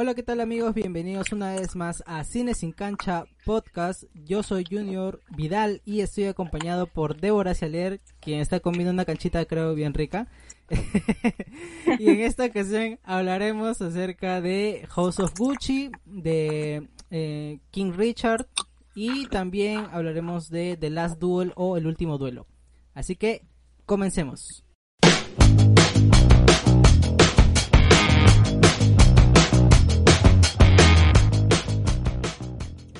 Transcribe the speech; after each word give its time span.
Hola, 0.00 0.14
¿qué 0.14 0.22
tal 0.22 0.40
amigos? 0.40 0.74
Bienvenidos 0.74 1.32
una 1.32 1.56
vez 1.56 1.74
más 1.74 2.04
a 2.06 2.22
Cine 2.22 2.54
sin 2.54 2.70
Cancha 2.70 3.24
Podcast. 3.44 4.04
Yo 4.14 4.44
soy 4.44 4.64
Junior 4.64 5.20
Vidal 5.36 5.82
y 5.84 6.02
estoy 6.02 6.26
acompañado 6.26 6.86
por 6.86 7.20
Débora 7.20 7.52
Cialer, 7.52 7.98
quien 8.20 8.38
está 8.38 8.60
comiendo 8.60 8.92
una 8.92 9.04
canchita 9.04 9.44
creo 9.44 9.74
bien 9.74 9.94
rica. 9.94 10.28
y 11.98 12.10
en 12.10 12.20
esta 12.20 12.44
ocasión 12.44 13.00
hablaremos 13.02 13.82
acerca 13.82 14.40
de 14.40 14.86
House 14.88 15.18
of 15.18 15.36
Gucci, 15.36 15.90
de 16.04 16.86
eh, 17.10 17.58
King 17.72 17.90
Richard 17.96 18.46
y 18.94 19.26
también 19.26 19.88
hablaremos 19.90 20.48
de 20.48 20.76
The 20.76 20.90
Last 20.90 21.18
Duel 21.18 21.52
o 21.56 21.76
El 21.76 21.88
Último 21.88 22.18
Duelo. 22.18 22.46
Así 22.94 23.16
que 23.16 23.42
comencemos. 23.84 24.64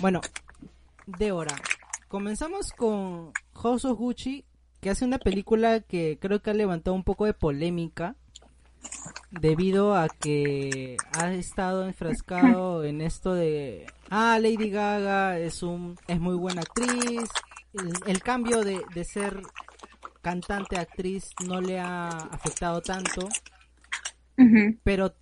Bueno, 0.01 0.21
Débora, 1.07 1.57
comenzamos 2.07 2.71
con 2.71 3.33
House 3.55 3.85
of 3.85 3.99
Gucci, 3.99 4.45
que 4.81 4.91
hace 4.91 5.05
una 5.05 5.19
película 5.19 5.81
que 5.81 6.19
creo 6.21 6.41
que 6.41 6.51
ha 6.51 6.55
levantado 6.55 6.95
un 6.95 7.03
poco 7.03 7.25
de 7.25 7.35
polémica 7.35 8.15
debido 9.33 9.97
a 9.97 10.09
que 10.09 10.97
ha 11.19 11.33
estado 11.33 11.85
enfrascado 11.85 12.85
en 12.85 13.01
esto 13.01 13.35
de 13.35 13.87
ah 14.09 14.39
Lady 14.41 14.71
Gaga 14.71 15.39
es 15.39 15.65
un 15.65 15.99
es 16.07 16.21
muy 16.21 16.37
buena 16.37 16.63
actriz 16.63 17.29
el, 18.07 18.23
cambio 18.23 18.63
de, 18.63 18.81
de, 18.95 19.05
ser 19.05 19.43
cantante 20.23 20.79
actriz 20.79 21.31
no 21.47 21.61
le 21.61 21.81
ha 21.81 22.09
afectado 22.09 22.81
tanto 22.81 23.29
pero 24.85 25.13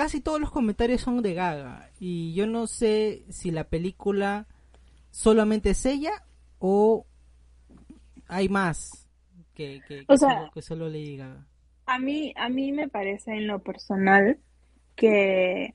casi 0.00 0.22
todos 0.22 0.40
los 0.40 0.50
comentarios 0.50 1.02
son 1.02 1.20
de 1.20 1.34
Gaga 1.34 1.90
y 2.00 2.32
yo 2.32 2.46
no 2.46 2.66
sé 2.66 3.22
si 3.28 3.50
la 3.50 3.64
película 3.64 4.46
solamente 5.10 5.68
es 5.68 5.84
ella 5.84 6.24
o 6.58 7.04
hay 8.26 8.48
más 8.48 9.06
que, 9.52 9.82
que, 9.86 10.06
solo, 10.62 10.88
Lady 10.88 11.18
Gaga. 11.18 11.46
A 11.84 11.98
mí, 11.98 12.32
a 12.34 12.48
mí 12.48 12.72
me 12.72 12.88
parece 12.88 13.32
en 13.32 13.46
lo 13.46 13.58
personal 13.58 14.38
que, 14.96 15.74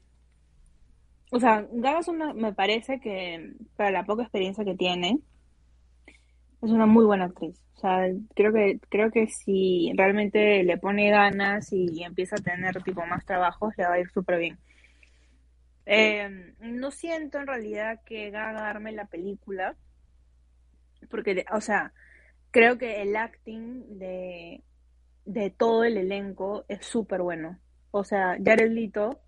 o 1.29 1.39
sea, 1.39 1.67
Gaga 1.71 1.99
es 1.99 2.07
una, 2.07 2.33
me 2.33 2.51
parece 2.51 2.99
que 2.99 3.53
para 3.75 3.91
la 3.91 4.05
poca 4.05 4.23
experiencia 4.23 4.65
que 4.65 4.73
tiene, 4.73 5.19
es 6.66 6.71
una 6.71 6.85
muy 6.85 7.05
buena 7.05 7.25
actriz. 7.25 7.61
O 7.75 7.80
sea, 7.80 8.08
creo 8.35 8.53
que, 8.53 8.80
creo 8.89 9.11
que 9.11 9.27
si 9.27 9.91
realmente 9.95 10.63
le 10.63 10.77
pone 10.77 11.09
ganas 11.09 11.72
y, 11.72 12.03
empieza 12.03 12.35
a 12.35 12.44
tener 12.44 12.81
tipo 12.83 13.05
más 13.05 13.25
trabajos, 13.25 13.73
le 13.77 13.85
va 13.85 13.94
a 13.94 13.99
ir 13.99 14.09
súper 14.11 14.39
bien. 14.39 14.57
Eh, 15.85 16.53
no 16.59 16.91
siento 16.91 17.38
en 17.39 17.47
realidad 17.47 18.02
que 18.05 18.31
Gaga 18.31 18.61
darme 18.61 18.91
la 18.91 19.05
película, 19.05 19.75
porque, 21.09 21.45
o 21.52 21.61
sea, 21.61 21.94
creo 22.52 22.77
que 22.77 23.02
el 23.02 23.16
acting 23.16 24.00
de, 24.00 24.63
de 25.25 25.50
todo 25.52 25.83
el 25.83 25.97
elenco 25.97 26.66
es 26.67 26.85
súper 26.85 27.22
bueno. 27.22 27.59
O 27.91 28.03
sea, 28.03 28.38
Jared 28.44 28.72
Leto 28.72 29.19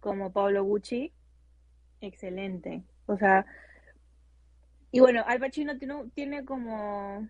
como 0.00 0.32
Pablo 0.32 0.64
Gucci, 0.64 1.12
excelente. 2.00 2.82
O 3.06 3.16
sea, 3.16 3.46
y 4.92 5.00
bueno, 5.00 5.24
Al 5.26 5.40
Pacino 5.40 5.76
tiene, 5.78 5.94
tiene 6.14 6.44
como 6.44 7.28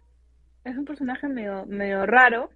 es 0.65 0.77
un 0.77 0.85
personaje 0.85 1.29
medio, 1.29 1.67
medio 1.67 2.07
raro, 2.07 2.51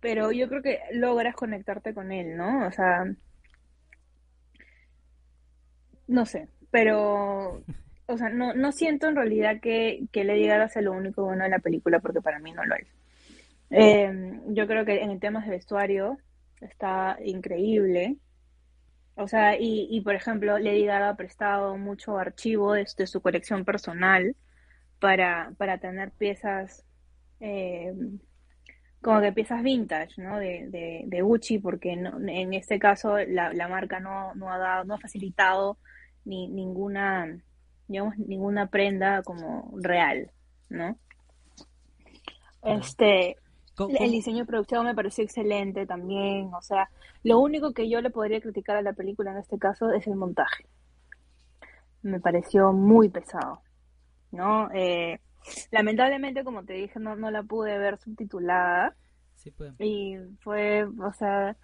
pero 0.00 0.32
yo 0.32 0.48
creo 0.48 0.62
que 0.62 0.80
logras 0.92 1.34
conectarte 1.34 1.94
con 1.94 2.12
él, 2.12 2.36
¿no? 2.36 2.66
O 2.66 2.72
sea, 2.72 3.04
no 6.08 6.26
sé, 6.26 6.48
pero, 6.70 7.62
o 8.06 8.16
sea, 8.16 8.28
no, 8.28 8.54
no 8.54 8.72
siento 8.72 9.08
en 9.08 9.16
realidad 9.16 9.60
que, 9.60 10.04
que 10.12 10.24
Lady 10.24 10.46
Gaga 10.46 10.68
sea 10.68 10.82
lo 10.82 10.92
único 10.92 11.24
bueno 11.24 11.44
de 11.44 11.50
la 11.50 11.58
película, 11.58 12.00
porque 12.00 12.20
para 12.20 12.38
mí 12.38 12.52
no 12.52 12.64
lo 12.64 12.74
es. 12.76 12.86
Eh, 13.70 14.40
yo 14.48 14.66
creo 14.66 14.84
que 14.84 15.02
en 15.02 15.10
el 15.10 15.18
tema 15.20 15.44
de 15.44 15.50
vestuario 15.50 16.18
está 16.60 17.18
increíble. 17.24 18.16
O 19.16 19.26
sea, 19.28 19.58
y, 19.58 19.88
y 19.90 20.02
por 20.02 20.14
ejemplo, 20.14 20.58
Lady 20.58 20.84
Gaga 20.84 21.10
ha 21.10 21.16
prestado 21.16 21.76
mucho 21.76 22.18
archivo 22.18 22.74
de, 22.74 22.86
su 22.86 23.20
colección 23.22 23.64
personal 23.64 24.36
para, 25.00 25.52
para 25.56 25.78
tener 25.78 26.10
piezas 26.12 26.84
eh, 27.40 27.94
como 29.00 29.20
que 29.20 29.32
piezas 29.32 29.62
vintage, 29.62 30.20
¿no? 30.20 30.38
De, 30.38 31.04
de, 31.06 31.22
Gucci, 31.22 31.58
porque 31.58 31.92
en 31.92 32.54
este 32.54 32.78
caso 32.78 33.18
la, 33.18 33.52
la 33.52 33.68
marca 33.68 34.00
no, 34.00 34.34
no, 34.34 34.50
ha 34.50 34.58
dado, 34.58 34.84
no 34.84 34.94
ha 34.94 34.98
facilitado 34.98 35.78
ni 36.24 36.48
ninguna, 36.48 37.38
digamos, 37.86 38.18
ninguna 38.18 38.68
prenda 38.68 39.22
como 39.22 39.72
real, 39.80 40.30
¿no? 40.68 40.98
Este, 42.64 43.36
el 43.78 44.10
diseño 44.10 44.38
de 44.38 44.46
producción 44.46 44.86
me 44.86 44.94
pareció 44.94 45.24
excelente 45.24 45.86
también, 45.86 46.52
o 46.54 46.62
sea, 46.62 46.90
lo 47.22 47.38
único 47.38 47.72
que 47.72 47.88
yo 47.88 48.00
le 48.00 48.10
podría 48.10 48.40
criticar 48.40 48.76
a 48.76 48.82
la 48.82 48.92
película 48.92 49.32
en 49.32 49.38
este 49.38 49.58
caso 49.58 49.90
es 49.90 50.06
el 50.06 50.16
montaje. 50.16 50.66
Me 52.02 52.20
pareció 52.20 52.72
muy 52.72 53.08
pesado, 53.08 53.60
¿no? 54.30 54.70
Eh, 54.72 55.20
Lamentablemente, 55.70 56.44
como 56.44 56.64
te 56.64 56.74
dije, 56.74 56.98
no, 56.98 57.16
no 57.16 57.30
la 57.30 57.42
pude 57.42 57.78
ver 57.78 57.98
subtitulada. 57.98 58.94
Sí, 59.36 59.50
pues. 59.50 59.74
Y 59.78 60.16
fue, 60.40 60.84
o 60.84 61.12
sea, 61.12 61.56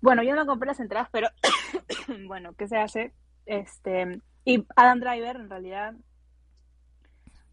bueno, 0.00 0.22
yo 0.22 0.34
no 0.34 0.46
compré 0.46 0.68
las 0.68 0.80
entradas, 0.80 1.08
pero 1.12 1.28
bueno, 2.26 2.54
¿qué 2.54 2.68
se 2.68 2.78
hace? 2.78 3.12
Este, 3.46 4.20
y 4.44 4.66
Adam 4.76 5.00
Driver, 5.00 5.36
en 5.36 5.50
realidad, 5.50 5.94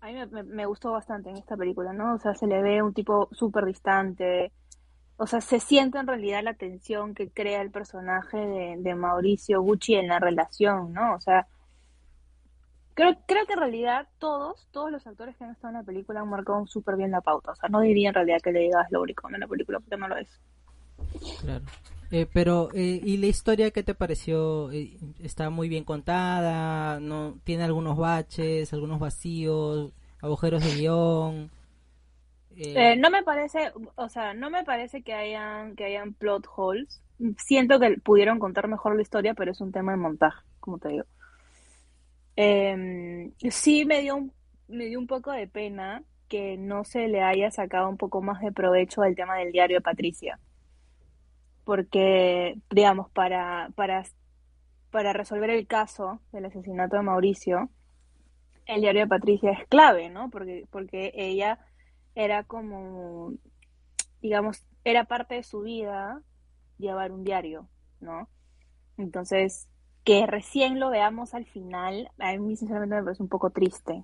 a 0.02 0.08
mí 0.08 0.14
me, 0.46 0.66
gustó 0.66 0.92
bastante 0.92 1.30
en 1.30 1.38
esta 1.38 1.56
película, 1.56 1.94
¿no? 1.94 2.16
O 2.16 2.20
sea, 2.20 2.34
se 2.36 2.48
le 2.48 2.62
ve 2.62 2.82
un 2.82 2.94
tipo 2.94 3.30
súper 3.32 3.66
distante. 3.66 4.52
O 5.18 5.28
sea, 5.28 5.42
se 5.42 5.60
siente 5.60 6.00
en 6.00 6.08
realidad 6.08 6.44
la 6.44 6.56
tensión 6.56 7.14
que 7.14 7.30
crea 7.30 7.62
el 7.62 7.72
personaje 7.72 8.38
de, 8.38 8.76
de 8.80 8.96
Mauricio 8.96 9.62
Gucci 9.62 9.96
en 9.96 10.08
la 10.08 10.20
relación, 10.20 10.92
¿no? 10.94 11.14
O 11.14 11.20
sea, 11.22 11.48
Creo, 12.94 13.16
creo 13.26 13.46
que 13.46 13.54
en 13.54 13.60
realidad 13.60 14.08
todos, 14.20 14.68
todos 14.72 14.92
los 14.92 15.06
actores 15.08 15.36
que 15.38 15.46
han 15.46 15.52
estado 15.52 15.70
en 15.70 15.80
la 15.80 15.84
película 15.84 16.20
han 16.20 16.30
marcado 16.30 16.66
súper 16.68 16.98
bien 16.98 17.12
la 17.12 17.22
pauta. 17.22 17.52
O 17.52 17.56
sea, 17.56 17.70
no 17.70 17.80
diría 17.80 18.10
en 18.10 18.16
realidad 18.16 18.42
que 18.44 18.52
le 18.52 18.60
digas 18.60 18.88
lo 18.92 19.06
en 19.06 19.40
la 19.40 19.48
película 19.48 19.80
porque 19.80 19.98
no 19.98 20.08
lo 20.08 20.18
es. 20.18 20.42
Claro. 21.42 21.66
Eh, 22.12 22.28
pero, 22.32 22.70
eh, 22.74 23.00
¿y 23.02 23.18
la 23.18 23.28
historia 23.28 23.72
qué 23.72 23.84
te 23.84 23.96
pareció? 23.96 24.70
Eh, 24.72 24.98
¿Está 25.24 25.50
muy 25.50 25.70
bien 25.70 25.86
contada? 25.86 27.00
no 27.00 27.40
¿Tiene 27.46 27.64
algunos 27.64 27.98
baches, 27.98 28.74
algunos 28.74 29.00
vacíos, 29.00 29.94
agujeros 30.22 30.64
de 30.64 30.76
guion? 30.76 31.52
no 32.98 33.10
me 33.10 33.24
parece, 33.24 33.72
o 33.96 34.10
sea, 34.10 34.34
no 34.34 34.50
me 34.50 34.64
parece 34.66 35.02
que 35.04 35.14
hayan, 35.14 35.76
que 35.76 35.86
hayan 35.86 36.14
plot 36.14 36.48
holes. 36.56 37.02
Siento 37.38 37.80
que 37.80 37.98
pudieron 38.04 38.40
contar 38.40 38.68
mejor 38.68 38.96
la 38.96 39.02
historia, 39.02 39.34
pero 39.34 39.52
es 39.52 39.62
un 39.62 39.72
tema 39.72 39.94
de 39.94 39.98
montaje, 39.98 40.44
como 40.60 40.78
te 40.80 40.90
digo. 40.90 41.06
Eh, 42.36 43.32
sí 43.50 43.86
me 43.86 44.02
dio, 44.02 44.16
un, 44.16 44.34
me 44.68 44.86
dio 44.86 45.00
un 45.00 45.08
poco 45.08 45.32
de 45.32 45.48
pena 45.48 46.04
que 46.28 46.58
no 46.58 46.84
se 46.84 47.08
le 47.08 47.22
haya 47.22 47.52
sacado 47.52 47.90
un 47.90 47.98
poco 47.98 48.22
más 48.22 48.42
de 48.42 48.52
provecho 48.52 49.02
al 49.02 49.16
tema 49.16 49.38
del 49.38 49.52
diario 49.52 49.78
de 49.78 49.82
Patricia. 49.82 50.40
Porque, 51.64 52.58
digamos, 52.70 53.10
para, 53.12 53.70
para, 53.76 54.04
para 54.90 55.14
resolver 55.14 55.50
el 55.50 55.68
caso 55.68 56.22
del 56.32 56.46
asesinato 56.46 56.96
de 56.96 57.04
Mauricio, 57.04 57.70
el 58.66 58.82
diario 58.82 59.02
de 59.02 59.08
Patricia 59.08 59.52
es 59.52 59.68
clave, 59.68 60.10
¿no? 60.10 60.30
Porque, 60.30 60.66
porque 60.72 61.12
ella 61.16 61.60
era 62.16 62.44
como, 62.44 63.34
digamos, 64.22 64.64
era 64.84 65.06
parte 65.06 65.36
de 65.36 65.44
su 65.44 65.62
vida 65.62 66.22
llevar 66.78 67.12
un 67.12 67.24
diario, 67.24 67.68
¿no? 68.00 68.28
Entonces, 68.98 69.68
que 70.04 70.26
recién 70.26 70.80
lo 70.80 70.90
veamos 70.90 71.34
al 71.34 71.46
final, 71.46 72.10
a 72.20 72.36
mí 72.38 72.56
sinceramente 72.56 72.96
me 72.96 73.04
parece 73.04 73.24
un 73.24 73.30
poco 73.30 73.52
triste, 73.52 74.04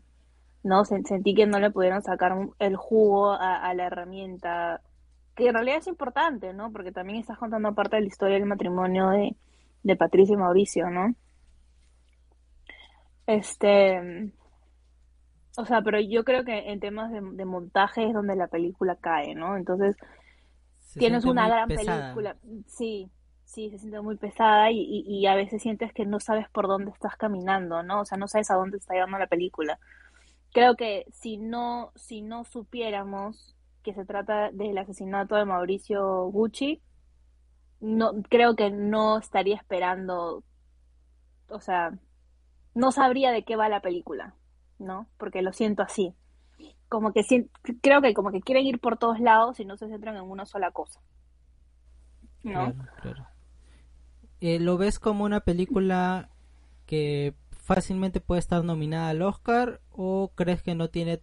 ¿no? 0.63 0.85
Sentí 0.85 1.33
que 1.33 1.47
no 1.47 1.59
le 1.59 1.71
pudieron 1.71 2.01
sacar 2.01 2.35
el 2.59 2.75
jugo 2.75 3.31
a, 3.31 3.73
la 3.73 3.85
herramienta, 3.85 4.81
que 5.37 5.47
en 5.47 5.53
realidad 5.53 5.77
es 5.77 5.87
importante, 5.87 6.51
¿no? 6.51 6.71
Porque 6.71 6.91
también 6.91 7.19
estás 7.19 7.37
contando 7.37 7.73
parte 7.75 7.95
de 7.95 8.01
la 8.01 8.07
historia 8.07 8.37
del 8.37 8.47
matrimonio 8.47 9.09
de, 9.09 9.35
de 9.83 9.95
Patricia 9.95 10.33
y 10.33 10.37
Mauricio, 10.37 10.89
¿no? 10.89 11.13
Este, 13.27 14.31
o 15.57 15.65
sea, 15.65 15.81
pero 15.83 15.99
yo 15.99 16.23
creo 16.23 16.43
que 16.43 16.71
en 16.71 16.79
temas 16.79 17.11
de, 17.11 17.45
montaje 17.45 18.07
es 18.07 18.13
donde 18.13 18.35
la 18.35 18.47
película 18.47 18.97
cae, 18.99 19.35
¿no? 19.35 19.55
Entonces, 19.55 19.95
tienes 20.95 21.23
una 21.23 21.47
gran 21.47 21.67
película, 21.67 22.35
sí, 22.65 23.09
Sí, 23.45 23.69
se 23.69 23.77
siente 23.77 24.01
muy 24.01 24.17
pesada 24.17 24.71
y, 24.71 25.05
y, 25.07 25.25
a 25.25 25.33
veces 25.33 25.61
sientes 25.61 25.93
que 25.93 26.05
no 26.05 26.19
sabes 26.19 26.49
por 26.49 26.67
dónde 26.67 26.91
estás 26.91 27.15
caminando, 27.15 27.81
¿no? 27.81 28.01
O 28.01 28.05
sea, 28.05 28.17
no 28.17 28.27
sabes 28.27 28.51
a 28.51 28.55
dónde 28.55 28.75
está 28.75 28.93
llevando 28.93 29.17
la 29.17 29.27
película. 29.27 29.79
Creo 30.51 30.75
que 30.75 31.05
si 31.13 31.37
no, 31.37 31.93
si 31.95 32.21
no 32.21 32.43
supiéramos 32.43 33.56
que 33.87 33.93
se 33.93 34.03
trata 34.03 34.51
del 34.51 34.77
asesinato 34.77 35.35
de 35.35 35.45
Mauricio 35.45 36.25
Gucci, 36.25 36.81
no, 37.79 38.11
creo 38.29 38.57
que 38.57 38.69
no 38.69 39.17
estaría 39.17 39.55
esperando 39.55 40.43
o 41.49 41.59
sea, 41.59 41.97
no 42.73 42.91
sabría 42.91 43.31
de 43.31 43.43
qué 43.43 43.55
va 43.55 43.69
la 43.69 43.81
película, 43.81 44.35
¿no? 44.79 45.07
Porque 45.17 45.41
lo 45.41 45.53
siento 45.53 45.83
así. 45.83 46.13
Como 46.89 47.11
que 47.11 47.21
creo 47.81 48.01
que 48.01 48.13
como 48.13 48.31
que 48.31 48.41
quieren 48.41 48.65
ir 48.65 48.79
por 48.79 48.97
todos 48.97 49.19
lados 49.19 49.59
y 49.59 49.65
no 49.65 49.77
se 49.77 49.87
centran 49.87 50.15
en 50.15 50.23
una 50.23 50.45
sola 50.45 50.71
cosa. 50.71 51.01
¿No? 52.43 52.73
Eh, 54.39 54.59
¿Lo 54.59 54.77
ves 54.77 54.99
como 54.99 55.25
una 55.25 55.41
película 55.41 56.29
que 56.85 57.35
fácilmente 57.51 58.21
puede 58.21 58.39
estar 58.39 58.63
nominada 58.63 59.09
al 59.09 59.21
Oscar 59.21 59.81
o 59.91 60.31
crees 60.35 60.63
que 60.63 60.75
no 60.75 60.89
tiene 60.89 61.21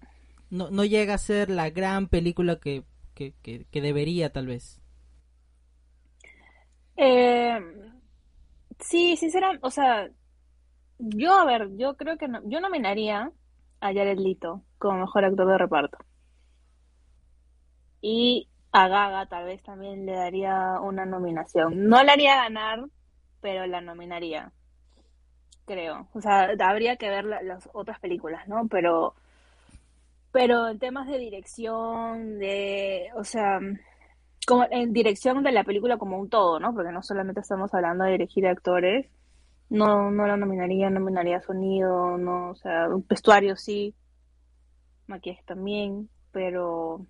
no, 0.51 0.71
no 0.71 0.85
llega 0.85 1.15
a 1.15 1.19
ser 1.19 1.51
la 1.51 1.71
gran 1.71 2.09
película 2.09 2.59
que, 2.61 2.85
que, 3.15 3.33
que, 3.43 3.81
debería 3.81 4.33
tal 4.33 4.47
vez? 4.47 4.81
Eh, 6.97 7.61
sí, 8.81 9.17
sinceramente, 9.17 9.67
o 9.67 9.71
sea, 9.71 10.09
yo, 10.99 11.35
a 11.35 11.45
ver, 11.45 11.77
yo 11.77 11.97
creo 11.97 12.17
que 12.17 12.29
no, 12.29 12.41
yo 12.45 12.61
nominaría 12.61 13.31
a 13.81 13.87
Jared 13.93 14.19
Leto 14.19 14.63
como 14.79 15.01
mejor 15.01 15.25
actor 15.25 15.47
de 15.47 15.59
reparto. 15.59 15.99
Y 18.01 18.49
a 18.73 18.89
Gaga 18.89 19.27
tal 19.27 19.45
vez 19.45 19.63
también 19.63 20.05
le 20.05 20.13
daría 20.13 20.81
una 20.81 21.07
nominación. 21.07 21.89
No 21.89 22.03
le 22.03 22.13
haría 22.13 22.37
ganar, 22.37 22.85
pero 23.41 23.67
la 23.67 23.81
nominaría. 23.81 24.53
Creo. 25.65 26.09
O 26.13 26.21
sea, 26.21 26.51
habría 26.61 26.97
que 26.97 27.09
ver 27.09 27.25
las 27.25 27.69
otras 27.73 27.99
películas, 28.01 28.47
¿no? 28.49 28.69
Pero 28.69 29.15
pero 30.35 30.67
en 30.67 30.81
temas 30.81 31.07
de 31.07 31.17
dirección, 31.17 32.41
de, 32.41 33.07
o 33.15 33.23
sea, 33.23 33.61
como 34.45 34.67
en 34.69 34.93
dirección 34.93 35.45
de 35.45 35.53
la 35.53 35.63
película 35.63 35.97
como 35.97 36.19
un 36.19 36.29
todo, 36.29 36.59
¿no? 36.59 36.75
Porque 36.75 36.91
no 36.91 37.05
solamente 37.05 37.41
estamos 37.41 37.73
hablando 37.73 38.03
de 38.03 38.11
dirigir 38.11 38.49
actores, 38.49 39.07
no, 39.71 40.11
no 40.11 40.27
la 40.27 40.37
nominaría, 40.37 40.91
nominaría 40.91 41.41
sonido, 41.41 42.19
no, 42.19 42.51
o 42.51 42.57
sea, 42.57 42.89
un 42.89 43.07
vestuario 43.09 43.55
sí, 43.55 43.95
maquillaje 45.07 45.45
también, 45.47 46.11
pero 46.33 47.07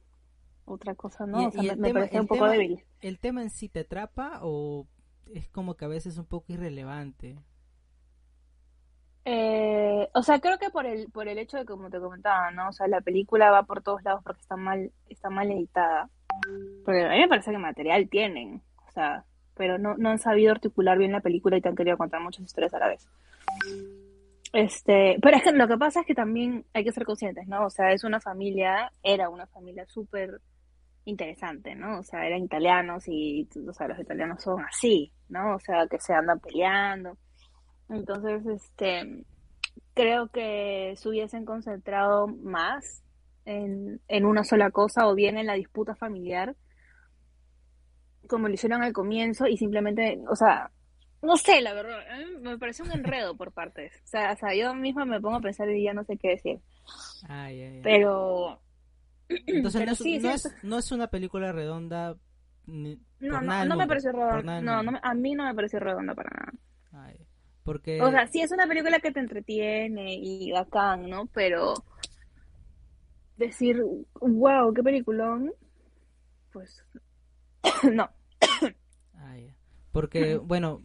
otra 0.67 0.95
cosa 0.95 1.25
no, 1.25 1.49
o 1.49 1.51
sea, 1.51 1.77
me, 1.77 1.95
parece 1.95 2.21
un 2.21 2.27
poco 2.27 2.47
débil. 2.47 2.85
¿El 3.01 3.19
tema 3.19 3.41
en 3.41 3.49
sí 3.49 3.71
te 3.71 3.81
atrapa 3.81 4.41
o 4.43 4.87
es 5.33 5.49
como 5.49 5.77
que 5.77 5.87
a 5.87 5.89
veces 5.89 6.19
un 6.19 6.27
poco 6.27 6.53
irrelevante? 6.53 7.39
Eh, 9.25 10.09
o 10.13 10.23
sea, 10.23 10.39
creo 10.39 10.59
que 10.59 10.71
por 10.71 10.85
el, 10.85 11.11
por 11.11 11.29
el 11.29 11.39
hecho 11.39 11.57
de 11.57 11.65
como 11.65 11.89
te 11.89 11.99
comentaba, 11.99 12.51
¿no? 12.51 12.69
O 12.69 12.73
sea, 12.73 12.87
la 12.89 13.01
película 13.01 13.51
va 13.51 13.63
por 13.63 13.83
todos 13.83 14.03
lados 14.03 14.23
porque 14.23 14.43
está 14.43 14.57
mal, 14.57 14.93
está 15.09 15.31
mal 15.31 15.51
editada. 15.51 16.11
Porque 16.85 17.05
a 17.05 17.11
mí 17.11 17.21
me 17.21 17.29
parece 17.29 17.51
que 17.51 17.59
material 17.59 18.09
tienen, 18.09 18.63
o 18.87 18.91
sea, 18.91 19.25
pero 19.57 19.79
no, 19.79 19.97
no 19.97 20.11
han 20.11 20.19
sabido 20.19 20.53
articular 20.53 20.99
bien 20.99 21.13
la 21.13 21.21
película 21.21 21.57
y 21.57 21.61
te 21.61 21.69
han 21.69 21.77
querido 21.77 21.97
contar 21.97 22.21
muchas 22.21 22.45
historias 22.45 22.75
a 22.75 22.81
la 22.81 22.89
vez. 22.89 23.09
Este, 24.53 25.17
pero 25.23 25.37
es 25.37 25.43
que 25.43 25.53
lo 25.53 25.67
que 25.67 25.79
pasa 25.79 26.01
es 26.01 26.07
que 26.07 26.15
también 26.15 26.65
hay 26.75 26.85
que 26.85 26.93
ser 26.93 27.05
conscientes, 27.05 27.47
¿no? 27.49 27.65
O 27.67 27.71
sea, 27.71 27.93
es 27.93 28.05
una 28.05 28.21
familia, 28.21 28.93
era 29.03 29.29
una 29.31 29.47
familia 29.47 29.87
súper 29.87 30.41
interesante, 31.07 31.75
¿no? 31.75 32.01
O 32.01 32.03
sea, 32.03 32.27
eran 32.27 32.45
italianos 32.45 33.05
y, 33.09 33.49
o 33.69 33.73
sea, 33.73 33.89
los 33.89 33.99
italianos 33.99 34.43
son 34.43 34.63
así, 34.65 35.13
¿no? 35.29 35.57
O 35.57 35.59
sea, 35.59 35.87
que 35.89 35.99
se 35.99 36.13
andan 36.15 36.41
peleando 36.41 37.17
entonces, 37.89 38.47
este, 38.47 39.25
creo 39.95 40.29
que 40.29 40.95
se 40.97 41.09
hubiesen 41.09 41.45
concentrado 41.45 42.27
más 42.27 43.03
en, 43.45 44.01
en 44.09 44.25
una 44.25 44.45
sola 44.45 44.71
cosa 44.71 45.07
o 45.07 45.15
bien 45.15 45.39
en 45.39 45.47
la 45.47 45.55
disputa 45.55 45.95
familiar, 45.95 46.57
como 48.29 48.49
lo 48.49 48.55
hicieron 48.55 48.83
al 48.83 48.93
comienzo 48.93 49.47
y 49.47 49.57
simplemente, 49.57 50.19
o 50.29 50.37
sea, 50.37 50.71
no 51.25 51.37
sé, 51.37 51.61
la 51.63 51.73
verdad, 51.73 51.99
me 52.41 52.59
parece 52.59 52.83
un 52.83 52.93
enredo 52.93 53.37
por 53.37 53.53
partes. 53.53 53.93
O 54.05 54.07
sea, 54.07 54.33
o 54.33 54.37
sea, 54.37 54.55
yo 54.55 54.75
misma 54.75 55.05
me 55.05 55.21
pongo 55.21 55.37
a 55.37 55.41
pensar 55.41 55.69
y 55.71 55.85
ya 55.85 55.95
no 55.95 56.05
sé 56.05 56.17
qué 56.17 56.31
decir. 56.31 56.61
Pero... 57.83 58.61
Entonces 59.47 59.87
no, 59.87 60.31
es, 60.31 60.55
no, 60.63 60.79
es, 60.79 60.93
una 60.93 61.07
película 61.07 61.51
redonda. 61.51 62.15
no, 62.67 62.97
no, 63.21 63.65
no 63.65 63.77
me 63.77 63.87
parece 63.87 64.13
redonda. 64.13 64.61
No, 64.61 64.83
no, 64.83 64.99
a 65.03 65.15
mí 65.15 65.35
no 65.35 65.45
me 65.45 65.55
parece 65.55 65.79
redonda 65.79 66.15
para 66.15 66.31
nada. 66.31 66.53
Porque... 67.65 68.01
O 68.01 68.11
sea, 68.11 68.27
sí 68.29 68.41
es 68.41 68.53
una 68.53 68.67
película 68.67 69.01
que 69.01 69.11
te 69.11 69.21
entretiene 69.21 70.15
y 70.15 70.53
bacán, 70.53 71.09
¿no? 71.09 71.27
Pero 71.33 71.75
decir, 73.37 73.83
wow, 74.21 74.73
qué 74.73 74.83
peliculón, 74.83 75.53
pues 76.53 76.85
no. 77.93 78.11
Ah, 79.15 79.37
Porque, 79.93 80.37
bueno, 80.43 80.83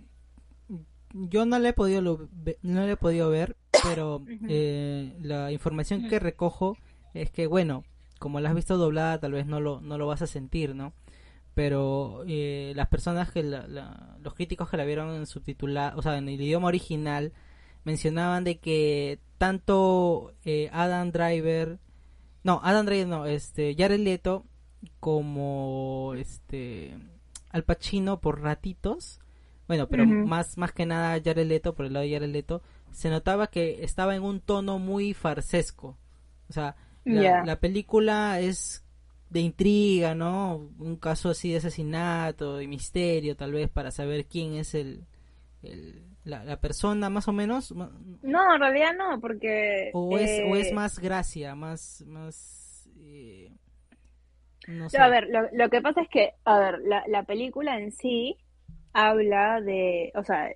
yo 1.13 1.45
no 1.45 1.59
le 1.59 1.69
he 1.69 1.73
podido, 1.73 2.01
no 2.01 2.85
le 2.85 2.91
he 2.91 2.97
podido 2.97 3.29
ver, 3.29 3.55
pero 3.83 4.23
eh, 4.47 5.15
la 5.21 5.51
información 5.51 6.07
que 6.07 6.19
recojo 6.19 6.77
es 7.13 7.29
que, 7.29 7.47
bueno, 7.47 7.83
como 8.19 8.39
la 8.39 8.49
has 8.49 8.55
visto 8.55 8.77
doblada, 8.77 9.19
tal 9.19 9.33
vez 9.33 9.45
no 9.45 9.59
lo, 9.59 9.81
no 9.81 9.97
lo 9.97 10.07
vas 10.07 10.21
a 10.21 10.27
sentir, 10.27 10.75
¿no? 10.75 10.93
Pero 11.59 12.23
eh, 12.25 12.71
las 12.73 12.87
personas 12.87 13.33
que 13.33 13.43
los 13.43 14.33
críticos 14.33 14.69
que 14.69 14.77
la 14.77 14.85
vieron 14.85 15.13
en 15.13 15.25
subtitular, 15.25 15.93
o 15.97 16.01
sea, 16.01 16.17
en 16.17 16.29
el 16.29 16.39
idioma 16.39 16.69
original, 16.69 17.33
mencionaban 17.83 18.45
de 18.45 18.59
que 18.59 19.19
tanto 19.37 20.35
eh, 20.45 20.69
Adam 20.71 21.11
Driver, 21.11 21.77
no, 22.45 22.61
Adam 22.63 22.85
Driver 22.85 23.07
no, 23.07 23.25
este, 23.25 23.75
Jared 23.77 23.99
Leto 23.99 24.45
como 25.01 26.13
este 26.17 26.97
Al 27.49 27.65
Pacino 27.65 28.21
por 28.21 28.41
ratitos, 28.41 29.19
bueno, 29.67 29.89
pero 29.89 30.05
más 30.05 30.57
más 30.57 30.71
que 30.71 30.85
nada 30.85 31.21
Jared 31.21 31.45
Leto 31.45 31.75
por 31.75 31.87
el 31.87 31.91
lado 31.91 32.05
de 32.05 32.13
Jared 32.13 32.29
Leto, 32.29 32.61
se 32.91 33.09
notaba 33.09 33.47
que 33.47 33.83
estaba 33.83 34.15
en 34.15 34.23
un 34.23 34.39
tono 34.39 34.79
muy 34.79 35.13
farsesco. 35.13 35.97
O 36.49 36.53
sea, 36.53 36.77
la 37.03 37.59
película 37.59 38.39
es 38.39 38.85
de 39.29 39.39
intriga, 39.41 40.15
¿no? 40.15 40.69
Un 40.79 40.95
caso 40.95 41.29
así 41.29 41.51
de 41.51 41.57
asesinato, 41.57 42.57
de 42.57 42.67
misterio, 42.67 43.35
tal 43.35 43.53
vez, 43.53 43.69
para 43.69 43.91
saber 43.91 44.25
quién 44.25 44.53
es 44.55 44.73
el, 44.73 45.05
la, 46.23 46.59
persona, 46.59 47.09
más 47.09 47.27
o 47.27 47.33
menos. 47.33 47.71
No, 47.71 48.55
en 48.55 48.59
realidad 48.59 48.93
no, 48.97 49.19
porque... 49.19 49.91
O 49.93 50.17
es, 50.17 50.41
o 50.49 50.55
es 50.55 50.67
eh, 50.67 50.73
más 50.73 50.99
gracia, 50.99 51.55
más... 51.55 52.03
más 52.07 52.89
eh, 52.99 53.51
no 54.67 54.89
sé. 54.89 54.97
A 54.97 55.09
ver, 55.09 55.27
lo, 55.51 55.69
que 55.69 55.81
pasa 55.81 56.01
es 56.01 56.09
que, 56.09 56.33
a 56.45 56.59
ver, 56.59 56.79
la, 56.85 57.03
la 57.07 57.23
película 57.23 57.79
en 57.79 57.91
sí 57.91 58.37
habla 58.93 59.61
de, 59.61 60.11
o 60.15 60.23
sea, 60.23 60.49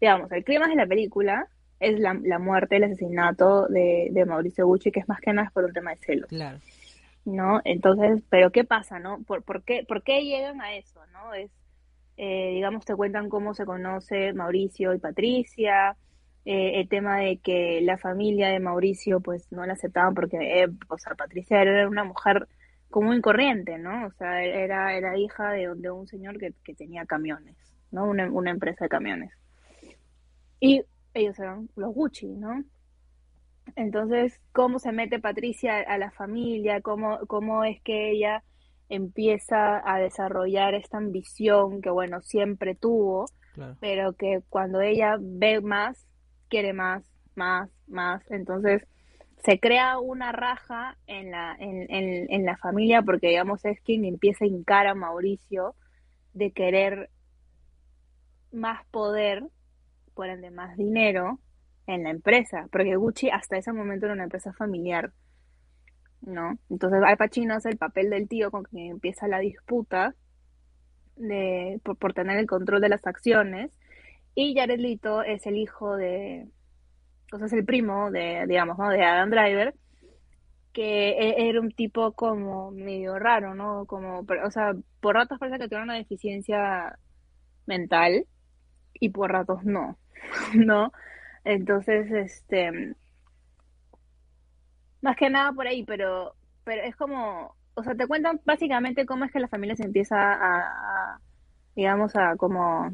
digamos, 0.00 0.30
el 0.32 0.44
clima 0.44 0.68
de 0.68 0.76
la 0.76 0.86
película 0.86 1.48
es 1.78 1.98
la, 1.98 2.18
la 2.22 2.38
muerte, 2.38 2.76
el 2.76 2.84
asesinato 2.84 3.66
de, 3.68 4.08
de 4.12 4.24
Mauricio 4.26 4.66
Gucci, 4.66 4.92
que 4.92 5.00
es 5.00 5.08
más 5.08 5.20
que 5.20 5.32
nada 5.32 5.50
por 5.52 5.64
un 5.64 5.72
tema 5.72 5.90
de 5.90 5.96
celos. 5.96 6.28
Claro. 6.28 6.58
¿No? 7.30 7.60
Entonces, 7.64 8.22
pero 8.28 8.50
¿qué 8.50 8.64
pasa, 8.64 8.98
no? 8.98 9.22
¿Por, 9.22 9.42
por, 9.42 9.62
qué, 9.62 9.84
por 9.86 10.02
qué 10.02 10.24
llegan 10.24 10.60
a 10.60 10.74
eso, 10.74 11.00
no? 11.12 11.34
Es, 11.34 11.50
eh, 12.16 12.52
digamos, 12.54 12.84
te 12.84 12.94
cuentan 12.94 13.28
cómo 13.28 13.54
se 13.54 13.64
conoce 13.64 14.32
Mauricio 14.32 14.92
y 14.94 14.98
Patricia, 14.98 15.96
eh, 16.44 16.80
el 16.80 16.88
tema 16.88 17.18
de 17.18 17.38
que 17.38 17.80
la 17.82 17.98
familia 17.98 18.48
de 18.48 18.60
Mauricio, 18.60 19.20
pues, 19.20 19.50
no 19.52 19.64
la 19.66 19.74
aceptaban 19.74 20.14
porque, 20.14 20.62
eh, 20.62 20.68
o 20.88 20.98
sea, 20.98 21.14
Patricia 21.14 21.62
era 21.62 21.88
una 21.88 22.04
mujer 22.04 22.48
común 22.90 23.16
y 23.16 23.20
corriente, 23.20 23.78
¿no? 23.78 24.06
O 24.06 24.10
sea, 24.12 24.42
era, 24.42 24.94
era 24.96 25.16
hija 25.16 25.52
de, 25.52 25.72
de 25.76 25.90
un 25.90 26.06
señor 26.06 26.38
que, 26.38 26.52
que 26.64 26.74
tenía 26.74 27.06
camiones, 27.06 27.56
¿no? 27.90 28.04
Una, 28.04 28.30
una 28.30 28.50
empresa 28.50 28.84
de 28.84 28.88
camiones. 28.88 29.32
Y 30.60 30.82
ellos 31.14 31.38
eran 31.38 31.68
los 31.76 31.94
Gucci, 31.94 32.26
¿no? 32.26 32.64
Entonces, 33.76 34.40
cómo 34.52 34.78
se 34.78 34.92
mete 34.92 35.18
Patricia 35.18 35.78
a 35.78 35.98
la 35.98 36.10
familia, 36.10 36.80
cómo, 36.80 37.18
cómo 37.26 37.64
es 37.64 37.80
que 37.82 38.10
ella 38.10 38.42
empieza 38.88 39.80
a 39.84 39.98
desarrollar 39.98 40.74
esta 40.74 40.98
ambición 40.98 41.80
que, 41.80 41.90
bueno, 41.90 42.20
siempre 42.20 42.74
tuvo, 42.74 43.26
pero 43.78 44.14
que 44.14 44.40
cuando 44.48 44.80
ella 44.80 45.16
ve 45.20 45.60
más, 45.60 46.06
quiere 46.48 46.72
más, 46.72 47.04
más, 47.34 47.70
más. 47.86 48.22
Entonces, 48.30 48.86
se 49.44 49.58
crea 49.60 49.98
una 49.98 50.32
raja 50.32 50.96
en 51.06 51.30
la, 51.30 51.56
en, 51.58 51.86
en, 51.90 52.26
en 52.30 52.44
la 52.44 52.56
familia 52.56 53.02
porque, 53.02 53.28
digamos, 53.28 53.64
es 53.64 53.80
quien 53.80 54.04
empieza 54.04 54.44
a 54.44 54.48
hincar 54.48 54.86
a 54.86 54.94
Mauricio 54.94 55.74
de 56.34 56.52
querer 56.52 57.10
más 58.52 58.84
poder, 58.86 59.44
por 60.14 60.28
ende 60.28 60.50
más 60.50 60.76
dinero, 60.76 61.38
en 61.86 62.04
la 62.04 62.10
empresa, 62.10 62.68
porque 62.70 62.96
Gucci 62.96 63.30
hasta 63.30 63.56
ese 63.56 63.72
momento 63.72 64.06
era 64.06 64.14
una 64.14 64.24
empresa 64.24 64.52
familiar, 64.52 65.12
¿no? 66.22 66.58
Entonces 66.68 67.02
Al 67.04 67.16
Pacino 67.16 67.54
hace 67.54 67.70
el 67.70 67.78
papel 67.78 68.10
del 68.10 68.28
tío 68.28 68.50
con 68.50 68.64
quien 68.64 68.92
empieza 68.92 69.28
la 69.28 69.38
disputa 69.38 70.14
de, 71.16 71.80
por, 71.82 72.12
tener 72.14 72.38
el 72.38 72.46
control 72.46 72.80
de 72.80 72.88
las 72.88 73.06
acciones 73.06 73.78
y 74.34 74.54
Jared 74.54 74.78
Leto 74.78 75.22
es 75.22 75.46
el 75.46 75.56
hijo 75.56 75.96
de, 75.96 76.48
o 77.32 77.38
sea, 77.38 77.46
es 77.46 77.52
el 77.52 77.64
primo 77.64 78.10
de, 78.10 78.44
digamos, 78.46 78.78
¿no? 78.78 78.88
De 78.88 79.02
Adam 79.02 79.30
Driver, 79.30 79.74
que 80.72 81.10
e, 81.10 81.48
era 81.48 81.60
un 81.60 81.72
tipo 81.72 82.12
como 82.12 82.70
medio 82.70 83.18
raro, 83.18 83.54
¿no? 83.54 83.86
Como, 83.86 84.20
o 84.20 84.50
sea, 84.50 84.72
por 85.00 85.16
ratos 85.16 85.38
parece 85.38 85.58
que 85.58 85.68
tiene 85.68 85.84
una 85.84 85.96
deficiencia 85.96 86.96
mental 87.66 88.26
y 88.94 89.10
por 89.10 89.32
ratos 89.32 89.64
no. 89.64 89.98
¿no? 90.54 90.92
Entonces, 91.44 92.10
este, 92.10 92.94
más 95.00 95.16
que 95.16 95.30
nada 95.30 95.52
por 95.52 95.66
ahí, 95.66 95.84
pero, 95.84 96.34
pero 96.64 96.82
es 96.82 96.96
como, 96.96 97.54
o 97.74 97.82
sea, 97.82 97.94
te 97.94 98.06
cuentan 98.06 98.40
básicamente 98.44 99.06
cómo 99.06 99.24
es 99.24 99.32
que 99.32 99.40
la 99.40 99.48
familia 99.48 99.76
se 99.76 99.84
empieza 99.84 100.16
a, 100.16 101.20
digamos, 101.74 102.14
a 102.16 102.36
como 102.36 102.90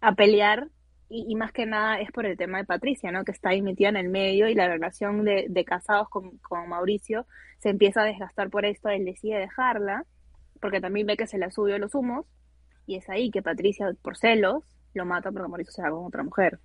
a 0.00 0.14
pelear 0.14 0.68
y, 1.08 1.34
más 1.36 1.52
que 1.52 1.66
nada 1.66 2.00
es 2.00 2.10
por 2.10 2.24
el 2.24 2.38
tema 2.38 2.58
de 2.58 2.64
Patricia, 2.64 3.12
¿no? 3.12 3.24
Que 3.24 3.32
está 3.32 3.50
ahí 3.50 3.58
en 3.58 3.96
el 3.96 4.08
medio 4.08 4.48
y 4.48 4.54
la 4.54 4.66
relación 4.66 5.24
de, 5.24 5.46
de 5.48 5.64
casados 5.64 6.08
con, 6.08 6.38
con, 6.38 6.68
Mauricio 6.68 7.26
se 7.58 7.68
empieza 7.68 8.00
a 8.02 8.06
desgastar 8.06 8.48
por 8.48 8.64
esto, 8.64 8.88
él 8.88 9.04
decide 9.04 9.38
dejarla, 9.38 10.06
porque 10.60 10.80
también 10.80 11.06
ve 11.06 11.16
que 11.18 11.26
se 11.26 11.38
le 11.38 11.50
subió 11.50 11.78
los 11.78 11.94
humos, 11.94 12.26
y 12.86 12.96
es 12.96 13.08
ahí 13.10 13.30
que 13.30 13.42
Patricia, 13.42 13.92
por 14.02 14.16
celos, 14.16 14.64
lo 14.94 15.04
mata 15.04 15.30
porque 15.30 15.48
Mauricio 15.48 15.72
se 15.72 15.82
va 15.82 15.90
con 15.90 16.06
otra 16.06 16.22
mujer. 16.22 16.58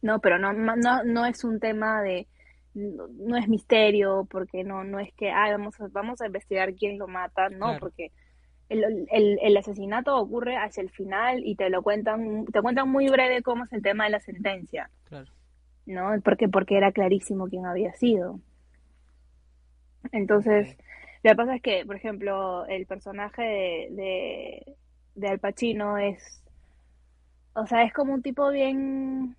No, 0.00 0.20
pero 0.20 0.38
no, 0.38 0.52
no, 0.52 1.04
no 1.04 1.26
es 1.26 1.44
un 1.44 1.60
tema 1.60 2.02
de, 2.02 2.26
no, 2.74 3.36
es 3.36 3.48
misterio, 3.48 4.26
porque 4.30 4.64
no, 4.64 4.84
no 4.84 4.98
es 4.98 5.12
que, 5.14 5.30
ah, 5.30 5.50
vamos 5.52 5.80
a, 5.80 5.88
vamos 5.88 6.20
a 6.20 6.26
investigar 6.26 6.74
quién 6.74 6.98
lo 6.98 7.06
mata, 7.06 7.48
no, 7.50 7.78
porque 7.78 8.10
el, 8.68 9.06
el, 9.10 9.56
asesinato 9.56 10.16
ocurre 10.16 10.56
hacia 10.56 10.82
el 10.82 10.90
final 10.90 11.42
y 11.44 11.56
te 11.56 11.68
lo 11.68 11.82
cuentan, 11.82 12.46
te 12.46 12.62
cuentan 12.62 12.88
muy 12.88 13.08
breve 13.08 13.42
cómo 13.42 13.64
es 13.64 13.72
el 13.72 13.82
tema 13.82 14.04
de 14.04 14.10
la 14.10 14.20
sentencia. 14.20 14.90
Claro. 15.04 15.30
¿No? 15.84 16.10
Porque, 16.24 16.48
porque 16.48 16.76
era 16.76 16.92
clarísimo 16.92 17.48
quién 17.48 17.66
había 17.66 17.92
sido. 17.92 18.40
Entonces, 20.10 20.76
lo 21.22 21.30
que 21.30 21.36
pasa 21.36 21.56
es 21.56 21.62
que, 21.62 21.84
por 21.84 21.96
ejemplo, 21.96 22.66
el 22.66 22.86
personaje 22.86 23.42
de, 23.42 23.88
de, 23.90 24.76
de 25.14 25.28
Al 25.28 25.38
Pacino 25.38 25.98
es, 25.98 26.41
o 27.54 27.66
sea, 27.66 27.84
es 27.84 27.92
como 27.92 28.14
un 28.14 28.22
tipo 28.22 28.50
bien, 28.50 29.36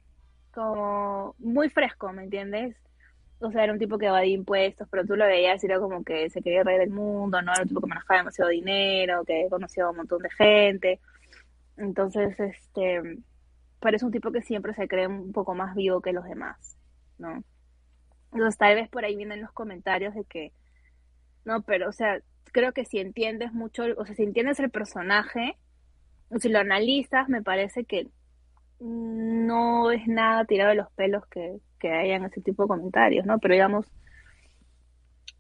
como 0.54 1.36
muy 1.40 1.70
fresco, 1.70 2.12
¿me 2.14 2.24
entiendes? 2.24 2.76
o 3.44 3.52
sea, 3.52 3.64
era 3.64 3.74
un 3.74 3.80
tipo 3.80 3.98
que 3.98 4.08
evadía 4.08 4.34
impuestos, 4.34 4.88
pero 4.90 5.06
tú 5.06 5.16
lo 5.16 5.26
veías 5.26 5.62
y 5.64 5.68
era 5.68 5.80
como 5.80 6.04
que 6.04 6.30
se 6.30 6.42
quería 6.42 6.64
reír 6.64 6.80
del 6.80 6.92
mundo, 6.92 7.42
¿no? 7.42 7.52
Era 7.52 7.64
un 7.64 7.68
tipo 7.68 7.82
que 7.82 7.88
manejaba 7.88 8.20
demasiado 8.20 8.50
dinero, 8.50 9.26
que 9.26 9.48
conocía 9.50 9.86
a 9.86 9.90
un 9.90 9.98
montón 9.98 10.22
de 10.22 10.30
gente. 10.30 11.00
Entonces, 11.78 12.40
este, 12.40 13.02
parece 13.80 14.06
un 14.06 14.12
tipo 14.12 14.32
que 14.32 14.42
siempre 14.42 14.74
se 14.74 14.88
cree 14.88 15.08
un 15.08 15.34
poco 15.34 15.56
más 15.56 15.76
vivo 15.76 16.02
que 16.02 16.14
los 16.14 16.24
demás, 16.26 16.78
¿no? 17.18 17.44
Entonces, 18.32 18.58
tal 18.58 18.76
vez 18.76 18.90
por 18.90 19.04
ahí 19.04 19.16
vienen 19.16 19.42
los 19.42 19.52
comentarios 19.52 20.16
de 20.16 20.24
que, 20.24 20.54
no, 21.46 21.62
pero, 21.64 21.90
o 21.90 21.92
sea, 21.92 22.22
creo 22.52 22.72
que 22.72 22.86
si 22.86 23.00
entiendes 23.00 23.52
mucho, 23.54 23.84
o 23.98 24.06
sea, 24.06 24.16
si 24.16 24.24
entiendes 24.24 24.60
el 24.60 24.70
personaje, 24.70 25.58
si 26.40 26.50
lo 26.50 26.60
analizas, 26.60 27.30
me 27.30 27.42
parece 27.42 27.86
que 27.86 28.08
no 28.80 29.92
es 29.92 30.08
nada 30.08 30.46
tirado 30.46 30.70
de 30.72 30.76
los 30.76 30.92
pelos 30.92 31.26
que, 31.28 31.60
que 31.80 31.92
hayan 31.92 32.26
ese 32.26 32.42
tipo 32.42 32.64
de 32.64 32.68
comentarios, 32.68 33.26
¿no? 33.26 33.40
Pero 33.40 33.54
digamos, 33.54 33.86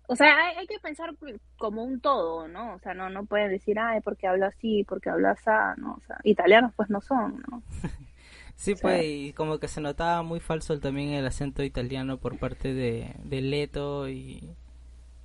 o 0.08 0.16
sea, 0.16 0.36
hay, 0.58 0.68
que 0.68 0.80
pensar 0.80 1.16
como 1.58 1.84
un 1.84 2.02
todo, 2.02 2.48
¿no? 2.48 2.76
O 2.76 2.80
sea, 2.80 2.94
no, 2.94 3.10
no 3.10 3.26
pueden 3.26 3.50
decir, 3.52 3.80
ay, 3.80 4.02
porque 4.02 4.28
habla 4.28 4.48
así, 4.48 4.84
porque 4.84 5.10
habla 5.10 5.32
así, 5.32 5.82
¿no? 5.82 5.94
O 5.94 6.02
sea, 6.06 6.20
italianos 6.24 6.74
pues 6.76 6.90
no 6.90 7.02
son, 7.02 7.44
¿no? 7.50 7.64
sí, 8.56 8.76
pues, 8.76 9.02
y 9.04 9.34
como 9.34 9.60
que 9.60 9.68
se 9.68 9.82
notaba 9.82 10.22
muy 10.22 10.40
falso 10.40 10.80
también 10.80 11.10
el 11.10 11.26
acento 11.26 11.64
italiano 11.64 12.18
por 12.18 12.38
parte 12.38 12.74
de, 12.74 13.16
de 13.24 13.42
Leto 13.42 14.10
y, 14.10 14.56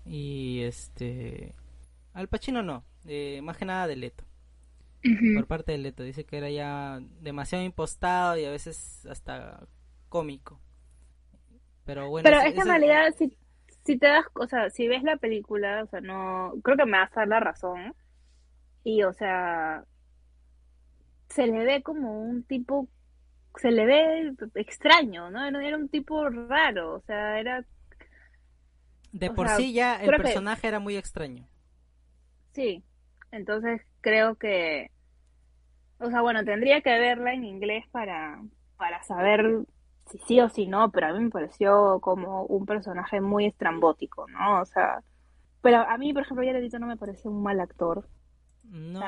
y 0.07 0.63
este... 0.63 1.55
Al 2.15 2.29
Pacino 2.29 2.63
no, 2.63 2.85
eh, 3.07 3.41
más 3.43 3.57
que 3.57 3.65
nada 3.65 3.87
de 3.87 3.97
Leto. 3.97 4.25
Por 5.35 5.47
parte 5.47 5.73
de 5.73 5.79
Leto, 5.79 6.03
dice 6.03 6.25
que 6.25 6.39
era 6.39 6.51
ya 6.51 7.01
demasiado 7.21 7.65
impostado 7.65 8.37
y 8.37 8.45
a 8.45 8.51
veces 8.51 9.07
hasta 9.07 9.67
cómico. 10.09 10.61
Pero 11.85 12.09
bueno. 12.09 12.25
Pero 12.29 12.41
es 12.41 12.55
que 12.55 12.61
en 12.61 12.69
realidad, 12.69 13.15
si, 13.17 13.37
si 13.85 13.97
te 13.97 14.07
das, 14.07 14.25
o 14.35 14.47
sea, 14.47 14.71
si 14.71 14.89
ves 14.89 15.03
la 15.03 15.17
película, 15.17 15.85
o 15.85 15.87
sea, 15.87 16.01
no, 16.01 16.53
creo 16.63 16.77
que 16.77 16.85
me 16.85 16.99
vas 16.99 17.17
a 17.17 17.21
dar 17.21 17.29
la 17.29 17.41
razón. 17.41 17.95
Y, 18.85 19.03
o 19.05 19.13
sea, 19.13 19.85
se 21.29 21.47
le 21.47 21.65
ve 21.65 21.83
como 21.83 22.21
un 22.21 22.43
tipo, 22.43 22.89
se 23.57 23.71
le 23.71 23.87
ve 23.87 24.35
extraño, 24.55 25.31
¿no? 25.31 25.47
Era 25.47 25.77
un 25.77 25.89
tipo 25.89 26.29
raro, 26.29 26.97
o 26.97 27.01
sea, 27.03 27.39
era... 27.39 27.65
De 29.13 29.31
por 29.31 29.49
sí 29.51 29.73
ya 29.73 29.97
el 29.97 30.11
personaje 30.11 30.69
era 30.69 30.81
muy 30.81 30.97
extraño. 30.97 31.49
Sí, 32.53 32.85
entonces 33.31 33.81
creo 34.01 34.37
que, 34.37 34.91
o 35.99 36.11
sea, 36.11 36.23
bueno, 36.23 36.45
tendría 36.45 36.81
que 36.81 36.99
verla 36.99 37.33
en 37.33 37.45
inglés 37.45 37.85
para, 37.91 38.43
para 38.77 39.03
saber 39.03 39.65
si 40.07 40.19
sí 40.19 40.41
o 40.41 40.49
si 40.49 40.67
no, 40.67 40.91
pero 40.91 41.09
a 41.09 41.13
mí 41.13 41.25
me 41.25 41.31
pareció 41.31 42.01
como 42.01 42.45
un 42.45 42.67
personaje 42.67 43.21
muy 43.21 43.47
estrambótico, 43.47 44.27
¿no? 44.29 44.61
O 44.61 44.65
sea, 44.65 45.03
pero 45.61 45.79
a 45.79 45.99
mí, 45.99 46.13
por 46.13 46.23
ejemplo, 46.23 46.45
ya 46.45 46.53
le 46.53 46.69
no 46.79 46.87
me 46.87 46.97
pareció 46.97 47.31
un 47.31 47.43
mal 47.43 47.61
actor. 47.61 48.09
No. 48.65 49.01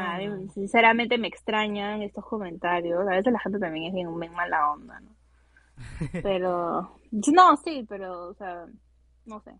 sinceramente 0.54 1.18
me 1.18 1.28
extrañan 1.28 2.00
estos 2.00 2.24
comentarios. 2.24 3.06
A 3.06 3.16
veces 3.16 3.32
la 3.32 3.40
gente 3.40 3.58
también 3.58 3.86
es 3.86 3.92
bien, 3.92 4.18
bien 4.18 4.32
mala 4.32 4.70
onda, 4.72 5.00
¿no? 5.00 5.10
Pero, 6.22 6.96
no, 7.10 7.56
sí, 7.58 7.86
pero, 7.88 8.28
o 8.28 8.34
sea, 8.34 8.66
no 9.24 9.40
sé. 9.40 9.52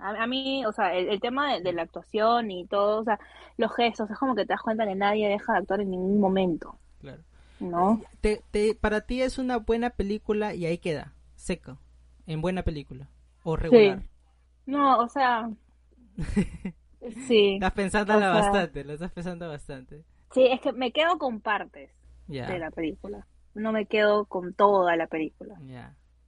A, 0.00 0.26
mí, 0.26 0.64
o 0.66 0.72
sea, 0.72 0.94
el, 0.94 1.20
tema 1.20 1.54
de, 1.54 1.60
de, 1.62 1.72
la 1.72 1.82
actuación 1.82 2.50
y 2.50 2.66
todo, 2.66 3.00
o 3.00 3.04
sea, 3.04 3.18
los 3.56 3.74
gestos, 3.74 4.10
es 4.10 4.18
como 4.18 4.34
que 4.34 4.42
te 4.46 4.52
das 4.54 4.62
cuenta 4.62 4.86
que 4.86 4.94
nadie 4.94 5.28
deja 5.28 5.52
de 5.52 5.58
actuar 5.58 5.80
en 5.80 5.90
ningún 5.90 6.20
momento. 6.20 6.78
Claro. 7.00 7.22
¿no? 7.60 8.00
Te, 8.20 8.42
te, 8.50 8.74
para 8.74 9.02
ti 9.02 9.22
es 9.22 9.38
una 9.38 9.58
buena 9.58 9.90
película 9.90 10.54
y 10.54 10.66
ahí 10.66 10.78
queda, 10.78 11.12
seco, 11.36 11.78
en 12.26 12.40
buena 12.40 12.62
película, 12.62 13.08
o 13.42 13.56
regular. 13.56 14.02
No, 14.66 14.98
o 14.98 15.08
sea, 15.08 15.50
sí. 17.26 17.54
Estás 17.54 17.72
pensando 17.72 18.18
bastante, 18.18 18.84
lo 18.84 18.92
estás 18.94 19.12
pensando 19.12 19.48
bastante. 19.48 20.04
Sí, 20.32 20.46
es 20.46 20.60
que 20.60 20.72
me 20.72 20.92
quedo 20.92 21.18
con 21.18 21.40
partes 21.40 21.90
de 22.26 22.58
la 22.58 22.70
película, 22.70 23.26
no 23.54 23.72
me 23.72 23.86
quedo 23.86 24.24
con 24.26 24.54
toda 24.54 24.96
la 24.96 25.06
película. 25.06 25.58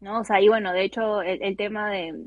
¿No? 0.01 0.21
O 0.21 0.25
sea, 0.25 0.41
y 0.41 0.49
bueno, 0.49 0.73
de 0.73 0.83
hecho, 0.83 1.23
el, 1.23 1.41
el 1.43 1.57
tema 1.57 1.89
de 1.91 2.27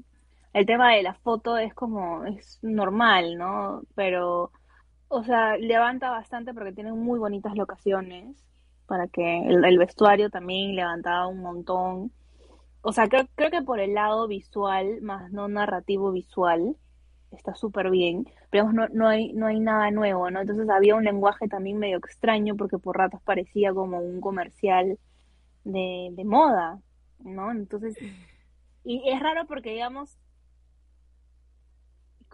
el 0.55 0.65
tema 0.65 0.93
de 0.93 1.03
la 1.03 1.13
foto 1.15 1.57
es 1.57 1.73
como, 1.73 2.23
es 2.23 2.59
normal, 2.61 3.37
¿no? 3.37 3.81
Pero, 3.93 4.53
o 5.09 5.23
sea, 5.25 5.57
levanta 5.57 6.09
bastante 6.11 6.53
porque 6.53 6.71
tiene 6.71 6.93
muy 6.93 7.19
bonitas 7.19 7.55
locaciones 7.55 8.41
para 8.85 9.09
que 9.09 9.39
el, 9.39 9.77
vestuario 9.77 10.29
también 10.29 10.77
levantaba 10.77 11.27
un 11.27 11.41
montón. 11.41 12.13
O 12.81 12.93
sea, 12.93 13.09
creo, 13.09 13.27
creo 13.35 13.51
que 13.51 13.63
por 13.63 13.81
el 13.81 13.95
lado 13.95 14.29
visual, 14.29 15.01
más 15.01 15.29
no 15.33 15.49
narrativo 15.49 16.13
visual, 16.13 16.77
está 17.31 17.53
súper 17.53 17.89
bien, 17.89 18.25
pero 18.49 18.71
no, 18.71 18.87
no, 18.87 19.09
hay, 19.09 19.33
no 19.33 19.47
hay 19.47 19.59
nada 19.59 19.91
nuevo, 19.91 20.31
¿no? 20.31 20.39
Entonces 20.39 20.69
había 20.69 20.95
un 20.95 21.03
lenguaje 21.03 21.49
también 21.49 21.79
medio 21.79 21.97
extraño 21.97 22.55
porque 22.55 22.77
por 22.77 22.97
ratos 22.97 23.21
parecía 23.23 23.73
como 23.73 23.99
un 23.99 24.21
comercial 24.21 24.97
de, 25.65 26.11
de 26.13 26.23
moda, 26.23 26.79
¿no? 27.19 27.51
Entonces, 27.51 27.97
y 28.85 29.03
es 29.09 29.19
raro 29.19 29.47
porque, 29.47 29.71
digamos, 29.71 30.17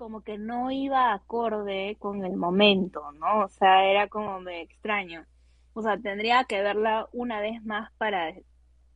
como 0.01 0.23
que 0.23 0.39
no 0.39 0.71
iba 0.71 1.13
acorde 1.13 1.95
con 1.99 2.25
el 2.25 2.35
momento, 2.35 3.11
¿no? 3.19 3.41
O 3.45 3.49
sea, 3.49 3.85
era 3.85 4.07
como 4.07 4.39
me 4.39 4.63
extraño. 4.63 5.27
O 5.73 5.83
sea, 5.83 5.95
tendría 5.99 6.43
que 6.45 6.59
verla 6.63 7.07
una 7.13 7.39
vez 7.39 7.63
más 7.63 7.91
para, 7.99 8.33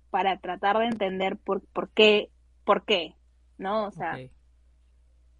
para 0.09 0.39
tratar 0.39 0.79
de 0.79 0.85
entender 0.85 1.37
por, 1.37 1.61
por 1.61 1.91
qué, 1.91 2.31
por 2.63 2.85
qué, 2.85 3.13
¿no? 3.59 3.85
O 3.85 3.91
sea, 3.91 4.17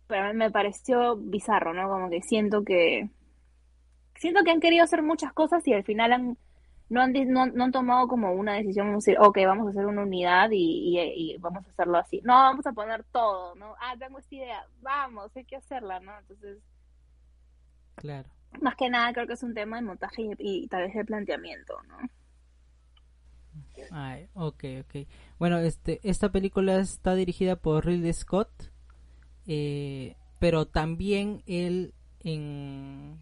pero 0.06 0.32
me 0.36 0.52
pareció 0.52 1.16
bizarro, 1.16 1.74
¿no? 1.74 1.90
Como 1.90 2.12
que 2.12 2.22
siento 2.22 2.64
que, 2.64 3.10
siento 4.18 4.44
que 4.44 4.52
han 4.52 4.60
querido 4.60 4.84
hacer 4.84 5.02
muchas 5.02 5.34
cosas 5.34 5.68
y 5.68 5.74
al 5.74 5.84
final 5.84 6.14
han, 6.14 6.38
no 6.90 7.02
han, 7.02 7.14
no, 7.14 7.64
han 7.64 7.72
tomado 7.72 8.08
como 8.08 8.34
una 8.34 8.54
decisión, 8.54 8.88
vamos 8.88 9.08
a 9.08 9.12
decir, 9.12 9.20
ok, 9.20 9.38
vamos 9.46 9.68
a 9.68 9.70
hacer 9.72 9.86
una 9.86 10.04
unidad 10.04 10.50
y, 10.52 11.00
y, 11.00 11.38
vamos 11.38 11.66
a 11.66 11.70
hacerlo 11.70 11.98
así. 11.98 12.22
No, 12.24 12.34
vamos 12.34 12.66
a 12.68 12.74
poner 12.74 13.04
todo, 13.06 13.56
¿no? 13.56 13.76
Ah, 13.80 13.96
tengo 13.98 14.20
esta 14.20 14.36
idea, 14.36 14.66
vamos, 14.82 15.36
hay 15.36 15.46
que 15.46 15.56
hacerla, 15.56 16.00
¿no? 16.00 16.18
Entonces... 16.20 16.60
Claro 17.96 18.30
más 18.62 18.76
que 18.76 18.90
nada 18.90 19.14
creo 19.14 19.28
que 19.28 19.34
es 19.34 19.44
un 19.44 19.54
tema 19.54 19.78
de 19.78 19.84
montaje 19.84 20.30
y, 20.38 20.68
tal 20.68 20.84
vez 20.84 20.94
de 20.94 21.06
planteamiento, 21.06 21.76
¿no? 21.88 21.98
Ay, 23.92 24.28
ok, 24.34 24.64
ok. 24.82 25.08
Bueno, 25.38 25.58
este, 25.60 26.00
esta 26.04 26.32
película 26.32 26.78
está 26.78 27.16
dirigida 27.16 27.56
por 27.56 27.86
Ridley 27.86 28.14
Scott, 28.14 28.72
eh, 29.48 30.16
pero 30.40 30.66
también 30.66 31.44
él 31.46 31.94
en, 32.20 33.20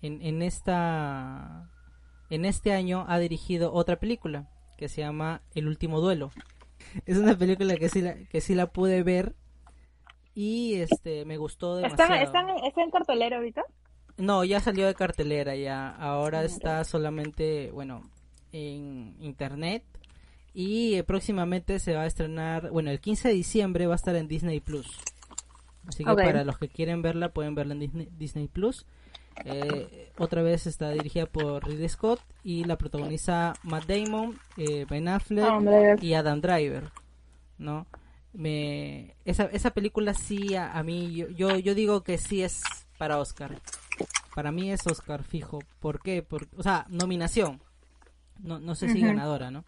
en, 0.00 0.22
en, 0.22 0.42
esta 0.42 1.70
en 2.30 2.44
este 2.44 2.72
año 2.72 3.04
ha 3.08 3.18
dirigido 3.18 3.72
otra 3.72 3.96
película 3.96 4.48
que 4.76 4.88
se 4.88 5.00
llama 5.00 5.42
El 5.54 5.68
último 5.68 6.00
duelo. 6.00 6.30
Es 7.04 7.18
una 7.18 7.36
película 7.36 7.76
que 7.76 7.88
sí 7.88 8.00
la, 8.00 8.14
que 8.14 8.40
sí 8.40 8.54
la 8.54 8.68
pude 8.68 9.02
ver 9.02 9.34
y 10.34 10.74
este 10.74 11.24
me 11.24 11.36
gustó 11.36 11.76
demasiado. 11.76 12.14
¿Está, 12.14 12.40
está 12.66 12.82
en 12.82 12.90
cartelera 12.90 13.36
ahorita? 13.36 13.64
No, 14.18 14.44
ya 14.44 14.60
salió 14.60 14.86
de 14.86 14.94
cartelera 14.94 15.56
ya. 15.56 15.90
Ahora 15.90 16.44
está 16.44 16.84
solamente, 16.84 17.70
bueno, 17.72 18.02
en 18.52 19.16
internet 19.20 19.84
y 20.54 20.94
eh, 20.94 21.04
próximamente 21.04 21.78
se 21.78 21.94
va 21.94 22.02
a 22.02 22.06
estrenar, 22.06 22.70
bueno, 22.70 22.90
el 22.90 23.00
15 23.00 23.28
de 23.28 23.34
diciembre 23.34 23.86
va 23.86 23.92
a 23.92 23.96
estar 23.96 24.16
en 24.16 24.26
Disney 24.26 24.60
Plus. 24.60 24.86
Así 25.86 26.02
que 26.02 26.14
para 26.14 26.44
los 26.44 26.58
que 26.58 26.68
quieren 26.68 27.02
verla 27.02 27.28
pueden 27.28 27.54
verla 27.54 27.74
en 27.74 28.08
Disney, 28.18 28.48
Plus. 28.48 28.86
Eh, 29.44 30.10
otra 30.18 30.42
vez 30.42 30.66
está 30.66 30.90
dirigida 30.90 31.26
por 31.26 31.66
Ridley 31.66 31.88
Scott 31.88 32.20
y 32.42 32.64
la 32.64 32.78
protagoniza 32.78 33.54
Matt 33.62 33.86
Damon, 33.86 34.38
eh, 34.56 34.86
Ben 34.88 35.08
Affleck 35.08 36.02
y 36.02 36.14
Adam 36.14 36.40
Driver, 36.40 36.90
¿no? 37.58 37.86
Me, 38.32 39.14
esa, 39.24 39.44
esa 39.44 39.70
película 39.70 40.12
sí 40.14 40.54
a, 40.56 40.82
mí 40.82 41.14
yo, 41.14 41.28
yo, 41.28 41.56
yo 41.58 41.74
digo 41.74 42.02
que 42.02 42.18
sí 42.18 42.42
es 42.42 42.62
para 42.98 43.18
Oscar. 43.18 43.60
Para 44.34 44.52
mí 44.52 44.70
es 44.70 44.86
Oscar 44.86 45.22
fijo. 45.22 45.60
¿Por 45.80 46.02
qué? 46.02 46.22
Por, 46.22 46.46
o 46.56 46.62
sea, 46.62 46.84
nominación. 46.88 47.62
No, 48.38 48.58
no 48.58 48.74
sé 48.74 48.90
si 48.90 49.00
ganadora, 49.00 49.50
¿no? 49.50 49.64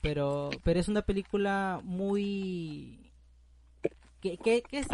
Pero, 0.00 0.50
pero 0.64 0.80
es 0.80 0.88
una 0.88 1.02
película 1.02 1.80
muy... 1.84 3.12
Que, 4.20 4.36
que, 4.36 4.62
que, 4.62 4.62
que, 4.62 4.84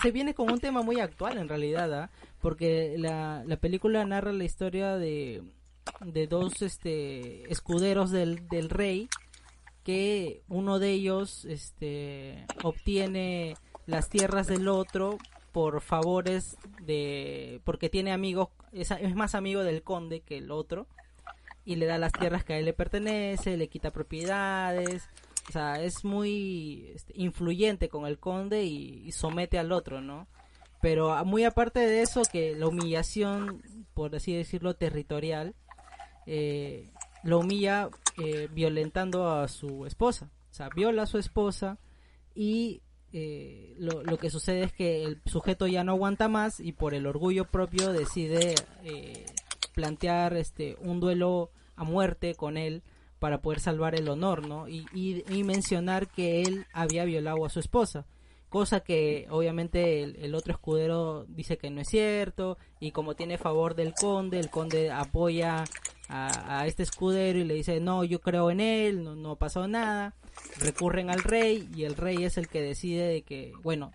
se 0.00 0.10
viene 0.10 0.34
con 0.34 0.50
un 0.50 0.60
tema 0.60 0.82
muy 0.82 1.00
actual 1.00 1.38
en 1.38 1.48
realidad, 1.48 1.92
¿ah? 1.94 2.10
Porque 2.40 2.96
la, 2.98 3.42
la 3.46 3.56
película 3.56 4.04
narra 4.04 4.32
la 4.32 4.44
historia 4.44 4.96
de, 4.96 5.42
de 6.04 6.26
dos 6.26 6.62
este, 6.62 7.50
escuderos 7.50 8.10
del, 8.10 8.48
del 8.48 8.70
rey 8.70 9.08
que 9.84 10.42
uno 10.48 10.78
de 10.78 10.90
ellos 10.90 11.44
este, 11.44 12.46
obtiene 12.62 13.56
las 13.86 14.08
tierras 14.08 14.46
del 14.46 14.68
otro 14.68 15.18
por 15.52 15.80
favores 15.82 16.56
de 16.82 17.60
porque 17.64 17.90
tiene 17.90 18.10
amigos 18.10 18.48
es, 18.72 18.90
es, 18.90 19.14
más 19.14 19.34
amigo 19.34 19.62
del 19.62 19.82
conde 19.82 20.20
que 20.20 20.38
el 20.38 20.50
otro 20.50 20.88
y 21.64 21.76
le 21.76 21.86
da 21.86 21.98
las 21.98 22.12
tierras 22.12 22.44
que 22.44 22.54
a 22.54 22.58
él 22.58 22.64
le 22.64 22.72
pertenece 22.72 23.56
le 23.56 23.68
quita 23.68 23.92
propiedades 23.92 25.08
o 25.48 25.52
sea 25.52 25.82
es 25.82 26.04
muy 26.04 26.90
este, 26.94 27.12
influyente 27.16 27.88
con 27.88 28.06
el 28.06 28.18
conde 28.18 28.64
y, 28.64 29.12
somete 29.12 29.58
al 29.58 29.72
otro 29.72 30.00
no 30.00 30.26
pero 30.80 31.24
muy 31.24 31.44
aparte 31.44 31.80
de 31.80 32.02
eso 32.02 32.22
que 32.30 32.54
la 32.54 32.68
humillación 32.68 33.62
por 33.94 34.14
así 34.14 34.34
decirlo 34.34 34.74
territorial 34.74 35.54
eh, 36.26 36.90
lo 37.24 37.40
humilla 37.40 37.88
eh, 38.18 38.48
violentando 38.52 39.28
a 39.28 39.48
su 39.48 39.86
esposa. 39.86 40.30
O 40.50 40.54
sea, 40.54 40.68
viola 40.68 41.02
a 41.02 41.06
su 41.06 41.18
esposa 41.18 41.78
y 42.34 42.82
eh, 43.12 43.74
lo, 43.78 44.04
lo, 44.04 44.18
que 44.18 44.30
sucede 44.30 44.64
es 44.64 44.72
que 44.72 45.02
el 45.02 45.20
sujeto 45.24 45.66
ya 45.66 45.82
no 45.82 45.92
aguanta 45.92 46.28
más 46.28 46.60
y 46.60 46.72
por 46.72 46.94
el 46.94 47.06
orgullo 47.06 47.46
propio 47.46 47.92
decide 47.92 48.54
eh, 48.84 49.26
plantear 49.74 50.36
este 50.36 50.76
un 50.80 51.00
duelo 51.00 51.50
a 51.76 51.82
muerte 51.82 52.34
con 52.36 52.56
él 52.56 52.82
para 53.18 53.40
poder 53.40 53.60
salvar 53.60 53.94
el 53.94 54.08
honor, 54.08 54.46
¿no? 54.46 54.68
Y, 54.68 54.86
y, 54.92 55.44
mencionar 55.44 56.08
que 56.08 56.42
él 56.42 56.66
había 56.72 57.04
violado 57.04 57.44
a 57.44 57.50
su 57.50 57.60
esposa, 57.60 58.06
cosa 58.48 58.80
que 58.80 59.26
obviamente 59.30 60.02
el, 60.02 60.16
el, 60.16 60.34
otro 60.34 60.52
escudero 60.52 61.24
dice 61.28 61.56
que 61.56 61.70
no 61.70 61.80
es 61.80 61.88
cierto 61.88 62.58
y 62.80 62.90
como 62.90 63.14
tiene 63.14 63.38
favor 63.38 63.74
del 63.74 63.94
conde, 63.94 64.38
el 64.38 64.50
conde 64.50 64.90
apoya 64.90 65.64
a, 66.08 66.66
este 66.66 66.82
escudero 66.82 67.38
y 67.38 67.44
le 67.44 67.54
dice, 67.54 67.80
no, 67.80 68.04
yo 68.04 68.20
creo 68.20 68.50
en 68.50 68.60
él, 68.60 69.02
no, 69.04 69.14
no 69.14 69.36
pasado 69.36 69.68
nada. 69.68 70.14
Recurren 70.58 71.10
al 71.10 71.22
rey 71.22 71.68
y 71.74 71.84
el 71.84 71.96
rey 71.96 72.24
es 72.24 72.36
el 72.36 72.48
que 72.48 72.60
decide 72.60 73.06
de 73.06 73.22
que, 73.22 73.52
bueno, 73.62 73.92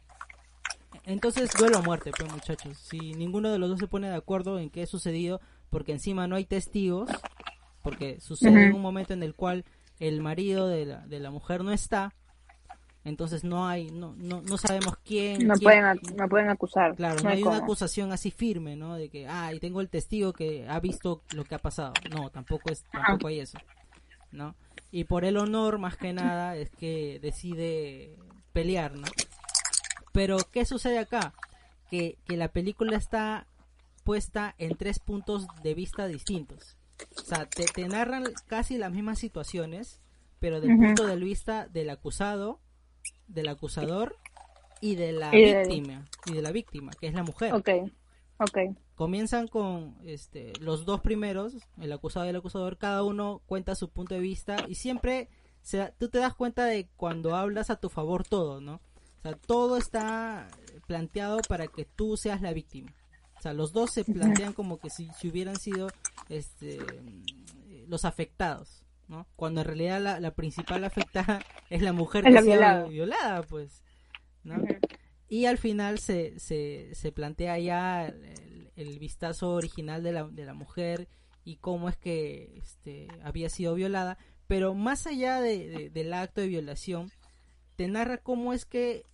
entonces 1.06 1.52
duelo 1.58 1.78
a 1.78 1.82
muerte, 1.82 2.12
pues 2.18 2.32
muchachos. 2.32 2.78
Si 2.78 3.14
ninguno 3.14 3.52
de 3.52 3.60
los 3.60 3.70
dos 3.70 3.80
se 3.80 3.88
pone 3.88 4.10
de 4.10 4.16
acuerdo 4.16 4.60
en 4.60 4.70
qué 4.70 4.84
ha 4.84 4.88
sucedido, 4.88 5.40
porque 5.70 5.92
encima 5.92 6.28
no 6.28 6.36
hay 6.36 6.46
testigos, 6.46 7.10
porque 7.90 8.20
sucede 8.20 8.68
en 8.68 8.74
un 8.74 8.82
momento 8.82 9.14
en 9.14 9.24
el 9.24 9.34
cual 9.34 9.66
el 10.00 10.22
marido 10.22 10.68
de 10.68 10.86
la, 10.86 11.08
de 11.08 11.20
la 11.20 11.32
mujer 11.32 11.64
no 11.64 11.72
está, 11.72 12.14
entonces 13.04 13.44
no 13.44 13.68
hay 13.68 13.90
no 13.92 14.14
no, 14.18 14.42
no 14.42 14.58
sabemos 14.58 14.98
quién 15.06 15.48
no 15.48 15.56
pueden 15.56 16.00
no 16.16 16.28
pueden 16.28 16.50
acusar 16.50 16.96
claro 16.96 17.22
no, 17.24 17.30
hay, 17.30 17.42
una 17.42 17.58
acusación 17.58 18.12
así 18.12 18.30
firme 18.30 18.76
no 18.76 18.96
de 18.96 19.10
que 19.10 19.26
ah 19.26 19.54
y 19.54 19.60
tengo 19.60 19.80
el 19.80 19.90
testigo 19.90 20.34
que 20.34 20.68
ha 20.68 20.80
visto 20.82 21.24
lo 21.34 21.46
que 21.46 21.56
ha 21.56 21.60
pasado 21.60 21.94
no 22.14 22.30
tampoco 22.30 22.70
es 22.70 22.84
tampoco 22.92 23.30
hay 23.30 23.40
eso 23.40 23.58
no 24.32 24.54
y 24.92 25.06
por 25.06 25.24
el 25.24 25.38
honor 25.38 25.80
más 25.80 25.96
que 25.96 26.12
nada 26.12 26.58
es 26.58 26.70
que 26.72 27.20
decide 27.22 28.18
pelear 28.52 28.96
no 28.96 29.08
pero 30.12 30.38
qué 30.52 30.66
sucede 30.66 31.00
acá 31.00 31.34
que, 31.90 32.18
que 32.26 32.36
la 32.36 32.50
película 32.50 32.98
está 32.98 33.48
puesta 34.04 34.56
en 34.58 34.76
tres 34.76 35.00
puntos 35.00 35.48
de 35.64 35.74
vista 35.74 36.06
distintos 36.08 36.79
o 37.18 37.22
sea 37.22 37.50
te, 37.50 37.66
te 37.66 37.88
narran 37.88 38.26
casi 38.48 38.78
las 38.78 38.92
mismas 38.92 39.20
situaciones 39.20 40.02
pero 40.40 40.62
del 40.62 40.78
punto 40.78 41.06
de 41.06 41.16
vista 41.18 41.68
del 41.68 41.90
acusado 41.90 42.60
del 43.28 43.48
acusador 43.50 44.16
y 44.82 44.96
de 44.96 45.12
la 45.12 45.32
víctima 45.32 46.06
y 46.26 46.34
de 46.34 46.42
la 46.42 46.52
víctima 46.52 46.92
que 47.00 47.08
es 47.08 47.14
la 47.14 47.24
mujer. 47.24 47.54
Ok, 47.54 47.70
ok. 48.40 48.58
comienzan 48.96 49.48
con 49.48 49.98
este 50.06 50.54
los 50.60 50.86
dos 50.86 51.02
primeros 51.02 51.56
el 51.80 51.92
acusado 51.92 52.26
y 52.26 52.30
el 52.30 52.36
acusador 52.38 52.78
cada 52.78 53.04
uno 53.04 53.42
cuenta 53.46 53.76
su 53.76 53.90
punto 53.90 54.16
de 54.16 54.22
vista 54.22 54.58
y 54.68 54.76
siempre 54.76 55.30
se, 55.62 55.94
tú 55.98 56.10
te 56.10 56.20
das 56.20 56.34
cuenta 56.34 56.66
de 56.66 56.88
cuando 56.96 57.36
hablas 57.36 57.70
a 57.70 57.76
tu 57.76 57.90
favor 57.90 58.24
todo 58.24 58.62
no 58.62 58.76
o 58.76 59.22
sea 59.22 59.34
todo 59.36 59.78
está 59.78 60.48
planteado 60.88 61.40
para 61.48 61.68
que 61.68 61.86
tú 61.86 62.16
seas 62.16 62.42
la 62.42 62.54
víctima 62.54 62.94
o 63.40 63.42
sea 63.42 63.54
los 63.54 63.72
dos 63.72 63.92
se 63.92 64.04
plantean 64.04 64.54
como 64.54 64.78
que 64.78 64.90
si, 64.90 65.10
si 65.18 65.30
hubieran 65.30 65.56
sido 65.58 65.88
este 66.30 66.78
los 67.88 68.06
afectados 68.06 68.84
¿no? 69.10 69.28
Cuando 69.36 69.62
en 69.62 69.68
realidad 69.68 70.00
la, 70.00 70.20
la 70.20 70.32
principal 70.32 70.84
afectada 70.86 71.42
es 71.70 71.82
la 71.82 71.92
mujer 71.92 72.24
que 72.24 72.38
ha 72.38 72.42
sido 72.42 72.88
violada. 72.88 73.42
pues, 73.42 73.84
¿no? 74.44 74.64
Y 75.28 75.46
al 75.46 75.58
final 75.58 76.00
se, 76.00 76.40
se, 76.40 76.94
se 76.94 77.12
plantea 77.12 77.60
ya 77.60 78.08
el, 78.08 79.00
vistazo 79.00 79.52
original 79.52 80.04
de 80.04 80.14
la, 80.14 80.24
de 80.24 80.46
la 80.46 80.54
mujer 80.54 81.10
y 81.44 81.58
cómo 81.58 81.90
es 81.90 81.98
que 81.98 82.58
este, 82.58 83.08
había 83.24 83.50
sido 83.50 83.76
violada, 83.76 84.18
pero 84.48 84.74
más 84.74 85.06
allá 85.06 85.42
de, 85.42 85.90
del 85.90 86.14
acto 86.14 86.42
de 86.42 86.48
violación, 86.48 87.12
te 87.76 87.88
narra 87.88 88.18
cómo 88.18 88.54
es 88.54 88.66
que 88.66 89.06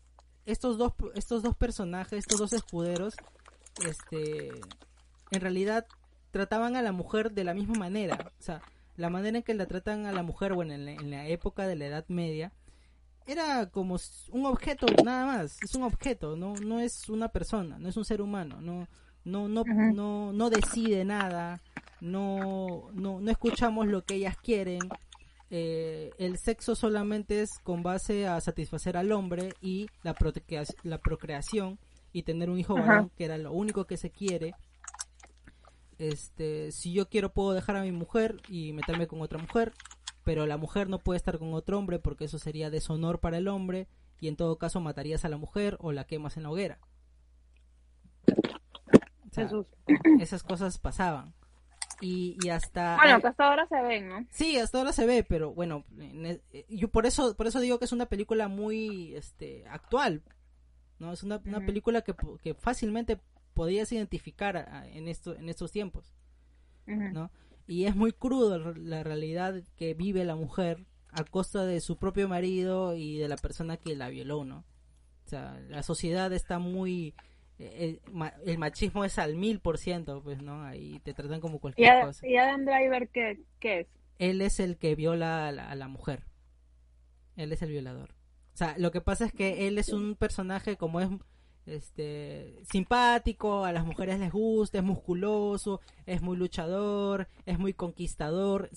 estos 0.46 0.78
dos, 0.78 0.94
estos 1.16 1.42
dos 1.42 1.56
personajes, 1.56 2.20
estos 2.20 2.40
dos 2.40 2.54
escuderos, 2.54 3.16
este, 3.84 4.50
en 5.32 5.42
realidad 5.42 5.86
trataban 6.32 6.76
a 6.76 6.82
la 6.82 6.92
mujer 6.92 7.32
de 7.32 7.44
la 7.44 7.54
misma 7.54 7.76
manera. 7.76 8.32
O 8.40 8.44
sea, 8.44 8.62
la 8.98 9.10
manera 9.10 9.38
en 9.38 9.44
que 9.44 9.54
la 9.54 9.66
tratan 9.66 10.06
a 10.06 10.12
la 10.12 10.24
mujer, 10.24 10.54
bueno, 10.54 10.74
en 10.74 11.10
la, 11.10 11.28
época 11.28 11.68
de 11.68 11.76
la 11.76 11.86
Edad 11.86 12.06
Media, 12.08 12.52
era 13.26 13.70
como 13.70 13.98
un 14.32 14.46
objeto 14.46 14.86
nada 15.04 15.26
más, 15.26 15.58
es 15.64 15.74
un 15.76 15.84
objeto, 15.84 16.36
no, 16.36 16.54
no 16.56 16.80
es 16.80 17.10
una 17.10 17.30
persona, 17.30 17.80
no 17.80 17.90
es 17.90 17.98
un 17.98 18.06
ser 18.06 18.22
humano, 18.22 18.62
no, 18.62 18.88
no, 19.24 19.48
no, 19.48 19.64
no, 19.66 20.32
no 20.32 20.50
decide 20.52 21.04
nada, 21.06 21.60
no, 22.02 22.90
no, 22.94 23.20
no 23.20 23.32
escuchamos 23.32 23.88
lo 23.88 24.04
que 24.04 24.16
ellas 24.16 24.38
quieren, 24.38 24.80
eh, 25.50 26.12
el 26.20 26.38
sexo 26.38 26.76
solamente 26.76 27.42
es 27.42 27.50
con 27.64 27.82
base 27.82 28.28
a 28.28 28.40
satisfacer 28.42 28.96
al 28.96 29.12
hombre 29.12 29.54
y 29.62 29.88
la, 30.04 30.16
la 30.84 30.98
procreación 31.00 31.80
y 32.16 32.24
tener 32.24 32.50
un 32.50 32.58
hijo 32.58 32.76
varón, 32.76 33.12
que 33.18 33.26
era 33.26 33.38
lo 33.38 33.52
único 33.52 33.86
que 33.86 33.98
se 33.98 34.10
quiere 34.10 34.56
este, 35.98 36.72
si 36.72 36.94
yo 36.94 37.08
quiero 37.08 37.34
puedo 37.34 37.54
dejar 37.54 37.78
a 37.78 37.82
mi 37.82 37.92
mujer 37.92 38.42
y 38.50 38.74
meterme 38.74 39.08
con 39.08 39.22
otra 39.22 39.40
mujer, 39.40 39.74
pero 40.24 40.46
la 40.46 40.58
mujer 40.58 40.90
no 40.90 41.00
puede 41.00 41.18
estar 41.18 41.38
con 41.40 41.54
otro 41.54 41.78
hombre 41.78 42.00
porque 42.00 42.26
eso 42.26 42.40
sería 42.40 42.70
deshonor 42.70 43.20
para 43.20 43.38
el 43.38 43.48
hombre 43.48 43.88
y 44.20 44.28
en 44.28 44.36
todo 44.36 44.58
caso 44.58 44.80
matarías 44.80 45.26
a 45.26 45.30
la 45.30 45.38
mujer 45.38 45.78
o 45.80 45.92
la 45.92 46.06
quemas 46.06 46.38
en 46.38 46.44
la 46.44 46.50
hoguera. 46.50 46.80
esas 50.20 50.44
cosas 50.44 50.80
pasaban. 50.80 51.34
Y, 52.02 52.38
y 52.44 52.50
hasta 52.50 52.98
bueno 52.98 53.22
hasta 53.24 53.46
ahora 53.46 53.66
se 53.68 53.82
ven 53.82 54.10
no 54.10 54.26
sí 54.30 54.58
hasta 54.58 54.80
ahora 54.80 54.92
se 54.92 55.06
ve 55.06 55.24
pero 55.24 55.54
bueno 55.54 55.86
e, 55.98 56.66
yo 56.68 56.90
por 56.90 57.06
eso 57.06 57.38
por 57.38 57.48
eso 57.48 57.62
digo 57.62 57.80
que 57.80 57.86
es 57.86 57.94
una 57.94 58.08
película 58.08 58.50
muy 58.50 59.16
este 59.16 59.64
actual 59.70 60.22
no 61.00 61.12
es 61.12 61.24
una, 61.24 61.42
una 61.46 61.66
película 61.66 62.02
que, 62.02 62.14
que 62.42 62.54
fácilmente 62.54 63.20
podías 63.54 63.92
identificar 63.92 64.86
en, 64.94 65.08
esto, 65.08 65.36
en 65.36 65.50
estos 65.50 65.72
tiempos, 65.72 66.14
¿no? 66.86 67.32
Y 67.68 67.86
es 67.86 67.96
muy 67.96 68.12
crudo 68.12 68.74
la 68.76 69.04
realidad 69.04 69.56
que 69.76 69.96
vive 69.96 70.24
la 70.24 70.36
mujer 70.36 70.86
a 71.12 71.24
costa 71.24 71.66
de 71.66 71.80
su 71.80 71.98
propio 71.98 72.28
marido 72.28 72.96
y 72.96 73.18
de 73.18 73.28
la 73.28 73.38
persona 73.38 73.78
que 73.78 73.96
la 73.96 74.10
violó, 74.10 74.46
¿no? 74.46 74.66
O 75.26 75.30
sea, 75.30 75.60
la 75.70 75.82
sociedad 75.82 76.32
está 76.34 76.60
muy... 76.60 77.16
Eh, 77.58 78.02
el, 78.46 78.58
machismo 78.58 79.06
es 79.06 79.18
al 79.18 79.36
mil 79.36 79.62
por 79.62 79.78
ciento, 79.78 80.22
pues, 80.22 80.42
¿no? 80.42 80.64
Ahí 80.64 81.00
te 81.00 81.14
tratan 81.14 81.40
como 81.40 81.60
cualquier 81.60 82.04
cosa. 82.04 82.28
¿Y 82.28 82.36
Adam 82.36 82.66
Driver 82.66 83.08
qué, 83.10 83.40
qué, 83.60 83.80
es? 83.80 83.88
Él 84.20 84.42
es 84.42 84.60
el 84.60 84.78
que 84.78 84.94
viola 84.96 85.48
a 85.48 85.52
la, 85.52 85.70
a 85.70 85.76
la 85.76 85.88
mujer. 85.88 86.24
Él 87.38 87.52
es 87.54 87.62
el 87.62 87.72
violador. 87.72 88.14
O 88.56 88.58
sea, 88.58 88.74
lo 88.78 88.90
que 88.90 89.02
pasa 89.02 89.26
es 89.26 89.34
que 89.34 89.68
él 89.68 89.78
es 89.78 89.90
un 89.90 90.16
personaje 90.16 90.78
como 90.78 91.02
es 91.02 91.10
este 91.66 92.58
simpático, 92.72 93.66
a 93.66 93.74
las 93.74 93.86
mujeres 93.86 94.18
les 94.18 94.32
gusta, 94.32 94.78
es 94.78 94.84
musculoso, 94.84 95.82
es 96.06 96.22
muy 96.22 96.38
luchador, 96.38 97.28
es 97.46 97.60
muy 97.60 97.74
conquistador, 97.74 98.70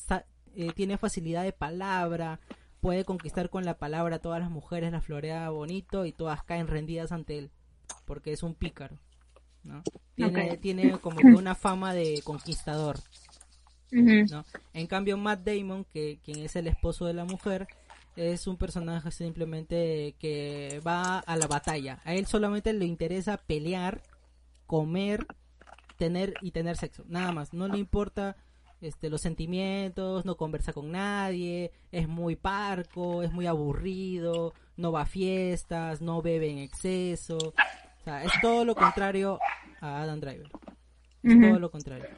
eh, 0.57 0.73
tiene 0.75 0.99
facilidad 0.99 1.45
de 1.45 1.53
palabra, 1.53 2.41
puede 2.81 3.05
conquistar 3.05 3.51
con 3.51 3.65
la 3.65 3.79
palabra 3.79 4.17
a 4.17 4.19
todas 4.19 4.41
las 4.41 4.51
mujeres, 4.51 4.91
las 4.91 5.05
florea 5.05 5.49
bonito 5.51 6.07
y 6.07 6.13
todas 6.13 6.43
caen 6.43 6.67
rendidas 6.67 7.13
ante 7.13 7.39
él, 7.39 7.53
porque 8.05 8.33
es 8.33 8.43
un 8.43 8.55
pícaro, 8.55 8.99
¿no? 9.63 9.85
Tiene, 10.17 10.57
tiene 10.57 10.99
como 10.99 11.19
que 11.19 11.29
una 11.29 11.55
fama 11.55 11.95
de 11.95 12.21
conquistador, 12.25 12.99
¿no? 13.93 14.45
En 14.73 14.89
cambio, 14.89 15.17
Matt 15.17 15.45
Damon, 15.45 15.85
que 15.85 16.19
quien 16.25 16.41
es 16.41 16.57
el 16.57 16.67
esposo 16.67 17.07
de 17.07 17.15
la 17.15 17.25
mujer, 17.25 17.69
es 18.19 18.49
un 18.49 18.57
personaje 18.57 19.11
simplemente 19.13 20.17
que 20.19 20.81
va 20.87 21.21
a 21.21 21.37
la 21.37 21.47
batalla. 21.47 22.01
A 22.05 22.15
él 22.15 22.27
solamente 22.27 22.73
le 22.73 22.85
interesa 22.85 23.37
pelear, 23.37 24.03
comer, 24.67 25.27
tener 25.97 26.35
y 26.43 26.51
tener 26.51 26.77
sexo, 26.77 27.05
nada 27.07 27.31
más. 27.31 27.55
No 27.55 27.69
le 27.69 27.79
importa 27.79 28.37
este, 28.81 29.09
los 29.09 29.21
sentimientos, 29.21 30.25
no 30.25 30.37
conversa 30.37 30.73
con 30.73 30.91
nadie, 30.91 31.71
es 31.93 32.09
muy 32.09 32.35
parco, 32.35 33.23
es 33.23 33.33
muy 33.33 33.47
aburrido, 33.47 34.53
no 34.77 34.91
va 34.91 35.03
a 35.03 35.07
fiestas, 35.07 36.01
no 36.01 36.21
bebe 36.21 36.51
en 36.51 36.59
exceso. 36.59 37.37
O 37.39 38.05
sea, 38.05 38.25
es 38.25 38.33
todo 38.43 38.65
lo 38.65 38.75
contrario 38.75 39.39
a 39.81 40.03
Adam 40.03 40.21
Driver. 40.21 40.51
Es 41.23 41.41
todo 41.41 41.59
lo 41.61 41.71
contrario. 41.71 42.09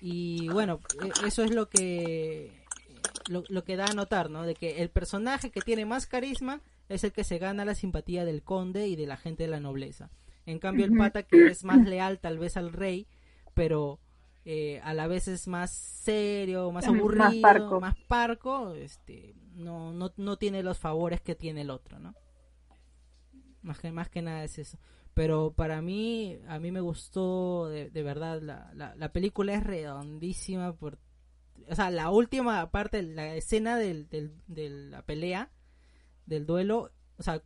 Y 0.00 0.48
bueno, 0.48 0.80
e, 1.02 1.26
eso 1.26 1.42
es 1.42 1.52
lo 1.52 1.68
que 1.68 2.61
lo, 3.28 3.64
que 3.64 3.76
da 3.76 3.86
a 3.86 3.94
notar, 3.94 4.30
¿no? 4.30 4.42
De 4.42 4.54
que 4.54 4.82
el 4.82 4.90
personaje 4.90 5.50
que 5.50 5.60
tiene 5.60 5.86
más 5.86 6.06
carisma 6.06 6.60
es 6.88 7.04
el 7.04 7.12
que 7.12 7.24
se 7.24 7.38
gana 7.38 7.64
la 7.64 7.74
simpatía 7.74 8.24
del 8.24 8.42
conde 8.42 8.88
y 8.88 8.96
de 8.96 9.06
la 9.06 9.16
gente 9.16 9.44
de 9.44 9.50
la 9.50 9.60
nobleza. 9.60 10.10
En 10.46 10.58
cambio, 10.58 10.84
el 10.84 10.96
pata 10.96 11.22
que 11.22 11.46
es 11.46 11.64
más 11.64 11.86
leal 11.86 12.18
tal 12.18 12.38
vez 12.38 12.56
al 12.56 12.72
rey, 12.72 13.06
pero 13.54 14.00
eh, 14.44 14.80
a 14.82 14.92
la 14.92 15.06
vez 15.06 15.28
es 15.28 15.46
más 15.46 15.70
serio, 15.70 16.72
más 16.72 16.86
aburrido, 16.86 17.80
más 17.80 17.96
parco, 18.08 18.74
este, 18.74 19.34
no, 19.54 19.92
no, 19.92 20.12
no 20.16 20.36
tiene 20.36 20.62
los 20.62 20.78
favores 20.78 21.20
que 21.20 21.36
tiene 21.36 21.60
el 21.60 21.70
otro, 21.70 22.00
¿no? 22.00 22.14
Más 23.62 23.78
que, 23.78 23.92
más 23.92 24.08
que 24.08 24.22
nada 24.22 24.42
es 24.42 24.58
eso. 24.58 24.78
Pero 25.14 25.52
para 25.52 25.82
mí, 25.82 26.38
a 26.48 26.58
mí 26.58 26.72
me 26.72 26.80
gustó 26.80 27.68
de, 27.68 28.02
verdad, 28.02 28.40
la, 28.40 28.72
la, 28.74 28.94
la, 28.96 29.12
película 29.12 29.54
es 29.54 29.62
redondísima. 29.62 30.72
Por, 30.72 30.98
o 31.68 31.74
sea, 31.74 31.90
la 31.90 32.10
última 32.10 32.70
parte, 32.70 33.02
la 33.02 33.34
escena 33.34 33.76
del, 33.76 34.08
del, 34.08 34.32
de 34.46 34.70
la 34.70 35.02
pelea, 35.02 35.50
del 36.26 36.46
duelo, 36.46 36.90
o 37.18 37.22
sea, 37.22 37.42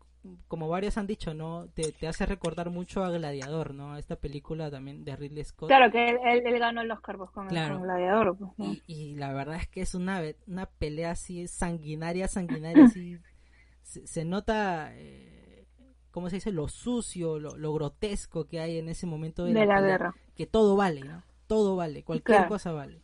como 0.48 0.68
varios 0.68 0.98
han 0.98 1.06
dicho, 1.06 1.34
¿no? 1.34 1.68
Te, 1.68 2.06
hace 2.06 2.26
recordar 2.26 2.70
mucho 2.70 3.04
a 3.04 3.10
Gladiador, 3.10 3.74
¿no? 3.74 3.96
Esta 3.96 4.16
película 4.16 4.70
también 4.70 5.04
de 5.04 5.16
Ridley 5.16 5.44
Scott. 5.44 5.68
Claro, 5.68 5.90
que 5.90 6.08
él, 6.08 6.58
ganó 6.58 6.80
el 6.80 6.90
Oscar 6.90 7.16
pues, 7.16 7.30
con, 7.30 7.48
Gladiador. 7.48 8.36
Pues, 8.36 8.82
y, 8.86 9.14
la 9.16 9.32
verdad 9.32 9.56
es 9.56 9.68
que 9.68 9.82
es 9.82 9.94
una, 9.94 10.22
una 10.46 10.66
pelea 10.66 11.12
así 11.12 11.46
sanguinaria, 11.46 12.28
sanguinaria, 12.28 12.84
así. 12.84 13.18
Se, 13.82 14.24
nota, 14.24 14.90
eh, 14.94 15.64
¿cómo 16.10 16.28
se 16.28 16.36
dice? 16.36 16.50
Lo 16.50 16.66
sucio, 16.66 17.38
lo, 17.38 17.72
grotesco 17.72 18.48
que 18.48 18.58
hay 18.58 18.78
en 18.78 18.88
ese 18.88 19.06
momento 19.06 19.44
de, 19.44 19.52
la, 19.52 19.80
guerra. 19.80 20.12
Que 20.34 20.44
todo 20.44 20.74
vale, 20.74 21.02
¿no? 21.02 21.22
Todo 21.46 21.76
vale, 21.76 22.02
cualquier 22.02 22.48
cosa 22.48 22.72
vale. 22.72 23.00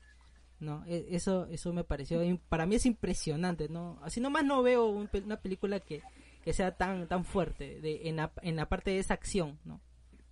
¿No? 0.63 0.85
E, 0.87 1.09
eso, 1.11 1.47
eso 1.51 1.73
me 1.73 1.85
pareció, 1.85 2.21
para 2.49 2.67
mí 2.67 2.77
es 2.77 2.87
impresionante, 2.87 3.69
¿no? 3.69 3.99
Así 4.03 4.21
nomás 4.21 4.45
no 4.45 4.63
veo 4.63 4.87
una 4.87 5.37
película 5.37 5.81
que 5.81 6.03
que 6.43 6.53
sea 6.53 6.73
tan 6.73 7.07
tan 7.07 7.25
fuerte 7.25 7.81
de, 7.81 8.09
en, 8.09 8.17
la, 8.17 8.33
en 8.43 8.57
la 8.57 8.67
parte 8.67 8.91
de 8.91 8.99
esa 8.99 9.15
acción, 9.15 9.59
¿no? 9.65 9.81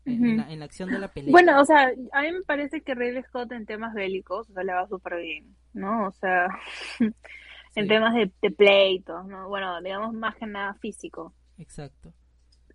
En, 0.07 0.59
la, 0.59 0.65
acción 0.65 0.91
de 0.91 0.99
la 0.99 1.09
pelea. 1.09 1.31
Bueno, 1.31 1.61
o 1.61 1.65
sea, 1.65 1.93
a 2.13 2.23
mí 2.23 2.33
me 2.33 2.43
parece 2.43 2.81
que 2.81 2.95
Ridley 2.95 3.23
Scott 3.25 3.53
en 3.53 3.65
temas 3.65 3.95
bélicos, 3.95 4.51
o 4.51 4.53
sea, 4.53 4.65
le 4.65 4.73
va 4.73 4.89
súper 4.89 5.21
bien, 5.21 5.55
¿no? 5.73 6.09
O 6.09 6.11
sea, 6.13 6.49
en 7.77 7.87
temas 7.87 8.15
de, 8.15 8.33
de, 8.43 8.51
pleitos, 8.51 9.25
¿no? 9.27 9.49
Bueno, 9.49 9.81
digamos 9.83 10.13
más 10.15 10.35
que 10.35 10.47
nada 10.47 10.75
físico. 10.75 11.33
Exacto. 11.59 12.13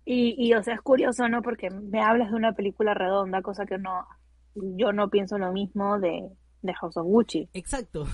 Y, 0.06 0.34
y, 0.38 0.54
o 0.54 0.62
sea, 0.62 0.74
es 0.74 0.80
curioso, 0.80 1.28
¿no? 1.28 1.42
Porque 1.42 1.68
me 1.68 2.00
hablas 2.00 2.30
de 2.30 2.36
una 2.36 2.52
película 2.52 2.94
redonda, 2.94 3.42
cosa 3.42 3.66
que 3.66 3.76
no, 3.76 4.06
yo 4.54 4.92
no 4.92 5.10
pienso 5.10 5.36
lo 5.36 5.52
mismo 5.52 5.98
de, 5.98 6.30
de 6.66 6.74
House 6.74 6.96
of 6.96 7.06
Gucci. 7.06 7.48
Exacto. 7.54 8.06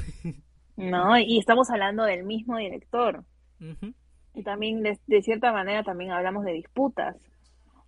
¿No? 0.77 1.19
Y 1.19 1.39
estamos 1.39 1.71
hablando 1.71 2.05
del 2.05 2.25
mismo 2.25 2.57
director 2.57 3.25
y 4.35 4.43
también 4.43 4.83
de, 4.83 5.23
cierta 5.23 5.53
manera 5.53 5.83
también 5.83 6.11
hablamos 6.11 6.45
de 6.45 6.53
disputas, 6.53 7.17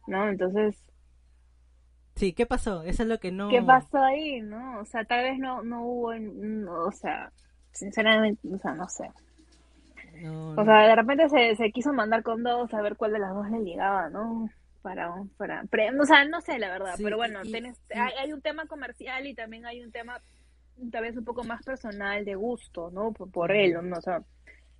¿no? 0.06 0.28
Entonces... 0.28 0.76
Sí, 2.16 2.32
¿qué 2.32 2.46
pasó? 2.46 2.82
Eso 2.82 3.02
es 3.02 3.08
lo 3.08 3.18
que 3.18 3.32
no... 3.32 3.48
¿Qué 3.48 3.62
pasó 3.62 3.98
ahí, 3.98 4.40
no? 4.40 4.80
O 4.80 4.84
sea, 4.84 5.04
tal 5.04 5.24
vez 5.24 5.38
no, 5.38 5.62
no 5.62 5.84
hubo, 5.84 6.12
o 6.86 6.92
sea, 6.92 7.32
sinceramente, 7.72 8.46
o 8.54 8.58
sea, 8.58 8.74
no 8.74 8.88
sé. 8.88 9.10
o 10.56 10.64
sea, 10.64 10.86
de 10.86 10.94
repente 10.94 11.28
se, 11.28 11.56
se 11.56 11.72
quiso 11.72 11.92
mandar 11.92 12.22
con 12.22 12.42
dos 12.42 12.72
a 12.72 12.82
ver 12.82 12.96
cuál 12.96 13.12
de 13.12 13.18
las 13.18 13.34
dos 13.34 13.50
le 13.50 13.64
llegaba, 13.64 14.10
¿no? 14.10 14.48
Para, 14.82 15.10
para, 15.38 15.64
o 15.98 16.04
sea, 16.04 16.26
no 16.26 16.42
sé 16.42 16.58
la 16.58 16.68
verdad, 16.68 16.94
pero 17.02 17.16
bueno, 17.16 17.40
hay, 17.40 18.12
hay, 18.18 18.32
un 18.34 18.42
tema 18.42 18.66
comercial 18.66 19.26
y 19.26 19.34
también 19.34 19.64
hay 19.64 19.82
un 19.82 19.90
tema 19.90 20.20
tal 20.90 21.02
vez 21.02 21.16
un 21.16 21.24
poco 21.24 21.44
más 21.44 21.62
personal 21.64 22.24
de 22.24 22.34
gusto, 22.34 22.90
¿no? 22.90 23.12
Por, 23.12 23.30
por 23.30 23.52
él, 23.52 23.74
¿no? 23.82 23.96
O 23.96 24.00
sea, 24.00 24.22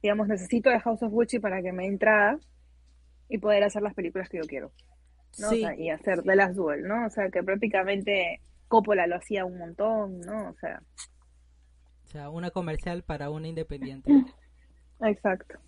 digamos, 0.03 0.29
necesito 0.29 0.71
de 0.71 0.81
House 0.81 1.03
of 1.03 1.13
Gucci 1.13 1.39
para 1.39 1.63
que 1.63 1.73
me 1.73 1.87
entrada 1.87 2.39
y 3.29 3.39
poder 3.39 3.65
hacer 3.65 3.83
las 3.83 3.95
películas 3.95 4.29
que 4.29 4.39
yo 4.39 4.45
quiero. 4.47 4.73
¿no? 5.39 5.53
y 5.53 5.91
hacer 5.91 6.23
de 6.23 6.37
las 6.37 6.55
duel, 6.55 6.83
¿no? 6.83 7.07
O 7.07 7.11
sea, 7.11 7.29
que 7.29 7.43
prácticamente 7.43 8.41
Coppola 8.69 9.07
lo 9.07 9.17
hacía 9.17 9.45
un 9.45 9.59
montón, 9.59 10.21
¿no? 10.21 10.51
O 10.51 10.55
sea. 10.55 10.81
O 12.05 12.07
sea, 12.07 12.31
una 12.31 12.51
comercial 12.51 13.03
para 13.03 13.31
una 13.31 13.49
independiente. 13.49 14.13
Exacto. 15.01 15.59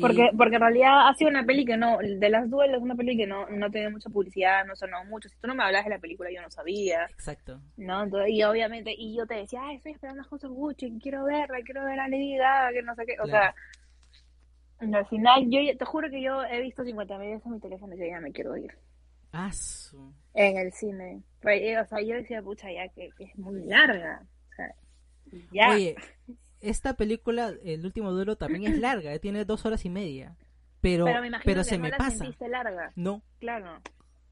Porque, 0.00 0.30
porque 0.36 0.56
en 0.56 0.60
realidad 0.60 1.08
ha 1.08 1.14
sido 1.14 1.30
una 1.30 1.44
peli 1.44 1.64
que 1.64 1.76
no, 1.76 1.98
de 1.98 2.28
las 2.28 2.48
duelas, 2.50 2.80
una 2.80 2.94
peli 2.94 3.16
que 3.16 3.26
no, 3.26 3.48
no 3.48 3.70
tenía 3.70 3.90
mucha 3.90 4.10
publicidad, 4.10 4.64
no 4.66 4.76
sonó 4.76 5.04
mucho. 5.04 5.28
Si 5.28 5.36
tú 5.36 5.46
no 5.46 5.54
me 5.54 5.64
hablas 5.64 5.84
de 5.84 5.90
la 5.90 5.98
película, 5.98 6.30
yo 6.30 6.42
no 6.42 6.50
sabía. 6.50 7.04
Exacto. 7.04 7.60
¿No? 7.76 8.06
y 8.28 8.42
obviamente, 8.42 8.94
y 8.96 9.16
yo 9.16 9.26
te 9.26 9.34
decía, 9.34 9.60
ay, 9.62 9.76
estoy 9.76 9.92
esperando 9.92 10.22
a 10.22 10.24
José 10.24 10.48
Gucci, 10.48 10.98
quiero 11.00 11.24
verla, 11.24 11.58
quiero 11.64 11.84
ver 11.84 11.98
a 11.98 12.08
Lady 12.08 12.36
Gaga, 12.36 12.72
que 12.72 12.82
no 12.82 12.94
sé 12.94 13.06
qué. 13.06 13.16
O 13.20 13.26
sea, 13.26 13.54
al 14.78 15.06
final, 15.06 15.48
yo 15.48 15.60
te 15.76 15.84
juro 15.84 16.10
que 16.10 16.22
yo 16.22 16.44
he 16.44 16.60
visto 16.60 16.84
50 16.84 17.18
veces 17.18 17.46
en 17.46 17.52
mi 17.52 17.60
teléfono 17.60 17.94
y 17.94 17.98
yo 17.98 18.06
ya 18.06 18.20
me 18.20 18.32
quiero 18.32 18.56
ir. 18.56 18.72
Ah, 19.32 19.50
En 20.34 20.56
el 20.58 20.72
cine. 20.72 21.22
Eh, 21.42 21.78
o 21.78 21.86
sea, 21.86 22.00
yo 22.00 22.14
decía, 22.14 22.42
pucha, 22.42 22.70
ya 22.70 22.88
que, 22.88 23.10
es 23.18 23.38
muy 23.38 23.64
larga. 23.64 24.22
O 24.22 24.54
sea, 24.54 24.74
ya. 25.52 25.70
Oye, 25.70 25.96
esta 26.60 26.94
película, 26.94 27.52
El 27.64 27.84
último 27.84 28.12
duelo, 28.12 28.36
también 28.36 28.72
es 28.72 28.78
larga, 28.80 29.12
eh, 29.12 29.18
tiene 29.18 29.44
dos 29.44 29.64
horas 29.66 29.84
y 29.84 29.90
media. 29.90 30.36
Pero, 30.80 31.06
pero, 31.44 31.64
se 31.64 31.78
me 31.78 31.90
pasa. 31.90 32.26
Larga. 32.48 32.92
No. 32.94 33.22
Claro. 33.40 33.80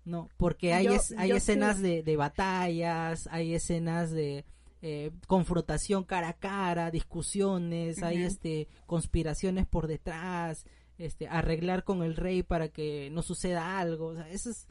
No, 0.04 0.28
porque 0.36 0.74
hay, 0.74 0.86
hay 1.16 1.30
escenas 1.32 1.80
de, 1.80 2.02
de, 2.02 2.16
batallas, 2.16 3.26
hay 3.32 3.54
escenas 3.54 4.10
de 4.10 4.44
eh, 4.82 5.10
confrontación 5.26 6.04
cara 6.04 6.28
a 6.28 6.32
cara, 6.34 6.90
discusiones, 6.90 8.02
hay 8.02 8.22
este 8.22 8.68
conspiraciones 8.86 9.66
por 9.66 9.86
detrás, 9.86 10.66
este 10.98 11.26
arreglar 11.26 11.84
con 11.84 12.02
el 12.02 12.16
rey 12.16 12.42
para 12.42 12.68
que 12.68 13.08
no 13.10 13.22
suceda 13.22 13.78
algo. 13.78 14.08
O 14.08 14.14
sea, 14.14 14.28
eso 14.28 14.50
es, 14.50 14.68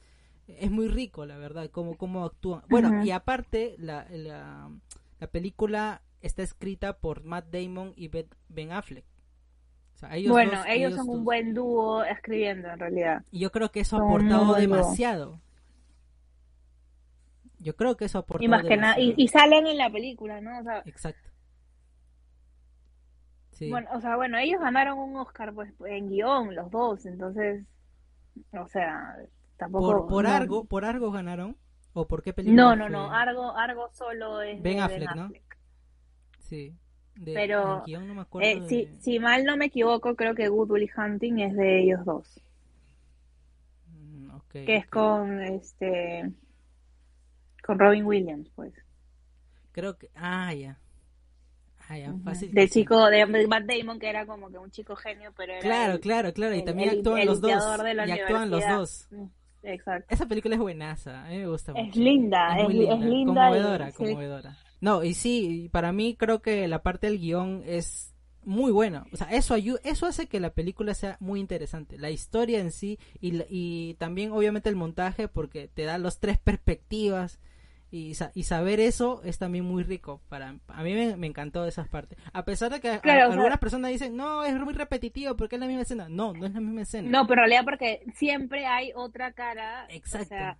es 0.47 0.69
muy 0.69 0.87
rico, 0.87 1.25
la 1.25 1.37
verdad, 1.37 1.69
cómo, 1.71 1.97
cómo 1.97 2.25
actúan. 2.25 2.61
Bueno, 2.69 3.03
y 3.03 3.09
aparte, 3.09 3.75
la, 3.79 4.07
la, 4.11 4.69
la 5.19 5.27
película 5.27 6.03
está 6.23 6.41
escrita 6.41 6.97
por 6.97 7.23
Matt 7.23 7.47
Damon 7.51 7.93
y 7.95 8.07
Ben 8.07 8.71
Affleck. 8.71 9.05
bueno, 10.27 10.63
ellos, 10.67 10.95
son 10.95 11.09
un 11.09 11.23
buen 11.23 11.53
dúo 11.53 12.03
escribiendo 12.03 12.69
en 12.69 12.79
realidad. 12.79 13.23
Y 13.29 13.39
yo 13.39 13.51
creo 13.51 13.69
que 13.69 13.81
eso 13.81 13.97
ha 13.97 13.99
aportado 13.99 14.55
demasiado. 14.55 15.39
Yo 17.59 17.75
creo 17.75 17.95
que 17.95 18.05
eso 18.05 18.17
ha 18.17 18.21
aportado 18.21 18.45
y 18.45 18.47
más 18.47 18.63
que 18.63 18.77
nada 18.77 18.99
y, 18.99 19.27
salen 19.27 19.67
en 19.67 19.77
la 19.77 19.89
película, 19.89 20.41
¿no? 20.41 20.51
Exacto. 20.85 21.29
Bueno, 23.69 23.89
o 23.93 24.01
sea, 24.01 24.15
bueno, 24.15 24.37
ellos 24.37 24.59
ganaron 24.59 24.97
un 24.97 25.15
Oscar 25.15 25.53
pues 25.53 25.71
en 25.85 26.09
guion 26.09 26.55
los 26.55 26.69
dos, 26.71 27.05
entonces, 27.05 27.63
o 28.51 28.67
sea, 28.67 29.15
tampoco. 29.57 30.07
Por, 30.07 30.27
algo, 30.27 30.65
por 30.65 30.83
algo 30.83 31.11
ganaron 31.11 31.55
o 31.93 32.07
por 32.07 32.23
qué 32.23 32.33
película. 32.33 32.61
No, 32.61 32.75
no, 32.75 32.89
no, 32.89 33.11
Argo, 33.13 33.55
Argo 33.55 33.89
solo 33.93 34.41
es 34.41 34.61
Ben 34.61 34.81
Affleck, 34.81 35.15
¿no? 35.15 35.29
Sí. 36.43 36.75
Pero 37.25 37.83
eh, 38.41 38.89
si, 38.99 39.19
mal 39.19 39.43
no 39.43 39.55
me 39.55 39.65
equivoco, 39.65 40.15
creo 40.15 40.33
que 40.33 40.47
Good 40.47 40.71
Will 40.71 40.89
Hunting 40.97 41.39
es 41.39 41.55
de 41.55 41.83
ellos 41.83 42.03
dos. 42.05 42.41
Mm, 43.87 44.29
que 44.51 44.75
es 44.77 44.87
con 44.87 45.41
este 45.41 46.31
con 47.63 47.79
Robin 47.79 48.05
Williams, 48.05 48.49
pues. 48.55 48.73
Creo 49.71 49.97
que 49.97 50.09
ah 50.15 50.53
ya. 50.53 50.79
Ah, 51.89 51.97
ya, 51.97 52.13
fácil. 52.23 52.51
Del 52.53 52.69
chico 52.69 53.07
de 53.07 53.25
Matt 53.25 53.65
Damon 53.65 53.99
que 53.99 54.09
era 54.09 54.25
como 54.25 54.49
que 54.49 54.57
un 54.57 54.71
chico 54.71 54.95
genio, 54.95 55.33
pero 55.35 55.53
era 55.53 55.61
Claro, 55.61 55.99
claro, 55.99 56.33
claro, 56.33 56.55
y 56.55 56.63
también 56.63 56.89
actúan 56.89 57.25
los 57.25 57.41
dos. 57.41 57.51
y 57.51 58.11
actúan 58.11 58.49
los 58.49 58.67
dos. 58.67 59.07
Mm, 59.11 59.25
exacto. 59.63 60.07
Esa 60.09 60.25
película 60.25 60.55
es 60.55 60.61
buenaza, 60.61 61.25
a 61.25 61.29
mí 61.29 61.37
me 61.39 61.47
gusta 61.47 61.73
mucho. 61.73 61.85
Es 61.85 61.95
linda, 61.95 62.57
es, 62.57 62.69
linda. 62.69 63.49
Conmovedora, 63.49 63.91
conmovedora. 63.91 64.57
No, 64.83 65.01
y 65.01 65.13
sí, 65.13 65.69
para 65.71 65.93
mí 65.93 66.17
creo 66.19 66.41
que 66.41 66.67
la 66.67 66.83
parte 66.83 67.07
del 67.07 67.17
guion 67.17 67.63
es 67.65 68.13
muy 68.43 68.69
buena. 68.69 69.05
O 69.13 69.15
sea, 69.15 69.31
eso, 69.31 69.55
eso 69.55 70.05
hace 70.05 70.27
que 70.27 70.41
la 70.41 70.49
película 70.49 70.93
sea 70.93 71.15
muy 71.21 71.39
interesante. 71.39 71.97
La 71.97 72.09
historia 72.09 72.59
en 72.59 72.69
sí 72.69 72.99
y, 73.21 73.41
y 73.47 73.93
también 73.93 74.33
obviamente 74.33 74.67
el 74.67 74.75
montaje 74.75 75.29
porque 75.29 75.69
te 75.69 75.83
da 75.83 75.97
los 75.97 76.19
tres 76.19 76.37
perspectivas 76.37 77.39
y, 77.91 78.11
y, 78.33 78.43
saber 78.43 78.81
eso 78.81 79.21
es 79.23 79.39
también 79.39 79.63
muy 79.63 79.83
rico. 79.83 80.19
para 80.27 80.57
A 80.67 80.83
mí 80.83 80.93
me, 80.93 81.27
encantó 81.27 81.65
esas 81.65 81.87
partes. 81.87 82.17
A 82.33 82.43
pesar 82.43 82.69
de 82.69 82.81
que 82.81 82.89
algunas 82.89 83.59
personas 83.59 83.89
dicen, 83.89 84.17
no, 84.17 84.43
es 84.43 84.53
muy 84.59 84.73
repetitivo 84.73 85.37
porque 85.37 85.55
es 85.55 85.61
la 85.61 85.67
misma 85.67 85.83
escena. 85.83 86.09
No, 86.09 86.33
no 86.33 86.45
es 86.45 86.53
la 86.53 86.59
misma 86.59 86.81
escena. 86.81 87.09
No, 87.09 87.25
pero 87.25 87.43
en 87.43 87.49
realidad 87.49 87.63
porque 87.63 88.03
siempre 88.15 88.65
hay 88.65 88.91
otra 88.95 89.31
cara. 89.31 89.85
Exacto. 89.87 90.25
O 90.25 90.27
sea, 90.27 90.57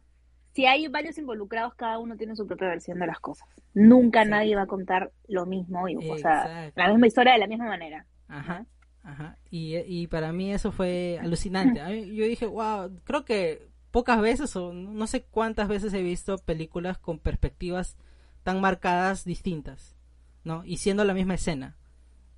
si 0.54 0.66
hay 0.66 0.88
varios 0.88 1.18
involucrados, 1.18 1.74
cada 1.74 2.00
uno 2.00 2.16
tiene 2.16 2.36
su 2.36 2.46
propia 2.46 2.68
versión 2.68 3.00
de 3.00 3.08
las 3.08 3.20
cosas. 3.20 3.48
Nunca 3.74 4.24
nadie 4.24 4.56
va 4.56 4.64
a 4.64 4.68
contar 4.68 5.12
lo 5.28 5.46
mismo, 5.46 5.88
y, 5.90 5.96
o 5.96 6.18
sea, 6.18 6.72
la 6.76 6.90
misma 6.90 7.08
historia 7.08 7.34
de 7.34 7.40
la 7.40 7.48
misma 7.48 7.66
manera. 7.66 8.06
Ajá. 8.28 8.66
Ajá. 9.04 9.38
Y, 9.50 9.76
y 9.78 10.08
para 10.08 10.32
mí 10.32 10.54
eso 10.54 10.72
fue 10.72 11.20
alucinante. 11.22 11.80
yo 12.14 12.26
dije, 12.26 12.46
wow, 12.46 12.90
creo 13.04 13.26
que 13.26 13.68
pocas 13.92 14.22
veces 14.22 14.56
o 14.56 14.74
no 14.74 15.08
sé 15.08 15.24
cuántas 15.24 15.68
veces 15.68 15.94
he 15.94 16.02
visto 16.02 16.38
películas 16.38 16.98
con 16.98 17.20
perspectivas 17.20 17.98
tan 18.44 18.62
marcadas 18.62 19.26
distintas, 19.26 19.96
¿no? 20.44 20.64
Y 20.66 20.78
siendo 20.78 21.04
la 21.04 21.14
misma 21.14 21.34
escena. 21.34 21.78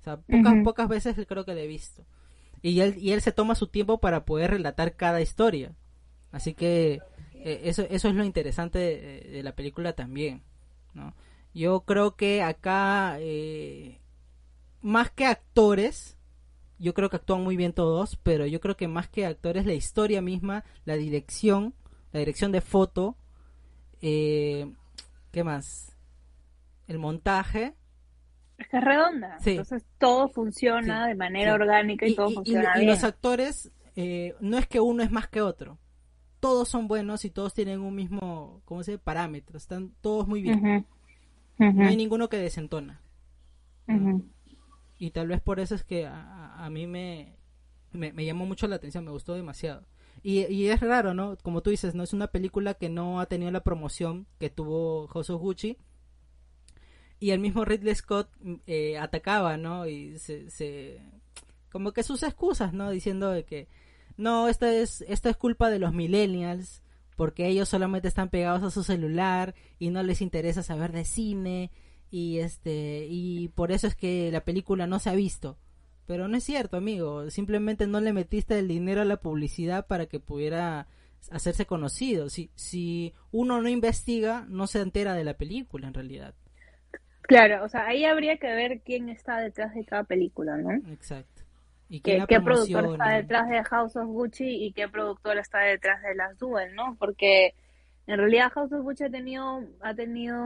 O 0.00 0.04
sea, 0.04 0.16
pocas, 0.18 0.54
pocas 0.64 0.88
veces 0.88 1.16
creo 1.28 1.44
que 1.44 1.54
le 1.54 1.64
he 1.64 1.68
visto. 1.68 2.04
Y 2.62 2.80
él, 2.80 2.96
y 2.98 3.12
él 3.12 3.20
se 3.20 3.32
toma 3.32 3.54
su 3.54 3.68
tiempo 3.68 3.98
para 3.98 4.24
poder 4.24 4.50
relatar 4.50 4.96
cada 4.96 5.20
historia. 5.20 5.74
Así 6.32 6.54
que 6.54 7.00
eh, 7.46 7.68
eso, 7.68 7.86
eso 7.88 8.08
es 8.08 8.14
lo 8.16 8.24
interesante 8.24 8.78
de, 8.80 9.40
la 9.44 9.54
película 9.54 9.92
también, 9.92 10.42
¿no? 10.94 11.14
Yo 11.54 11.82
creo 11.82 12.16
que 12.16 12.42
acá, 12.42 13.18
eh, 13.20 14.00
más 14.82 15.12
que 15.12 15.26
actores, 15.26 16.18
yo 16.80 16.92
creo 16.92 17.08
que 17.08 17.14
actúan 17.14 17.44
muy 17.44 17.56
bien 17.56 17.72
todos, 17.72 18.16
pero 18.24 18.46
yo 18.46 18.58
creo 18.58 18.76
que 18.76 18.88
más 18.88 19.08
que 19.08 19.26
actores, 19.26 19.64
la 19.64 19.74
historia 19.74 20.20
misma, 20.20 20.64
la 20.84 20.96
dirección, 20.96 21.72
la 22.10 22.18
dirección 22.18 22.50
de 22.50 22.62
foto, 22.62 23.16
eh, 24.02 24.68
¿qué 25.30 25.44
más? 25.44 25.96
El 26.88 26.98
montaje. 26.98 27.74
Es 28.58 28.66
que 28.66 28.78
es 28.78 28.84
redonda, 28.84 29.38
entonces 29.44 29.84
todo 29.98 30.28
funciona 30.30 31.06
de 31.06 31.14
manera 31.14 31.54
orgánica 31.54 32.06
y, 32.06 32.16
todo 32.16 32.30
funciona 32.30 32.74
bien. 32.74 32.88
Y 32.88 32.90
los 32.90 33.04
actores, 33.04 33.70
eh, 33.94 34.34
no 34.40 34.58
es 34.58 34.66
que 34.66 34.80
uno 34.80 35.04
es 35.04 35.12
más 35.12 35.28
que 35.28 35.42
otro, 35.42 35.78
todos 36.40 36.68
son 36.68 36.88
buenos 36.88 37.24
y 37.24 37.30
todos 37.30 37.54
tienen 37.54 37.80
un 37.80 37.94
mismo, 37.94 38.62
¿cómo 38.64 38.82
se 38.82 38.92
dice? 38.92 39.02
Parámetro, 39.02 39.56
están 39.56 39.92
todos 40.00 40.26
muy 40.26 40.42
bien. 40.42 40.86
No 41.58 41.86
hay 41.86 41.96
ninguno 41.96 42.28
que 42.28 42.36
desentona 42.36 43.00
y 44.98 45.10
tal 45.10 45.28
vez 45.28 45.40
por 45.40 45.60
eso 45.60 45.74
es 45.74 45.84
que 45.84 46.06
a, 46.06 46.68
mí 46.70 46.86
me, 46.86 47.36
me, 47.92 48.24
llamó 48.24 48.46
mucho 48.46 48.66
la 48.66 48.76
atención, 48.76 49.04
me 49.04 49.10
gustó 49.10 49.34
demasiado. 49.34 49.86
Y, 50.22 50.46
y, 50.46 50.68
es 50.68 50.80
raro, 50.80 51.14
¿no? 51.14 51.36
Como 51.42 51.62
tú 51.62 51.70
dices, 51.70 51.94
no 51.94 52.02
es 52.02 52.12
una 52.12 52.28
película 52.28 52.74
que 52.74 52.88
no 52.88 53.20
ha 53.20 53.26
tenido 53.26 53.50
la 53.50 53.62
promoción 53.62 54.26
que 54.38 54.50
tuvo 54.50 55.06
House 55.08 55.30
Gucci. 55.30 55.76
Y 57.18 57.30
el 57.30 57.38
mismo 57.38 57.64
Ridley 57.64 57.94
Scott 57.94 58.28
eh, 58.66 58.98
atacaba, 58.98 59.56
¿no? 59.56 59.86
Y 59.86 60.18
se, 60.18 60.50
se, 60.50 61.00
como 61.70 61.92
que 61.92 62.02
sus 62.02 62.22
excusas, 62.22 62.72
¿no? 62.72 62.90
Diciendo 62.90 63.30
de 63.30 63.44
que 63.44 63.68
no, 64.16 64.48
esta 64.48 64.72
es, 64.72 65.02
esta 65.08 65.30
es 65.30 65.36
culpa 65.36 65.70
de 65.70 65.78
los 65.78 65.92
millennials, 65.92 66.82
porque 67.16 67.46
ellos 67.46 67.68
solamente 67.68 68.08
están 68.08 68.28
pegados 68.28 68.62
a 68.62 68.70
su 68.70 68.82
celular 68.82 69.54
y 69.78 69.90
no 69.90 70.02
les 70.02 70.20
interesa 70.20 70.62
saber 70.62 70.92
de 70.92 71.04
cine 71.04 71.70
y 72.10 72.38
este 72.38 73.06
y 73.08 73.48
por 73.48 73.72
eso 73.72 73.86
es 73.86 73.94
que 73.94 74.30
la 74.30 74.44
película 74.44 74.86
no 74.86 74.98
se 74.98 75.10
ha 75.10 75.14
visto. 75.14 75.58
Pero 76.06 76.28
no 76.28 76.36
es 76.36 76.44
cierto, 76.44 76.76
amigo, 76.76 77.30
simplemente 77.30 77.86
no 77.86 78.00
le 78.00 78.12
metiste 78.12 78.58
el 78.58 78.68
dinero 78.68 79.02
a 79.02 79.06
la 79.06 79.16
publicidad 79.16 79.86
para 79.88 80.06
que 80.06 80.20
pudiera 80.20 80.86
hacerse 81.30 81.66
conocido. 81.66 82.28
Si 82.28 82.50
si 82.54 83.12
uno 83.32 83.60
no 83.60 83.68
investiga, 83.68 84.46
no 84.48 84.66
se 84.66 84.80
entera 84.80 85.14
de 85.14 85.24
la 85.24 85.34
película 85.34 85.88
en 85.88 85.94
realidad. 85.94 86.34
Claro, 87.22 87.64
o 87.64 87.68
sea, 87.68 87.86
ahí 87.86 88.04
habría 88.04 88.36
que 88.36 88.46
ver 88.46 88.80
quién 88.84 89.08
está 89.08 89.38
detrás 89.38 89.74
de 89.74 89.84
cada 89.84 90.04
película, 90.04 90.56
¿no? 90.58 90.70
Exacto. 90.92 91.35
¿Y 91.88 92.00
¿Qué, 92.00 92.24
qué 92.28 92.40
productor 92.40 92.92
está 92.92 93.10
detrás 93.10 93.48
de 93.48 93.62
House 93.62 93.96
of 93.96 94.06
Gucci 94.06 94.64
y 94.64 94.72
qué 94.72 94.88
productor 94.88 95.38
está 95.38 95.60
detrás 95.60 96.02
de 96.02 96.14
las 96.14 96.36
Duel, 96.38 96.74
¿no? 96.74 96.96
Porque 96.98 97.54
en 98.06 98.18
realidad 98.18 98.50
House 98.52 98.72
of 98.72 98.82
Gucci 98.82 99.04
ha 99.04 99.10
tenido, 99.10 99.62
ha 99.80 99.94
tenido 99.94 100.36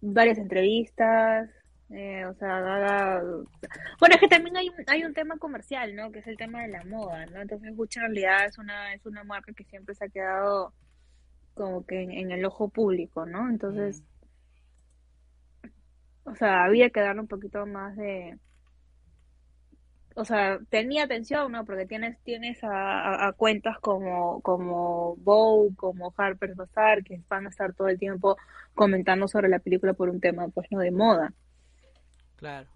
varias 0.00 0.38
entrevistas, 0.38 1.50
eh, 1.90 2.24
o 2.26 2.34
sea, 2.34 3.22
bueno, 3.98 4.14
es 4.14 4.20
que 4.20 4.28
también 4.28 4.56
hay 4.56 4.68
un, 4.68 4.74
hay 4.86 5.04
un 5.04 5.14
tema 5.14 5.38
comercial, 5.38 5.94
¿no? 5.96 6.12
Que 6.12 6.18
es 6.18 6.26
el 6.26 6.36
tema 6.36 6.62
de 6.62 6.68
la 6.68 6.84
moda, 6.84 7.24
¿no? 7.26 7.40
Entonces 7.40 7.74
Gucci 7.74 7.98
en 7.98 8.06
realidad 8.06 8.46
es 8.46 8.58
una, 8.58 8.94
es 8.94 9.04
una 9.06 9.24
marca 9.24 9.52
que 9.52 9.64
siempre 9.64 9.94
se 9.94 10.04
ha 10.04 10.08
quedado 10.08 10.72
como 11.54 11.84
que 11.84 12.02
en, 12.02 12.30
el 12.30 12.44
ojo 12.44 12.68
público, 12.68 13.26
¿no? 13.26 13.48
Entonces, 13.48 14.02
o 16.24 16.34
sea, 16.36 16.64
había 16.64 16.90
que 16.90 17.00
darle 17.00 17.22
un 17.22 17.28
poquito 17.28 17.66
más 17.66 17.96
de, 17.96 18.38
o 20.18 20.24
sea, 20.24 20.58
tenía 20.68 21.04
atención, 21.04 21.52
¿no? 21.52 21.64
Porque 21.64 21.86
tienes, 21.86 22.18
tienes 22.24 22.58
a, 22.62 23.32
cuentas 23.36 23.78
como, 23.78 24.40
como 24.40 25.14
Vogue, 25.16 25.76
como 25.76 26.12
Harper's 26.16 26.56
Bazaar, 26.56 27.04
que 27.04 27.20
van 27.28 27.46
a 27.46 27.50
estar 27.50 27.72
todo 27.72 27.86
el 27.86 28.00
tiempo 28.00 28.36
comentando 28.74 29.28
sobre 29.28 29.48
la 29.48 29.60
película 29.60 29.94
por 29.94 30.08
un 30.08 30.20
tema, 30.20 30.48
pues, 30.48 30.66
no 30.72 30.80
de 30.80 30.90
moda. 30.90 31.32
Claro. 32.34 32.66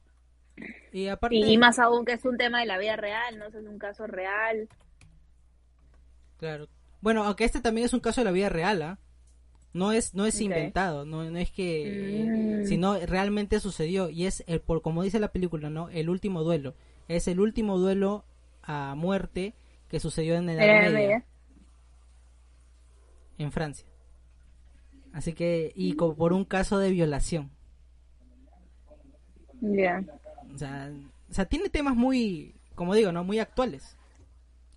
Y, 0.92 1.08
aparte... 1.08 1.34
y, 1.34 1.58
más 1.58 1.80
aún 1.80 2.04
que 2.04 2.12
es 2.12 2.24
un 2.24 2.36
tema 2.36 2.60
de 2.60 2.66
la 2.66 2.78
vida 2.78 2.94
real, 2.94 3.36
¿no? 3.38 3.46
Es 3.46 3.54
un 3.54 3.78
caso 3.78 4.06
real. 4.06 4.68
Claro. 6.36 6.68
Bueno, 7.00 7.24
aunque 7.24 7.44
este 7.44 7.60
también 7.60 7.86
es 7.86 7.92
un 7.92 8.00
caso 8.00 8.20
de 8.20 8.26
la 8.26 8.32
vida 8.32 8.50
real, 8.50 8.82
¿ah? 8.82 8.98
No 9.72 9.90
es, 9.90 10.14
no 10.14 10.26
es 10.26 10.40
inventado, 10.40 11.04
no, 11.06 11.28
no 11.28 11.38
es 11.38 11.50
que, 11.50 12.60
mm. 12.62 12.66
sino 12.66 12.98
realmente 12.98 13.58
sucedió 13.58 14.10
y 14.10 14.26
es 14.26 14.44
el, 14.46 14.60
por 14.60 14.82
como 14.82 15.02
dice 15.02 15.18
la 15.18 15.32
película, 15.32 15.70
¿no? 15.70 15.88
El 15.88 16.10
último 16.10 16.44
duelo 16.44 16.74
es 17.16 17.28
el 17.28 17.40
último 17.40 17.78
duelo 17.78 18.24
a 18.62 18.94
muerte 18.94 19.54
que 19.88 20.00
sucedió 20.00 20.34
en 20.36 20.48
Edad 20.48 20.90
Media. 20.90 21.24
En 23.38 23.52
Francia. 23.52 23.86
Así 25.12 25.34
que, 25.34 25.72
y 25.74 25.94
por 25.94 26.32
un 26.32 26.44
caso 26.44 26.78
de 26.78 26.90
violación. 26.90 27.50
Ya. 29.60 30.02
O, 30.54 30.58
sea, 30.58 31.44
tiene 31.46 31.68
temas 31.68 31.94
muy, 31.94 32.54
como 32.74 32.94
digo, 32.94 33.12
¿no? 33.12 33.24
Muy 33.24 33.38
actuales. 33.38 33.96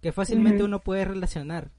Que 0.01 0.11
fácilmente 0.11 0.63
uno 0.63 0.79
puede 0.79 1.05
relacionar. 1.05 1.71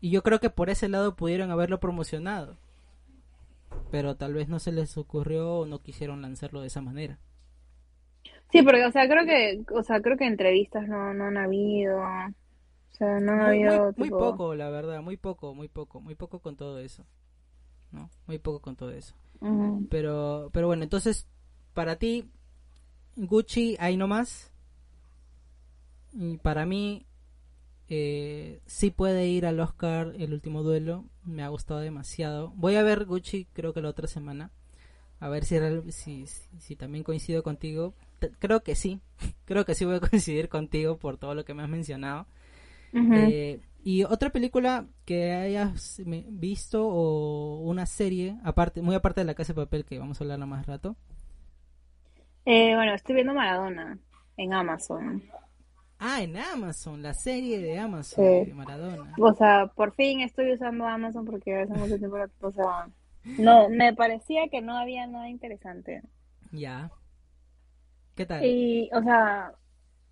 Y 0.00 0.10
yo 0.10 0.22
creo 0.22 0.40
que 0.40 0.50
por 0.50 0.70
ese 0.70 0.88
lado 0.88 1.16
pudieron 1.16 1.50
haberlo 1.50 1.80
promocionado. 1.80 2.58
Pero 3.90 4.16
tal 4.16 4.34
vez 4.34 4.48
no 4.48 4.58
se 4.58 4.72
les 4.72 4.96
ocurrió 4.96 5.60
o 5.60 5.66
no 5.66 5.82
quisieron 5.82 6.22
lanzarlo 6.22 6.60
de 6.60 6.68
esa 6.68 6.82
manera. 6.82 7.18
Sí, 8.52 8.62
porque, 8.62 8.84
o 8.84 8.92
sea, 8.92 9.08
creo 9.08 9.26
que, 9.26 9.64
o 9.72 9.82
sea, 9.82 10.00
creo 10.00 10.16
que 10.16 10.26
entrevistas 10.26 10.86
no, 10.88 11.12
no 11.14 11.24
han 11.24 11.36
habido. 11.36 11.98
O 11.98 12.94
sea, 12.94 13.20
no 13.20 13.32
han 13.32 13.40
habido. 13.40 13.92
Muy, 13.96 14.10
poco, 14.10 14.54
la 14.54 14.70
verdad, 14.70 15.02
muy 15.02 15.16
poco, 15.16 15.54
muy 15.54 15.68
poco, 15.68 16.00
muy 16.00 16.14
poco 16.14 16.38
con 16.40 16.56
todo 16.56 16.78
eso. 16.78 17.04
¿No? 17.92 18.10
Muy 18.26 18.38
poco 18.38 18.60
con 18.60 18.76
todo 18.76 18.90
eso. 18.90 19.14
Pero, 19.90 20.50
pero 20.52 20.66
bueno, 20.66 20.82
entonces, 20.82 21.28
para 21.74 21.96
ti, 21.96 22.30
Gucci, 23.16 23.76
ahí 23.78 23.96
nomás. 23.96 24.52
Y 26.12 26.38
para 26.38 26.64
mí, 26.64 27.06
eh, 27.88 28.60
sí 28.66 28.90
puede 28.90 29.26
ir 29.26 29.44
al 29.44 29.60
Oscar 29.60 30.14
el 30.18 30.32
último 30.32 30.62
duelo. 30.62 31.04
Me 31.24 31.42
ha 31.42 31.48
gustado 31.48 31.80
demasiado. 31.80 32.52
Voy 32.56 32.76
a 32.76 32.82
ver 32.82 33.04
Gucci, 33.04 33.46
creo 33.52 33.72
que 33.72 33.82
la 33.82 33.90
otra 33.90 34.08
semana. 34.08 34.50
A 35.20 35.28
ver 35.28 35.44
si, 35.44 35.58
si, 35.92 36.26
si 36.26 36.76
también 36.76 37.04
coincido 37.04 37.42
contigo 37.42 37.94
creo 38.38 38.62
que 38.62 38.74
sí, 38.74 39.00
creo 39.44 39.64
que 39.64 39.74
sí 39.74 39.84
voy 39.84 39.96
a 39.96 40.00
coincidir 40.10 40.48
contigo 40.48 40.98
por 40.98 41.18
todo 41.18 41.34
lo 41.34 41.44
que 41.44 41.54
me 41.54 41.62
has 41.62 41.68
mencionado. 41.68 42.26
Eh, 42.92 43.60
y 43.84 44.04
otra 44.04 44.30
película 44.30 44.86
que 45.04 45.32
hayas 45.32 46.00
visto 46.06 46.88
o 46.88 47.60
una 47.60 47.84
serie, 47.84 48.38
aparte, 48.42 48.80
muy 48.80 48.94
aparte 48.94 49.20
de 49.20 49.26
La 49.26 49.34
Casa 49.34 49.52
de 49.52 49.62
Papel, 49.62 49.84
que 49.84 49.98
vamos 49.98 50.18
a 50.18 50.24
hablar 50.24 50.38
más 50.46 50.66
rato. 50.66 50.96
Eh, 52.46 52.74
bueno, 52.74 52.94
estoy 52.94 53.16
viendo 53.16 53.34
Maradona 53.34 53.98
en 54.36 54.54
Amazon. 54.54 55.22
Ah, 55.98 56.22
en 56.22 56.36
Amazon, 56.36 57.02
la 57.02 57.14
serie 57.14 57.58
de 57.58 57.78
Amazon 57.78 58.24
de 58.24 58.54
Maradona. 58.54 59.14
O 59.18 59.34
sea, 59.34 59.66
por 59.74 59.94
fin 59.94 60.20
estoy 60.20 60.52
usando 60.52 60.86
Amazon 60.86 61.24
porque 61.24 61.54
hace 61.54 61.72
mucho 61.74 61.98
tiempo, 61.98 62.16
o 62.40 62.52
sea, 62.52 62.88
no, 63.38 63.68
me 63.68 63.94
parecía 63.94 64.48
que 64.48 64.60
no 64.60 64.76
había 64.76 65.06
nada 65.06 65.28
interesante. 65.28 66.02
Ya. 66.52 66.90
¿Qué 68.16 68.24
tal? 68.24 68.44
Y, 68.44 68.88
o 68.94 69.02
sea, 69.02 69.52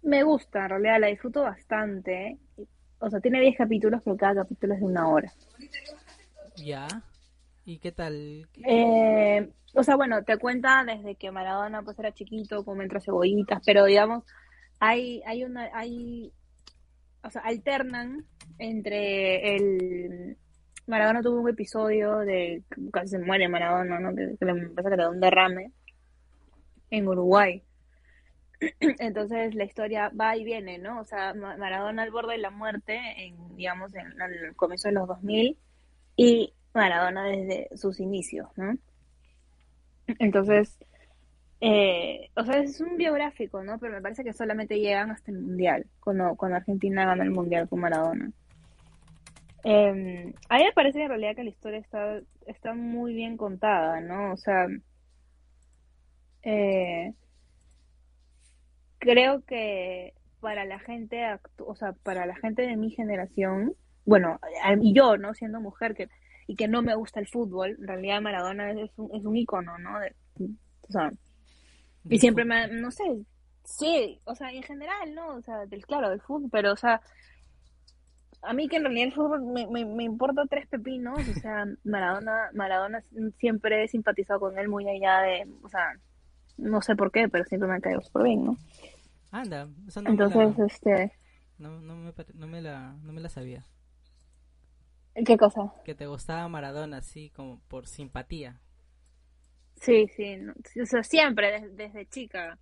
me 0.02 0.22
gusta, 0.22 0.64
en 0.64 0.68
realidad 0.68 1.00
la 1.00 1.06
disfruto 1.06 1.42
bastante. 1.42 2.38
O 2.98 3.08
sea, 3.08 3.18
tiene 3.20 3.40
10 3.40 3.56
capítulos, 3.56 4.02
pero 4.04 4.16
cada 4.16 4.42
capítulo 4.42 4.74
es 4.74 4.80
de 4.80 4.86
una 4.86 5.08
hora. 5.08 5.32
Ya. 6.56 6.86
¿Y 7.64 7.78
qué 7.78 7.92
tal? 7.92 8.46
Eh, 8.62 9.50
o 9.74 9.82
sea, 9.82 9.96
bueno, 9.96 10.22
te 10.22 10.36
cuenta 10.36 10.84
desde 10.84 11.14
que 11.16 11.30
Maradona 11.30 11.82
pues 11.82 11.98
era 11.98 12.12
chiquito, 12.12 12.62
como 12.62 12.82
entre 12.82 13.00
cebollitas, 13.00 13.62
pero 13.64 13.86
digamos, 13.86 14.22
hay, 14.78 15.22
hay 15.24 15.44
una, 15.44 15.70
hay, 15.72 16.30
o 17.22 17.30
sea, 17.30 17.40
alternan 17.40 18.26
entre 18.58 19.56
el 19.56 20.36
Maradona 20.86 21.22
tuvo 21.22 21.40
un 21.40 21.48
episodio 21.48 22.18
de 22.18 22.62
casi 22.92 23.08
se 23.08 23.18
muere 23.18 23.48
Maradona, 23.48 23.98
¿no? 23.98 24.14
Que, 24.14 24.36
que 24.38 24.44
le 24.44 24.68
pasa 24.68 24.90
que 24.90 24.96
le 24.96 25.02
da 25.04 25.10
un 25.10 25.20
derrame 25.20 25.72
en 26.90 27.08
Uruguay. 27.08 27.62
Entonces 28.80 29.54
la 29.54 29.64
historia 29.64 30.10
va 30.18 30.36
y 30.36 30.44
viene, 30.44 30.78
¿no? 30.78 31.00
O 31.00 31.04
sea, 31.04 31.34
Maradona 31.34 32.02
al 32.02 32.10
borde 32.10 32.32
de 32.32 32.38
la 32.38 32.50
muerte, 32.50 32.98
en, 33.18 33.56
digamos, 33.56 33.94
en, 33.94 34.06
el 34.20 34.54
comienzo 34.56 34.88
de 34.88 34.94
los 34.94 35.08
2000 35.08 35.58
y 36.16 36.54
Maradona 36.72 37.24
desde 37.24 37.68
sus 37.76 38.00
inicios, 38.00 38.48
¿no? 38.56 38.76
Entonces, 40.18 40.78
eh, 41.60 42.30
o 42.36 42.44
sea, 42.44 42.58
es 42.58 42.80
un 42.80 42.96
biográfico, 42.96 43.62
¿no? 43.62 43.78
Pero 43.78 43.94
me 43.94 44.02
parece 44.02 44.24
que 44.24 44.32
solamente 44.32 44.78
llegan 44.78 45.10
hasta 45.10 45.30
el 45.30 45.40
Mundial, 45.40 45.86
cuando, 46.00 46.36
cuando 46.36 46.56
Argentina 46.56 47.06
gana 47.06 47.24
el 47.24 47.30
Mundial 47.30 47.68
con 47.68 47.80
Maradona. 47.80 48.30
Eh, 49.64 50.34
a 50.50 50.58
mí 50.58 50.64
me 50.64 50.72
parece 50.72 51.02
en 51.02 51.08
realidad 51.08 51.34
que 51.34 51.44
la 51.44 51.50
historia 51.50 51.78
está, 51.78 52.20
está 52.46 52.74
muy 52.74 53.14
bien 53.14 53.38
contada, 53.38 54.00
¿no? 54.00 54.32
O 54.32 54.36
sea, 54.36 54.66
eh, 56.42 57.14
creo 59.04 59.44
que 59.44 60.14
para 60.40 60.64
la 60.64 60.78
gente, 60.78 61.22
o 61.58 61.76
sea, 61.76 61.92
para 61.92 62.26
la 62.26 62.36
gente 62.36 62.62
de 62.62 62.76
mi 62.76 62.90
generación, 62.90 63.74
bueno, 64.04 64.40
y 64.80 64.92
yo, 64.92 65.16
¿no? 65.16 65.34
Siendo 65.34 65.60
mujer 65.60 65.94
que 65.94 66.08
y 66.46 66.56
que 66.56 66.68
no 66.68 66.82
me 66.82 66.94
gusta 66.94 67.20
el 67.20 67.28
fútbol, 67.28 67.76
en 67.80 67.86
realidad 67.86 68.20
Maradona 68.20 68.70
es 68.72 68.90
un, 68.98 69.14
es 69.14 69.24
un 69.24 69.34
icono, 69.36 69.78
¿no? 69.78 69.92
o 69.96 70.92
sea, 70.92 71.10
y 72.06 72.18
siempre 72.18 72.44
me, 72.44 72.68
no 72.68 72.90
sé, 72.90 73.04
sí, 73.62 74.20
o 74.24 74.34
sea, 74.34 74.52
en 74.52 74.62
general, 74.62 75.14
¿no? 75.14 75.36
O 75.36 75.42
sea, 75.42 75.64
del, 75.64 75.86
claro, 75.86 76.10
del 76.10 76.20
fútbol, 76.20 76.50
pero, 76.52 76.72
o 76.72 76.76
sea, 76.76 77.00
a 78.42 78.52
mí 78.52 78.68
que 78.68 78.76
en 78.76 78.84
realidad 78.84 79.06
el 79.06 79.14
fútbol 79.14 79.42
me, 79.42 79.66
me, 79.68 79.86
me 79.86 80.04
importa 80.04 80.42
tres 80.50 80.66
pepinos, 80.66 81.18
o 81.26 81.40
sea, 81.40 81.66
Maradona, 81.84 82.50
Maradona 82.52 83.02
siempre 83.38 83.84
he 83.84 83.88
simpatizado 83.88 84.40
con 84.40 84.58
él 84.58 84.68
muy 84.68 84.86
allá 84.86 85.22
de, 85.22 85.48
o 85.62 85.68
sea, 85.70 85.94
no 86.58 86.82
sé 86.82 86.94
por 86.94 87.10
qué, 87.10 87.30
pero 87.30 87.44
siempre 87.44 87.68
me 87.68 87.76
ha 87.76 87.80
caído 87.80 88.02
súper 88.02 88.24
bien, 88.24 88.44
¿no? 88.44 88.58
Anda, 89.34 89.66
no 89.66 90.10
Entonces, 90.10 90.56
me 90.58 90.66
este... 90.66 91.12
No, 91.58 91.80
no, 91.80 91.96
me, 91.96 92.12
no, 92.34 92.46
me 92.46 92.62
la, 92.62 92.96
no 93.02 93.12
me 93.12 93.20
la 93.20 93.28
sabía. 93.28 93.64
¿Qué 95.26 95.36
cosa? 95.36 95.72
Que 95.84 95.96
te 95.96 96.06
gustaba 96.06 96.46
Maradona, 96.46 96.98
así 96.98 97.30
como 97.30 97.60
por 97.66 97.88
simpatía. 97.88 98.60
Sí, 99.74 100.06
sí, 100.14 100.38
o 100.80 100.86
sea, 100.86 101.02
siempre, 101.02 101.68
desde, 101.72 102.06
chica. 102.06 102.60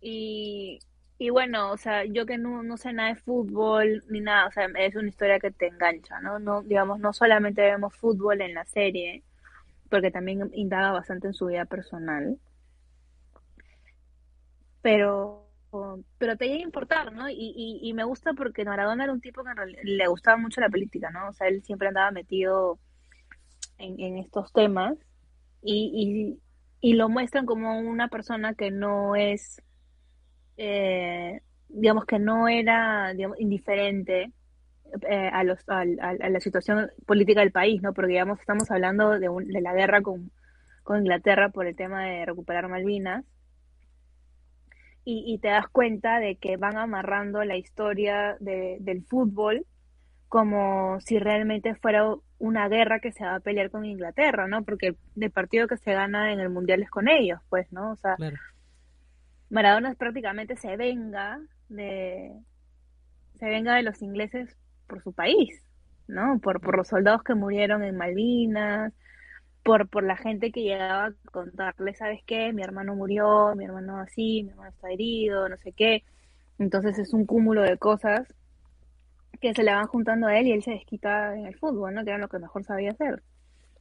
Y, 0.00 0.78
y 1.18 1.30
bueno, 1.30 1.72
o 1.72 1.76
sea, 1.76 2.04
yo 2.04 2.26
que 2.26 2.38
no, 2.38 2.62
no 2.62 2.76
sé 2.76 2.92
nada 2.92 3.08
de 3.08 3.16
fútbol 3.16 4.04
ni 4.08 4.20
nada, 4.20 4.46
o 4.46 4.52
sea, 4.52 4.68
es 4.78 4.94
una 4.94 5.08
historia 5.08 5.40
que 5.40 5.50
te 5.50 5.66
engancha, 5.66 6.20
¿no? 6.20 6.38
no 6.38 6.62
digamos, 6.62 7.00
no 7.00 7.12
solamente 7.12 7.60
vemos 7.62 7.92
fútbol 7.96 8.40
en 8.40 8.54
la 8.54 8.64
serie, 8.66 9.24
porque 9.90 10.12
también 10.12 10.48
indaga 10.54 10.92
bastante 10.92 11.26
en 11.26 11.34
su 11.34 11.46
vida 11.46 11.64
personal, 11.64 12.38
pero 14.80 15.47
pero 16.18 16.36
te 16.36 16.46
llega 16.46 16.60
a 16.60 16.62
importar, 16.62 17.12
¿no? 17.12 17.28
Y, 17.28 17.80
y, 17.82 17.92
me 17.92 18.04
gusta 18.04 18.32
porque 18.32 18.64
Maradona 18.64 19.04
era 19.04 19.12
un 19.12 19.20
tipo 19.20 19.42
que 19.44 19.50
le 19.84 20.06
gustaba 20.06 20.36
mucho 20.36 20.60
la 20.60 20.70
política, 20.70 21.10
¿no? 21.10 21.28
O 21.28 21.32
sea, 21.32 21.48
él 21.48 21.62
siempre 21.62 21.88
andaba 21.88 22.10
metido 22.10 22.78
en, 23.76 24.00
en 24.00 24.18
estos 24.18 24.52
temas 24.52 24.96
y, 25.62 26.38
y, 26.80 26.94
lo 26.94 27.08
muestran 27.08 27.44
como 27.44 27.78
una 27.80 28.08
persona 28.08 28.54
que 28.54 28.70
no 28.70 29.14
es, 29.14 29.60
eh, 30.56 31.40
digamos 31.68 32.06
que 32.06 32.18
no 32.18 32.48
era 32.48 33.12
digamos, 33.14 33.38
indiferente 33.40 34.32
eh, 35.08 35.30
a, 35.32 35.44
los, 35.44 35.58
a, 35.68 35.84
la 35.84 36.40
situación 36.40 36.90
política 37.06 37.40
del 37.40 37.52
país, 37.52 37.82
¿no? 37.82 37.92
Porque, 37.92 38.12
digamos, 38.12 38.40
estamos 38.40 38.70
hablando 38.70 39.10
de, 39.18 39.28
de 39.28 39.60
la 39.60 39.74
guerra 39.74 40.00
con, 40.00 40.30
con 40.82 41.00
Inglaterra 41.00 41.50
por 41.50 41.66
el 41.66 41.76
tema 41.76 42.04
de 42.04 42.24
recuperar 42.24 42.68
Malvinas 42.68 43.24
y, 45.10 45.38
te 45.38 45.48
das 45.48 45.68
cuenta 45.68 46.20
de 46.20 46.36
que 46.36 46.58
van 46.58 46.76
amarrando 46.76 47.42
la 47.42 47.56
historia 47.56 48.36
del 48.40 49.04
fútbol 49.06 49.64
como 50.28 51.00
si 51.00 51.18
realmente 51.18 51.74
fuera 51.76 52.14
una 52.38 52.68
guerra 52.68 53.00
que 53.00 53.12
se 53.12 53.24
va 53.24 53.36
a 53.36 53.40
pelear 53.40 53.70
con 53.70 53.86
Inglaterra, 53.86 54.46
¿no? 54.46 54.64
Porque 54.64 54.96
el 55.18 55.30
partido 55.30 55.66
que 55.66 55.78
se 55.78 55.94
gana 55.94 56.30
en 56.30 56.40
el 56.40 56.50
Mundial 56.50 56.82
es 56.82 56.90
con 56.90 57.08
ellos, 57.08 57.40
pues, 57.48 57.72
¿no? 57.72 57.92
O 57.92 57.96
sea, 57.96 58.16
Maradona 59.48 59.94
prácticamente 59.94 60.56
se 60.56 60.76
venga 60.76 61.40
de 61.70 62.34
se 63.38 63.46
venga 63.46 63.76
de 63.76 63.84
los 63.84 64.02
ingleses 64.02 64.54
por 64.86 65.02
su 65.02 65.14
país, 65.14 65.62
¿no? 66.06 66.38
Por, 66.40 66.60
por 66.60 66.76
los 66.76 66.88
soldados 66.88 67.22
que 67.22 67.34
murieron 67.34 67.82
en 67.82 67.96
Malvinas, 67.96 68.92
por, 69.68 69.86
por 69.86 70.02
la 70.02 70.16
gente 70.16 70.50
que 70.50 70.62
llegaba 70.62 71.08
a 71.08 71.30
contarle, 71.30 71.92
¿sabes 71.92 72.22
qué? 72.24 72.54
Mi 72.54 72.62
hermano 72.62 72.94
murió, 72.94 73.54
mi 73.54 73.66
hermano 73.66 73.98
así, 73.98 74.42
mi 74.42 74.48
hermano 74.48 74.70
está 74.70 74.90
herido, 74.90 75.46
no 75.46 75.58
sé 75.58 75.72
qué. 75.72 76.04
Entonces 76.58 76.98
es 76.98 77.12
un 77.12 77.26
cúmulo 77.26 77.60
de 77.60 77.76
cosas 77.76 78.26
que 79.42 79.52
se 79.52 79.62
le 79.62 79.74
van 79.74 79.86
juntando 79.86 80.26
a 80.26 80.38
él 80.38 80.46
y 80.46 80.52
él 80.52 80.62
se 80.62 80.70
desquita 80.70 81.36
en 81.36 81.44
el 81.44 81.54
fútbol, 81.54 81.92
¿no? 81.92 82.02
Que 82.02 82.12
era 82.12 82.18
lo 82.18 82.30
que 82.30 82.38
mejor 82.38 82.64
sabía 82.64 82.92
hacer. 82.92 83.22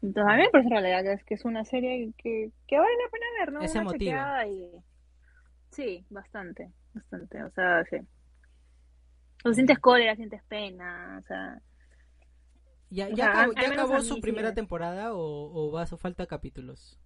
Entonces 0.02 0.34
a 0.34 0.36
mí 0.36 0.42
me 0.42 0.50
parece 0.50 0.68
en 0.68 0.74
realidad 0.74 1.04
que 1.04 1.14
es, 1.14 1.24
que 1.24 1.34
es 1.36 1.46
una 1.46 1.64
serie 1.64 2.12
que, 2.18 2.52
que 2.68 2.78
vale 2.78 2.92
la 3.02 3.10
pena 3.10 3.26
ver, 3.40 3.54
¿no? 3.54 3.62
Es 3.62 3.74
emotiva. 3.74 4.46
Y... 4.46 4.70
Sí, 5.70 6.06
bastante, 6.10 6.70
bastante, 6.94 7.44
o 7.44 7.50
sea, 7.52 7.86
sí. 7.86 7.98
O 9.46 9.54
sientes 9.54 9.80
cólera, 9.80 10.18
sientes 10.18 10.44
pena, 10.50 11.22
o 11.24 11.28
sea, 11.28 11.62
¿Ya, 12.90 13.10
ya, 13.10 13.44
acabó, 13.44 14.02
su 14.02 14.22
primera 14.22 14.54
temporada 14.54 15.14
o, 15.14 15.52
o 15.54 15.72
va 15.72 15.84
a 15.84 15.86
falta 15.86 16.26
capítulos? 16.26 16.98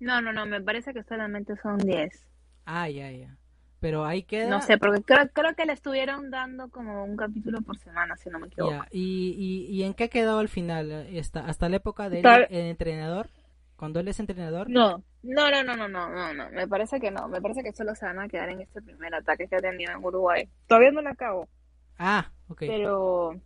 No, 0.00 0.20
no, 0.20 0.32
no, 0.32 0.46
me 0.46 0.60
parece 0.60 0.92
que 0.92 1.02
solamente 1.02 1.56
son 1.56 1.78
10. 1.78 2.26
Ah, 2.64 2.88
ya, 2.88 3.10
ya. 3.10 3.36
Pero 3.80 4.04
ahí 4.04 4.22
queda... 4.22 4.48
No 4.48 4.60
sé, 4.60 4.78
porque 4.78 5.02
creo, 5.02 5.28
creo 5.32 5.54
que 5.54 5.66
le 5.66 5.72
estuvieron 5.72 6.30
dando 6.30 6.68
como 6.68 7.04
un 7.04 7.16
capítulo 7.16 7.60
por 7.62 7.78
semana, 7.78 8.16
si 8.16 8.28
no 8.28 8.38
me 8.38 8.48
equivoco. 8.48 8.72
Ya. 8.72 8.86
¿Y, 8.90 9.34
y, 9.36 9.74
y 9.74 9.82
en 9.84 9.94
qué 9.94 10.08
quedó 10.08 10.38
al 10.38 10.48
final? 10.48 11.06
¿Hasta, 11.18 11.46
hasta 11.46 11.68
la 11.68 11.76
época 11.76 12.08
del 12.08 12.24
entrenador? 12.50 13.28
¿Cuando 13.76 14.00
él 14.00 14.08
es 14.08 14.18
entrenador? 14.18 14.68
No, 14.68 15.04
no, 15.22 15.50
no, 15.50 15.62
no, 15.62 15.76
no, 15.76 15.88
no, 15.88 16.08
no, 16.08 16.34
no, 16.34 16.50
me 16.50 16.66
parece 16.66 16.98
que 16.98 17.12
no. 17.12 17.28
Me 17.28 17.40
parece 17.40 17.62
que 17.62 17.72
solo 17.72 17.94
se 17.94 18.06
van 18.06 18.18
a 18.18 18.28
quedar 18.28 18.48
en 18.48 18.60
este 18.60 18.82
primer 18.82 19.14
ataque 19.14 19.46
que 19.46 19.54
ha 19.54 19.60
tenido 19.60 19.92
en 19.92 20.04
Uruguay. 20.04 20.48
Todavía 20.66 20.90
no 20.90 21.00
lo 21.00 21.10
acabo. 21.10 21.48
Ah, 21.96 22.32
ok. 22.48 22.58
Pero 22.66 23.40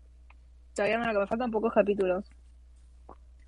Todavía 0.74 0.98
no, 0.98 1.20
me 1.20 1.26
faltan 1.26 1.50
pocos 1.50 1.72
capítulos. 1.72 2.24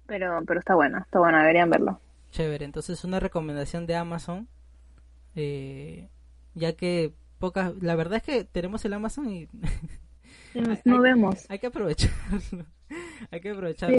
Pero, 0.07 0.43
pero 0.47 0.61
está 0.61 0.75
bueno, 0.75 0.99
está 0.99 1.19
bueno, 1.19 1.39
deberían 1.39 1.71
verlo. 1.71 2.01
Chévere, 2.31 2.65
entonces 2.65 3.05
una 3.05 3.21
recomendación 3.21 3.87
de 3.87 3.97
Amazon. 3.97 4.49
Eh, 5.35 6.09
ya 6.55 6.75
que 6.75 7.15
pocas. 7.39 7.73
La 7.81 7.97
verdad 7.97 8.17
es 8.17 8.23
que 8.23 8.45
tenemos 8.45 8.85
el 8.85 8.93
Amazon 8.93 9.31
y. 9.31 9.49
no 10.85 11.01
vemos. 11.01 11.47
Hay 11.49 11.59
que 11.59 11.69
aprovecharlo. 11.69 12.67
hay 13.31 13.41
que 13.41 13.51
aprovecharlo. 13.51 13.97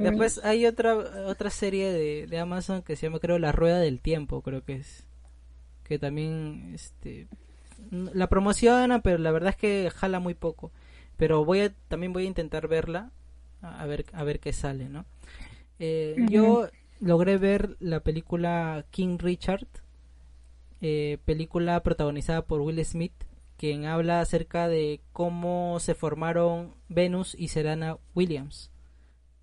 Después 0.00 0.42
hay 0.42 0.64
otra 0.64 0.94
otra 1.26 1.50
serie 1.50 1.92
de, 1.92 2.26
de 2.26 2.38
Amazon 2.38 2.82
que 2.82 2.96
se 2.96 3.06
llama, 3.06 3.18
creo, 3.18 3.38
La 3.38 3.52
Rueda 3.52 3.78
del 3.78 4.00
Tiempo, 4.00 4.40
creo 4.40 4.64
que 4.64 4.76
es. 4.76 5.06
Que 5.84 5.98
también 5.98 6.70
este 6.74 7.28
la 7.90 8.28
promociona, 8.28 9.02
pero 9.02 9.18
la 9.18 9.32
verdad 9.32 9.50
es 9.50 9.56
que 9.56 9.90
jala 9.94 10.20
muy 10.20 10.34
poco 10.34 10.72
pero 11.22 11.44
voy 11.44 11.60
a, 11.60 11.72
también 11.86 12.12
voy 12.12 12.24
a 12.24 12.26
intentar 12.26 12.66
verla 12.66 13.12
a 13.60 13.86
ver 13.86 14.06
a 14.12 14.24
ver 14.24 14.40
qué 14.40 14.52
sale 14.52 14.88
no 14.88 15.04
eh, 15.78 16.16
yo 16.28 16.66
logré 16.98 17.38
ver 17.38 17.76
la 17.78 18.00
película 18.00 18.84
King 18.90 19.18
Richard 19.20 19.68
eh, 20.80 21.18
película 21.24 21.80
protagonizada 21.84 22.42
por 22.42 22.60
Will 22.60 22.84
Smith 22.84 23.12
quien 23.56 23.84
habla 23.84 24.18
acerca 24.18 24.66
de 24.66 25.00
cómo 25.12 25.78
se 25.78 25.94
formaron 25.94 26.74
Venus 26.88 27.36
y 27.38 27.46
Serena 27.46 27.98
Williams. 28.16 28.72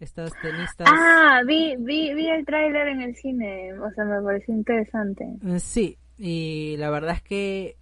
Estas 0.02 0.34
tenistas 0.42 0.86
ah 0.92 1.44
vi 1.48 1.78
vi 1.78 2.14
vi 2.14 2.28
el 2.28 2.46
tráiler 2.46 2.90
en 2.90 3.00
el 3.04 3.16
cine 3.16 3.72
o 3.80 3.90
sea 3.92 4.04
me 4.04 4.22
pareció 4.22 4.54
interesante. 4.54 5.24
Eh, 5.48 5.62
sí 5.62 5.98
y 6.18 6.76
la 6.76 6.90
verdad 6.90 7.16
es 7.16 7.22
que 7.22 7.78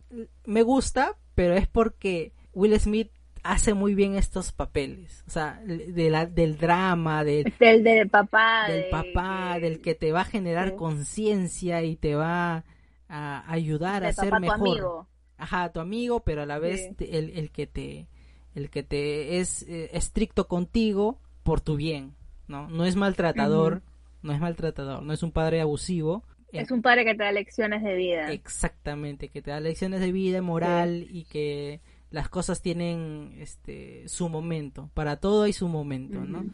me 0.45 0.62
gusta 0.62 1.16
pero 1.34 1.56
es 1.56 1.68
porque 1.68 2.32
Will 2.54 2.80
Smith 2.80 3.10
hace 3.48 3.74
muy 3.74 3.95
bien 3.95 4.16
estos 4.16 4.52
papeles, 4.52 5.24
o 5.28 5.32
sea, 5.32 5.62
de 5.66 6.10
la, 6.10 6.26
del 6.26 6.58
drama, 6.58 7.24
del, 7.24 7.54
del, 7.60 8.10
papá, 8.10 8.68
del 8.68 8.89
papá, 8.89 9.58
del 9.60 9.80
que 9.80 9.95
te 9.95 10.12
va 10.12 10.22
a 10.22 10.26
generar 10.26 10.76
conciencia 10.76 11.82
y 11.84 11.95
te 11.95 12.16
va 12.16 12.66
a 13.08 13.52
ayudar 13.52 14.04
a 14.04 14.14
ser 14.14 14.38
mejor. 14.39 14.58
Tu 14.58 14.64
amigo. 14.64 15.08
Ajá, 15.38 15.72
tu 15.72 15.80
amigo, 15.80 16.22
pero 16.22 16.41
a 16.41 16.45
la 16.45 16.60
vez 16.60 16.91
el, 17.00 17.30
el, 17.30 17.52
que 17.52 17.68
te 17.68 18.08
el 18.56 18.70
que 18.70 18.84
te 18.84 19.39
es 19.39 19.64
eh, 19.64 19.91
estricto 19.93 20.48
contigo 20.48 21.22
por 21.43 21.62
tu 21.62 21.76
bien, 21.76 22.16
¿no? 22.48 22.68
No 22.70 22.86
es 22.86 22.95
maltratador, 22.95 23.84
no 24.24 24.34
es 24.34 24.39
maltratador, 24.39 25.04
no 25.04 25.14
es 25.14 25.24
un 25.24 25.32
padre 25.32 25.62
abusivo. 25.62 26.24
Es 26.52 26.72
un 26.72 26.82
padre 26.82 27.06
que 27.06 27.14
te 27.14 27.24
da 27.24 27.32
lecciones 27.32 27.84
de 27.84 27.95
vida. 27.95 28.32
Exactamente, 28.32 29.30
que 29.30 29.41
te 29.41 29.52
da 29.52 29.60
lecciones 29.60 30.00
de 30.00 30.12
vida, 30.12 30.41
moral 30.41 31.06
y 31.10 31.26
que 31.26 31.82
las 32.10 32.30
cosas 32.30 32.62
tienen 32.62 33.36
este 33.39 34.08
su 34.08 34.30
momento, 34.30 34.89
para 34.93 35.18
todo 35.18 35.43
hay 35.43 35.53
su 35.53 35.68
momento, 35.68 36.22
¿no? 36.22 36.45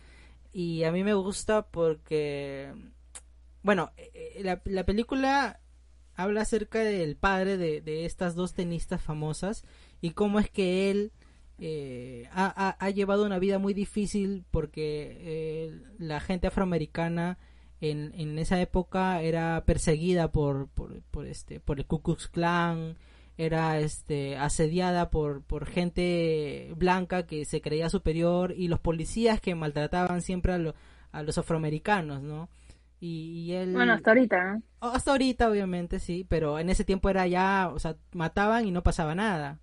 Y 0.51 0.83
a 0.83 0.91
mí 0.91 1.03
me 1.03 1.13
gusta 1.13 1.67
porque 1.67 2.73
bueno, 3.63 3.91
eh, 3.97 4.41
la, 4.43 4.61
la 4.65 4.85
película 4.85 5.59
habla 6.15 6.41
acerca 6.41 6.79
del 6.79 7.15
padre 7.15 7.57
de, 7.57 7.81
de, 7.81 8.05
estas 8.05 8.35
dos 8.35 8.53
tenistas 8.53 9.01
famosas 9.01 9.63
y 10.01 10.11
cómo 10.11 10.39
es 10.39 10.49
que 10.49 10.91
él 10.91 11.11
eh, 11.59 12.27
ha, 12.31 12.75
ha, 12.79 12.89
llevado 12.89 13.25
una 13.25 13.39
vida 13.39 13.59
muy 13.59 13.73
difícil 13.73 14.43
porque 14.51 15.17
eh, 15.21 15.81
la 15.97 16.19
gente 16.19 16.47
afroamericana 16.47 17.37
en, 17.79 18.11
en, 18.15 18.37
esa 18.37 18.59
época 18.61 19.21
era 19.21 19.63
perseguida 19.65 20.31
por, 20.31 20.67
por, 20.69 21.01
por, 21.03 21.25
este 21.25 21.59
por 21.59 21.79
el 21.79 21.85
Ku 21.85 22.01
Klux 22.01 22.27
Klan 22.27 22.97
era 23.37 23.79
este 23.79 24.37
asediada 24.37 25.09
por, 25.09 25.43
por 25.43 25.65
gente 25.65 26.71
blanca 26.75 27.25
que 27.25 27.45
se 27.45 27.61
creía 27.61 27.89
superior 27.89 28.53
y 28.55 28.67
los 28.67 28.79
policías 28.79 29.41
que 29.41 29.55
maltrataban 29.55 30.21
siempre 30.21 30.53
a, 30.53 30.57
lo, 30.57 30.75
a 31.11 31.23
los 31.23 31.37
afroamericanos, 31.37 32.21
¿no? 32.21 32.49
Y, 33.05 33.51
él... 33.51 33.73
Bueno, 33.73 33.91
hasta 33.91 34.11
ahorita, 34.11 34.61
Hasta 34.79 35.11
ahorita, 35.11 35.49
obviamente, 35.49 35.99
sí, 35.99 36.25
pero 36.29 36.57
en 36.57 36.69
ese 36.69 36.85
tiempo 36.85 37.09
era 37.09 37.27
ya, 37.27 37.69
o 37.73 37.77
sea, 37.77 37.97
mataban 38.13 38.65
y 38.65 38.71
no 38.71 38.81
pasaba 38.81 39.13
nada. 39.13 39.59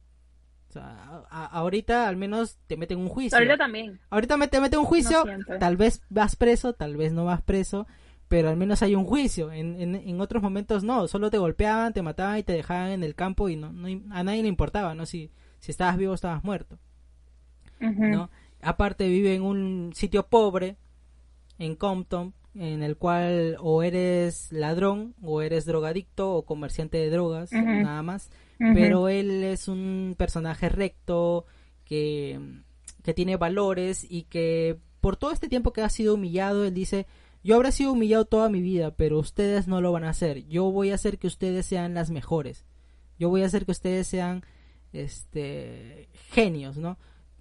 O 0.69 0.73
sea, 0.73 1.25
ahorita 1.31 2.07
al 2.07 2.17
menos 2.17 2.59
te 2.67 2.77
meten 2.77 2.99
un 2.99 3.09
juicio. 3.09 3.39
Ahorita 3.39 3.57
también. 3.57 3.99
Ahorita 4.11 4.37
te 4.47 4.61
meten 4.61 4.81
un 4.81 4.85
juicio, 4.85 5.25
tal 5.59 5.79
vez 5.79 6.03
vas 6.11 6.37
preso, 6.37 6.75
tal 6.75 6.99
vez 6.99 7.15
no 7.15 7.25
vas 7.25 7.41
preso, 7.41 7.87
pero 8.31 8.49
al 8.49 8.57
menos 8.57 8.81
hay 8.85 8.95
un 8.95 9.05
juicio. 9.05 9.51
En, 9.51 9.75
en, 9.81 9.97
en, 9.97 10.21
otros 10.21 10.41
momentos 10.41 10.85
no, 10.85 11.09
solo 11.09 11.33
te 11.33 11.39
golpeaban, 11.39 11.93
te 11.93 12.01
mataban 12.01 12.39
y 12.39 12.45
te 12.45 12.53
dejaban 12.53 12.93
en 12.93 13.03
el 13.03 13.17
campo 13.17 13.49
y 13.49 13.57
no, 13.57 13.73
no 13.73 13.89
a 14.13 14.23
nadie 14.23 14.43
le 14.43 14.49
importaba, 14.49 14.95
¿no? 14.95 15.05
Si, 15.05 15.33
si 15.59 15.73
estabas 15.73 15.97
vivo 15.97 16.13
o 16.13 16.15
estabas 16.15 16.45
muerto. 16.45 16.79
¿no? 17.81 18.31
Aparte 18.63 19.09
vive 19.09 19.35
en 19.35 19.43
un 19.43 19.91
sitio 19.97 20.29
pobre, 20.29 20.77
en 21.59 21.75
Compton, 21.75 22.33
en 22.55 22.85
el 22.85 22.97
cual 22.97 23.57
o 23.59 23.83
eres 23.83 24.53
ladrón 24.53 25.17
o 25.23 25.43
eres 25.43 25.65
drogadicto 25.65 26.33
o 26.33 26.45
comerciante 26.45 26.99
de 26.99 27.11
drogas, 27.11 27.51
nada 27.51 28.05
más. 28.05 28.31
Pero 28.59 29.09
él 29.09 29.43
es 29.43 29.67
un 29.67 30.15
personaje 30.17 30.69
recto 30.69 31.47
que, 31.85 32.39
que 33.03 33.13
tiene 33.13 33.37
valores 33.37 34.07
y 34.09 34.23
que 34.23 34.79
por 35.01 35.17
todo 35.17 35.33
este 35.33 35.49
tiempo 35.49 35.73
que 35.73 35.83
ha 35.83 35.89
sido 35.89 36.15
humillado, 36.15 36.65
él 36.65 36.75
dice, 36.75 37.09
yo 37.43 37.57
habré 37.57 37.73
sido 37.73 37.93
humillado 37.93 38.25
toda 38.25 38.49
mi 38.49 38.61
vida, 38.61 38.95
pero 38.97 39.19
ustedes 39.19 39.69
no 39.69 39.81
lo 39.81 39.93
van 39.93 40.05
a 40.05 40.11
hacer. 40.11 40.47
Yo 40.47 40.71
voy 40.71 40.91
a 40.91 40.95
hacer 40.95 41.19
que 41.19 41.27
ustedes 41.27 41.67
sean 41.67 41.95
las 41.95 42.11
mejores. 42.11 42.67
Yo 43.19 43.29
voy 43.29 43.43
a 43.43 43.47
hacer 43.47 43.65
que 43.65 43.73
ustedes 43.73 44.07
sean 44.07 44.45
este 44.93 46.09
genios, 46.31 46.77
¿no? 46.77 46.99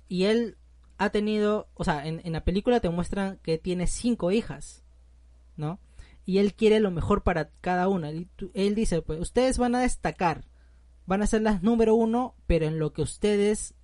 Y 0.07 0.25
él 0.25 0.57
ha 0.97 1.09
tenido, 1.09 1.69
o 1.75 1.83
sea, 1.83 2.05
en, 2.05 2.21
la 2.31 2.43
película 2.43 2.79
te 2.79 2.89
muestran 2.89 3.39
que 3.43 3.57
tiene 3.57 3.87
cinco 3.87 4.31
hijas 4.31 4.83
¿no? 5.59 5.79
Y 6.25 6.39
él 6.39 6.55
quiere 6.55 6.79
lo 6.79 6.89
mejor 6.89 7.23
para 7.23 7.51
cada 7.61 7.87
una. 7.87 8.09
Él 8.09 8.75
dice, 8.75 9.01
pues 9.01 9.19
ustedes 9.19 9.57
van 9.57 9.75
a 9.75 9.81
destacar, 9.81 10.45
van 11.05 11.21
a 11.21 11.27
ser 11.27 11.41
las 11.41 11.61
número 11.61 11.95
uno, 11.95 12.35
pero 12.47 12.65
en 12.65 12.79
lo 12.79 12.93
que 12.93 13.01
ustedes 13.01 13.75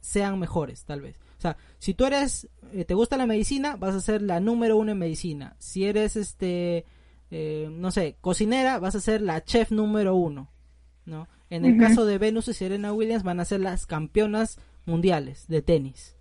sean 0.00 0.38
mejores, 0.38 0.84
tal 0.84 1.02
vez. 1.02 1.16
O 1.42 1.48
sea, 1.50 1.56
si 1.80 1.92
tú 1.92 2.04
eres, 2.04 2.48
eh, 2.72 2.84
te 2.84 2.94
gusta 2.94 3.16
la 3.16 3.26
medicina, 3.26 3.74
vas 3.74 3.96
a 3.96 4.00
ser 4.00 4.22
la 4.22 4.38
número 4.38 4.76
uno 4.76 4.92
en 4.92 4.98
medicina. 4.98 5.56
Si 5.58 5.84
eres, 5.84 6.14
este, 6.14 6.84
eh, 7.32 7.68
no 7.68 7.90
sé, 7.90 8.14
cocinera, 8.20 8.78
vas 8.78 8.94
a 8.94 9.00
ser 9.00 9.22
la 9.22 9.42
chef 9.42 9.72
número 9.72 10.14
uno, 10.14 10.52
¿no? 11.04 11.26
En 11.50 11.64
el 11.64 11.78
caso 11.78 12.06
de 12.06 12.18
Venus 12.18 12.46
y 12.46 12.54
Serena 12.54 12.92
Williams 12.92 13.24
van 13.24 13.40
a 13.40 13.44
ser 13.44 13.58
las 13.58 13.86
campeonas 13.86 14.60
mundiales 14.86 15.48
de 15.48 15.62
tenis, 15.62 16.14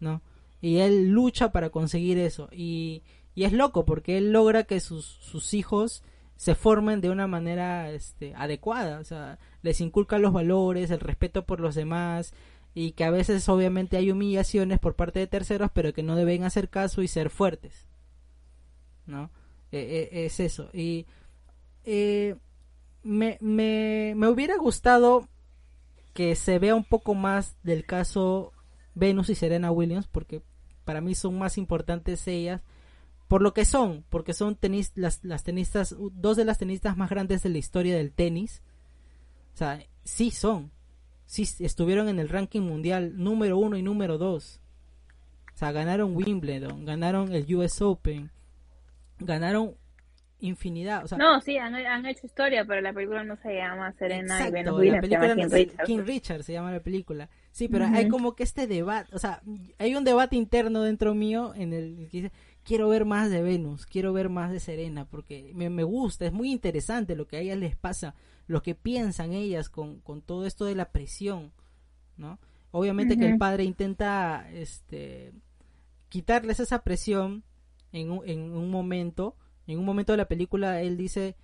¿no? 0.00 0.20
Y 0.60 0.80
él 0.80 1.08
lucha 1.08 1.50
para 1.50 1.70
conseguir 1.70 2.18
eso. 2.18 2.50
Y, 2.52 3.04
y 3.34 3.44
es 3.44 3.54
loco 3.54 3.86
porque 3.86 4.18
él 4.18 4.32
logra 4.32 4.64
que 4.64 4.80
sus, 4.80 5.06
sus 5.06 5.54
hijos 5.54 6.02
se 6.36 6.54
formen 6.54 7.00
de 7.00 7.08
una 7.08 7.26
manera 7.26 7.90
este, 7.90 8.34
adecuada, 8.34 9.00
o 9.00 9.04
sea, 9.04 9.38
les 9.62 9.80
inculca 9.80 10.18
los 10.18 10.34
valores, 10.34 10.90
el 10.90 11.00
respeto 11.00 11.46
por 11.46 11.58
los 11.58 11.74
demás 11.74 12.34
y 12.78 12.92
que 12.92 13.02
a 13.02 13.10
veces 13.10 13.48
obviamente 13.48 13.96
hay 13.96 14.12
humillaciones 14.12 14.78
por 14.78 14.94
parte 14.94 15.18
de 15.18 15.26
terceros, 15.26 15.70
pero 15.74 15.92
que 15.92 16.04
no 16.04 16.14
deben 16.14 16.44
hacer 16.44 16.68
caso 16.68 17.02
y 17.02 17.08
ser 17.08 17.28
fuertes, 17.28 17.88
¿no? 19.04 19.30
E, 19.72 20.08
e, 20.12 20.26
es 20.26 20.38
eso. 20.38 20.70
Y 20.72 21.04
eh, 21.84 22.36
me, 23.02 23.36
me, 23.40 24.14
me 24.16 24.28
hubiera 24.28 24.56
gustado 24.58 25.26
que 26.14 26.36
se 26.36 26.60
vea 26.60 26.76
un 26.76 26.84
poco 26.84 27.16
más 27.16 27.56
del 27.64 27.84
caso 27.84 28.52
Venus 28.94 29.28
y 29.28 29.34
Serena 29.34 29.72
Williams, 29.72 30.06
porque 30.06 30.40
para 30.84 31.00
mí 31.00 31.16
son 31.16 31.36
más 31.36 31.58
importantes 31.58 32.28
ellas 32.28 32.62
por 33.26 33.42
lo 33.42 33.54
que 33.54 33.64
son, 33.64 34.04
porque 34.08 34.34
son 34.34 34.54
tenis, 34.54 34.92
las, 34.94 35.24
las 35.24 35.42
tenistas, 35.42 35.96
dos 35.98 36.36
de 36.36 36.44
las 36.44 36.58
tenistas 36.58 36.96
más 36.96 37.10
grandes 37.10 37.42
de 37.42 37.50
la 37.50 37.58
historia 37.58 37.96
del 37.96 38.12
tenis. 38.12 38.62
O 39.52 39.56
sea, 39.58 39.84
sí 40.04 40.30
son. 40.30 40.70
Sí 41.28 41.46
estuvieron 41.58 42.08
en 42.08 42.18
el 42.18 42.30
ranking 42.30 42.62
mundial 42.62 43.22
número 43.22 43.58
uno 43.58 43.76
y 43.76 43.82
número 43.82 44.16
dos. 44.16 44.62
O 45.54 45.58
sea, 45.58 45.72
ganaron 45.72 46.16
Wimbledon, 46.16 46.86
ganaron 46.86 47.34
el 47.34 47.54
US 47.54 47.82
Open, 47.82 48.30
ganaron 49.18 49.74
infinidad. 50.40 51.04
O 51.04 51.06
sea, 51.06 51.18
no, 51.18 51.38
sí, 51.42 51.58
han, 51.58 51.74
han, 51.74 52.06
hecho 52.06 52.24
historia, 52.24 52.64
pero 52.64 52.80
la 52.80 52.94
película 52.94 53.24
no 53.24 53.36
se 53.42 53.56
llama 53.56 53.92
Serena 53.98 54.48
y 54.48 54.52
Venus 54.52 54.78
Williams, 54.78 55.06
se 55.06 55.10
llama 55.10 55.34
King 55.34 55.50
Richard. 55.50 55.84
King 55.84 56.00
Richard 56.06 56.42
se 56.44 56.52
llama 56.54 56.72
la 56.72 56.80
película. 56.80 57.28
Sí, 57.50 57.68
pero 57.68 57.84
hay 57.84 58.08
como 58.08 58.34
que 58.34 58.44
este 58.44 58.66
debate, 58.66 59.14
o 59.14 59.18
sea, 59.18 59.42
hay 59.78 59.94
un 59.96 60.04
debate 60.04 60.34
interno 60.36 60.82
dentro 60.82 61.14
mío 61.14 61.52
en 61.54 61.74
el 61.74 62.08
que 62.10 62.22
dice, 62.22 62.32
quiero 62.68 62.90
ver 62.90 63.06
más 63.06 63.30
de 63.30 63.40
Venus, 63.40 63.86
quiero 63.86 64.12
ver 64.12 64.28
más 64.28 64.52
de 64.52 64.60
Serena, 64.60 65.06
porque 65.06 65.52
me, 65.54 65.70
me, 65.70 65.84
gusta, 65.84 66.26
es 66.26 66.34
muy 66.34 66.52
interesante 66.52 67.16
lo 67.16 67.26
que 67.26 67.38
a 67.38 67.40
ellas 67.40 67.56
les 67.56 67.74
pasa, 67.74 68.14
lo 68.46 68.62
que 68.62 68.74
piensan 68.74 69.32
ellas 69.32 69.70
con, 69.70 70.00
con 70.00 70.20
todo 70.20 70.44
esto 70.44 70.66
de 70.66 70.74
la 70.74 70.92
presión, 70.92 71.50
¿no? 72.18 72.38
Obviamente 72.70 73.16
que 73.16 73.26
el 73.26 73.38
padre 73.38 73.64
intenta 73.64 74.46
este, 74.52 75.32
quitarles 76.10 76.60
esa 76.60 76.82
presión 76.82 77.42
en 77.90 78.10
un, 78.10 78.28
en 78.28 78.52
un 78.54 78.70
momento, 78.70 79.34
en 79.66 79.78
un 79.78 79.86
momento 79.86 80.12
de 80.12 80.18
la 80.18 80.28
película 80.28 80.82
él 80.82 80.98
dice, 80.98 81.36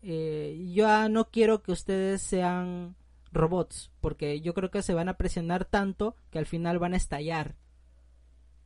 eh, 0.00 0.70
yo 0.72 1.06
no 1.10 1.28
quiero 1.28 1.62
que 1.62 1.72
ustedes 1.72 2.22
sean 2.22 2.96
robots, 3.30 3.90
porque 4.00 4.40
yo 4.40 4.54
creo 4.54 4.70
que 4.70 4.80
se 4.80 4.94
van 4.94 5.10
a 5.10 5.18
presionar 5.18 5.66
tanto 5.66 6.16
que 6.30 6.38
al 6.38 6.46
final 6.46 6.78
van 6.78 6.94
a 6.94 6.96
estallar 6.96 7.56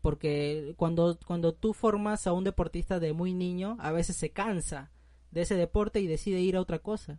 porque 0.06 0.74
cuando, 0.76 1.18
cuando 1.26 1.52
tú 1.52 1.74
formas 1.74 2.28
a 2.28 2.32
un 2.32 2.44
deportista 2.44 3.00
de 3.00 3.12
muy 3.12 3.34
niño, 3.34 3.76
a 3.80 3.90
veces 3.90 4.14
se 4.14 4.30
cansa 4.30 4.92
de 5.32 5.42
ese 5.42 5.56
deporte 5.56 5.98
y 5.98 6.06
decide 6.06 6.40
ir 6.40 6.54
a 6.54 6.60
otra 6.60 6.78
cosa. 6.78 7.18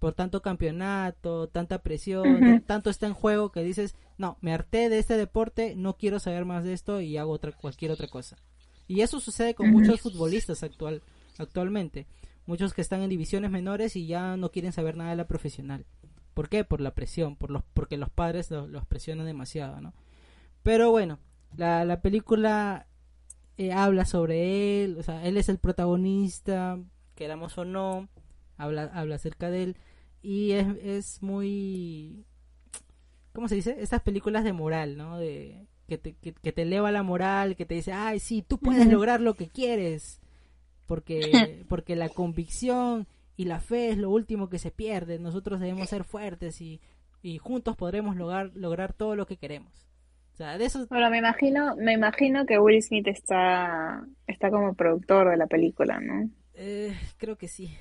Por 0.00 0.12
tanto 0.12 0.42
campeonato, 0.42 1.46
tanta 1.46 1.84
presión, 1.84 2.64
tanto 2.66 2.90
está 2.90 3.06
en 3.06 3.14
juego 3.14 3.52
que 3.52 3.62
dices, 3.62 3.94
no, 4.18 4.38
me 4.40 4.52
harté 4.52 4.88
de 4.88 4.98
este 4.98 5.16
deporte, 5.16 5.76
no 5.76 5.96
quiero 5.96 6.18
saber 6.18 6.44
más 6.44 6.64
de 6.64 6.72
esto 6.72 7.00
y 7.00 7.16
hago 7.16 7.30
otra, 7.30 7.52
cualquier 7.52 7.92
otra 7.92 8.08
cosa. 8.08 8.38
Y 8.88 9.02
eso 9.02 9.20
sucede 9.20 9.54
con 9.54 9.70
muchos 9.70 10.00
futbolistas 10.00 10.64
actual, 10.64 11.00
actualmente. 11.38 12.08
Muchos 12.44 12.74
que 12.74 12.80
están 12.80 13.02
en 13.02 13.10
divisiones 13.10 13.52
menores 13.52 13.94
y 13.94 14.08
ya 14.08 14.36
no 14.36 14.50
quieren 14.50 14.72
saber 14.72 14.96
nada 14.96 15.10
de 15.10 15.16
la 15.16 15.28
profesional. 15.28 15.86
¿Por 16.34 16.48
qué? 16.48 16.64
Por 16.64 16.80
la 16.80 16.92
presión, 16.92 17.36
por 17.36 17.52
los, 17.52 17.62
porque 17.72 17.96
los 17.96 18.10
padres 18.10 18.50
los, 18.50 18.68
los 18.68 18.84
presionan 18.84 19.26
demasiado, 19.26 19.80
¿no? 19.80 19.94
Pero 20.64 20.90
bueno, 20.90 21.20
la, 21.56 21.84
la 21.84 22.00
película 22.00 22.86
eh, 23.56 23.72
habla 23.72 24.04
sobre 24.04 24.82
él, 24.84 24.96
o 24.98 25.02
sea, 25.02 25.24
él 25.24 25.36
es 25.36 25.48
el 25.48 25.58
protagonista, 25.58 26.78
queramos 27.14 27.56
o 27.58 27.64
no, 27.64 28.08
habla, 28.56 28.90
habla 28.92 29.14
acerca 29.14 29.50
de 29.50 29.62
él 29.62 29.76
y 30.22 30.52
es, 30.52 30.66
es 30.82 31.22
muy, 31.22 32.24
¿cómo 33.32 33.46
se 33.46 33.56
dice? 33.56 33.76
Estas 33.78 34.02
películas 34.02 34.42
de 34.42 34.52
moral, 34.52 34.96
¿no? 34.96 35.18
De 35.18 35.66
que 35.86 35.98
te, 35.98 36.14
que, 36.14 36.32
te 36.32 36.62
eleva 36.62 36.90
la 36.90 37.02
moral, 37.02 37.56
que 37.56 37.66
te 37.66 37.74
dice, 37.74 37.92
ay, 37.92 38.18
sí, 38.18 38.42
tú 38.42 38.58
puedes 38.58 38.86
lograr 38.88 39.20
lo 39.20 39.34
que 39.34 39.48
quieres, 39.48 40.20
porque, 40.86 41.64
porque 41.68 41.94
la 41.94 42.08
convicción 42.08 43.06
y 43.36 43.44
la 43.44 43.60
fe 43.60 43.90
es 43.90 43.98
lo 43.98 44.10
último 44.10 44.48
que 44.48 44.58
se 44.58 44.70
pierde, 44.70 45.18
nosotros 45.18 45.60
debemos 45.60 45.90
ser 45.90 46.04
fuertes 46.04 46.60
y, 46.60 46.80
y 47.22 47.38
juntos 47.38 47.76
podremos 47.76 48.16
lograr, 48.16 48.50
lograr 48.54 48.94
todo 48.94 49.14
lo 49.14 49.26
que 49.26 49.36
queremos. 49.36 49.86
O 50.34 50.36
sea, 50.36 50.58
de 50.58 50.64
eso... 50.66 50.86
Bueno, 50.88 51.08
me 51.10 51.18
imagino, 51.18 51.76
me 51.76 51.92
imagino 51.92 52.44
que 52.44 52.58
Will 52.58 52.82
Smith 52.82 53.06
está, 53.06 54.04
está 54.26 54.50
como 54.50 54.74
productor 54.74 55.30
de 55.30 55.36
la 55.36 55.46
película, 55.46 56.00
¿no? 56.00 56.28
Eh, 56.54 56.92
creo 57.18 57.36
que 57.38 57.48
sí. 57.48 57.72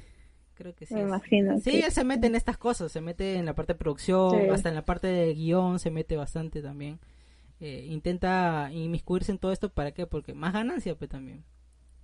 Creo 0.53 0.75
que 0.75 0.85
sí. 0.85 0.93
Me 0.93 1.01
imagino. 1.01 1.59
Sí, 1.59 1.81
él 1.83 1.91
se 1.91 2.03
mete 2.03 2.27
en 2.27 2.35
estas 2.35 2.59
cosas, 2.59 2.91
se 2.91 3.01
mete 3.01 3.35
en 3.37 3.45
la 3.45 3.55
parte 3.55 3.73
de 3.73 3.79
producción, 3.79 4.51
hasta 4.51 4.69
en 4.69 4.75
la 4.75 4.85
parte 4.85 5.07
de 5.07 5.33
guion 5.33 5.79
se 5.79 5.89
mete 5.89 6.15
bastante 6.15 6.61
también. 6.61 6.99
eh, 7.59 7.85
intenta 7.89 8.69
inmiscuirse 8.73 9.31
en 9.31 9.37
todo 9.37 9.53
esto, 9.53 9.69
¿para 9.69 9.91
qué? 9.93 10.05
Porque 10.05 10.33
más 10.33 10.51
ganancia, 10.51 10.95
pues 10.95 11.09
también, 11.09 11.45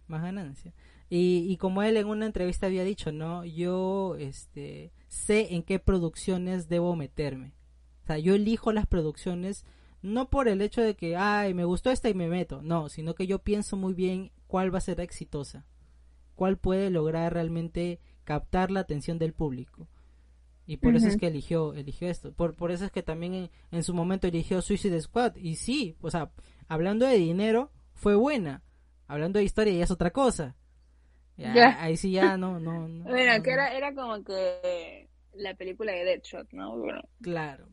más 0.07 0.21
ganancia. 0.21 0.73
Y, 1.09 1.47
y 1.49 1.57
como 1.57 1.83
él 1.83 1.97
en 1.97 2.07
una 2.07 2.25
entrevista 2.25 2.67
había 2.67 2.83
dicho, 2.85 3.11
¿no? 3.11 3.43
Yo 3.43 4.15
este, 4.17 4.93
sé 5.09 5.53
en 5.55 5.63
qué 5.63 5.77
producciones 5.79 6.69
debo 6.69 6.95
meterme. 6.95 7.53
O 8.03 8.05
sea, 8.07 8.17
yo 8.19 8.35
elijo 8.35 8.71
las 8.71 8.85
producciones 8.87 9.65
no 10.01 10.29
por 10.29 10.47
el 10.47 10.61
hecho 10.61 10.81
de 10.81 10.95
que, 10.95 11.15
ay, 11.15 11.53
me 11.53 11.65
gustó 11.65 11.91
esta 11.91 12.09
y 12.09 12.13
me 12.13 12.27
meto, 12.27 12.61
no, 12.61 12.89
sino 12.89 13.15
que 13.15 13.27
yo 13.27 13.39
pienso 13.39 13.77
muy 13.77 13.93
bien 13.93 14.31
cuál 14.47 14.73
va 14.73 14.77
a 14.77 14.81
ser 14.81 14.99
exitosa, 15.01 15.65
cuál 16.35 16.57
puede 16.57 16.89
lograr 16.89 17.33
realmente 17.33 17.99
captar 18.23 18.71
la 18.71 18.81
atención 18.81 19.17
del 19.19 19.33
público. 19.33 19.87
Y 20.65 20.77
por 20.77 20.95
eso 20.95 21.07
es 21.07 21.17
que 21.17 21.25
eligió, 21.25 21.73
eligió 21.73 22.07
esto. 22.07 22.31
Por, 22.31 22.55
por 22.55 22.69
eso 22.69 22.85
es 22.85 22.91
que 22.91 23.01
también 23.01 23.49
en, 23.71 23.83
su 23.83 23.95
momento 23.95 24.27
eligió 24.27 24.61
Suicide 24.61 25.01
Squad. 25.01 25.35
Y 25.35 25.55
sí, 25.55 25.95
o 25.99 26.11
sea, 26.11 26.29
hablando 26.67 27.07
de 27.07 27.15
dinero, 27.15 27.71
fue 27.95 28.13
buena. 28.13 28.61
Hablando 29.07 29.39
de 29.39 29.45
historia 29.45 29.73
ya 29.73 29.83
es 29.83 29.89
otra 29.89 30.11
cosa. 30.11 30.55
Ahí 31.79 31.97
sí 31.97 32.11
ya 32.11 32.37
no, 32.37 32.59
no, 32.59 32.87
Bueno, 33.03 33.41
que 33.41 33.51
era, 33.51 33.75
era 33.75 33.95
como 33.95 34.23
que 34.23 35.09
la 35.33 35.55
película 35.55 35.91
de 35.91 36.03
Deadshot, 36.03 36.51
¿no? 36.53 36.75
Claro, 37.19 37.67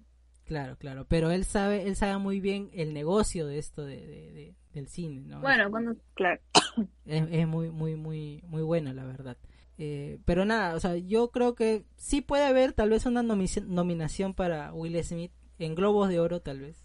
claro, 0.46 0.76
claro. 0.76 1.06
Pero 1.08 1.30
él 1.30 1.44
sabe, 1.44 1.86
él 1.86 1.96
sabe 1.96 2.18
muy 2.18 2.40
bien 2.40 2.70
el 2.72 2.94
negocio 2.94 3.46
de 3.46 3.58
esto 3.58 3.84
de, 3.84 4.54
del 4.72 4.88
cine, 4.88 5.20
¿no? 5.20 5.40
Bueno, 5.40 5.70
cuando, 5.70 5.94
claro. 6.14 6.40
Es, 7.06 7.24
es 7.30 7.46
muy, 7.46 7.70
muy, 7.70 7.96
muy, 7.96 8.42
muy 8.46 8.62
bueno, 8.62 8.92
la 8.92 9.04
verdad. 9.04 9.36
Eh, 9.78 10.18
pero 10.24 10.44
nada, 10.44 10.74
o 10.74 10.80
sea, 10.80 10.96
yo 10.96 11.30
creo 11.30 11.54
que 11.54 11.84
sí 11.96 12.22
puede 12.22 12.44
haber 12.44 12.72
tal 12.72 12.90
vez 12.90 13.04
una 13.06 13.22
nominación 13.22 14.34
para 14.34 14.72
Will 14.72 15.02
Smith 15.04 15.32
en 15.58 15.74
Globos 15.74 16.08
de 16.08 16.20
Oro, 16.20 16.40
tal 16.40 16.60
vez, 16.60 16.84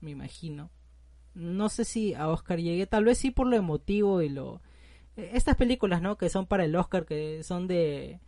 me 0.00 0.10
imagino. 0.10 0.70
No 1.34 1.68
sé 1.68 1.84
si 1.84 2.14
a 2.14 2.28
Oscar 2.28 2.58
llegue, 2.58 2.86
tal 2.86 3.04
vez 3.04 3.18
sí 3.18 3.30
por 3.30 3.46
lo 3.46 3.56
emotivo 3.56 4.22
y 4.22 4.28
lo... 4.28 4.62
Eh, 5.16 5.30
estas 5.34 5.56
películas, 5.56 6.02
¿no? 6.02 6.16
Que 6.16 6.28
son 6.28 6.46
para 6.46 6.64
el 6.64 6.74
Oscar, 6.76 7.04
que 7.04 7.42
son 7.42 7.66
de 7.66 8.20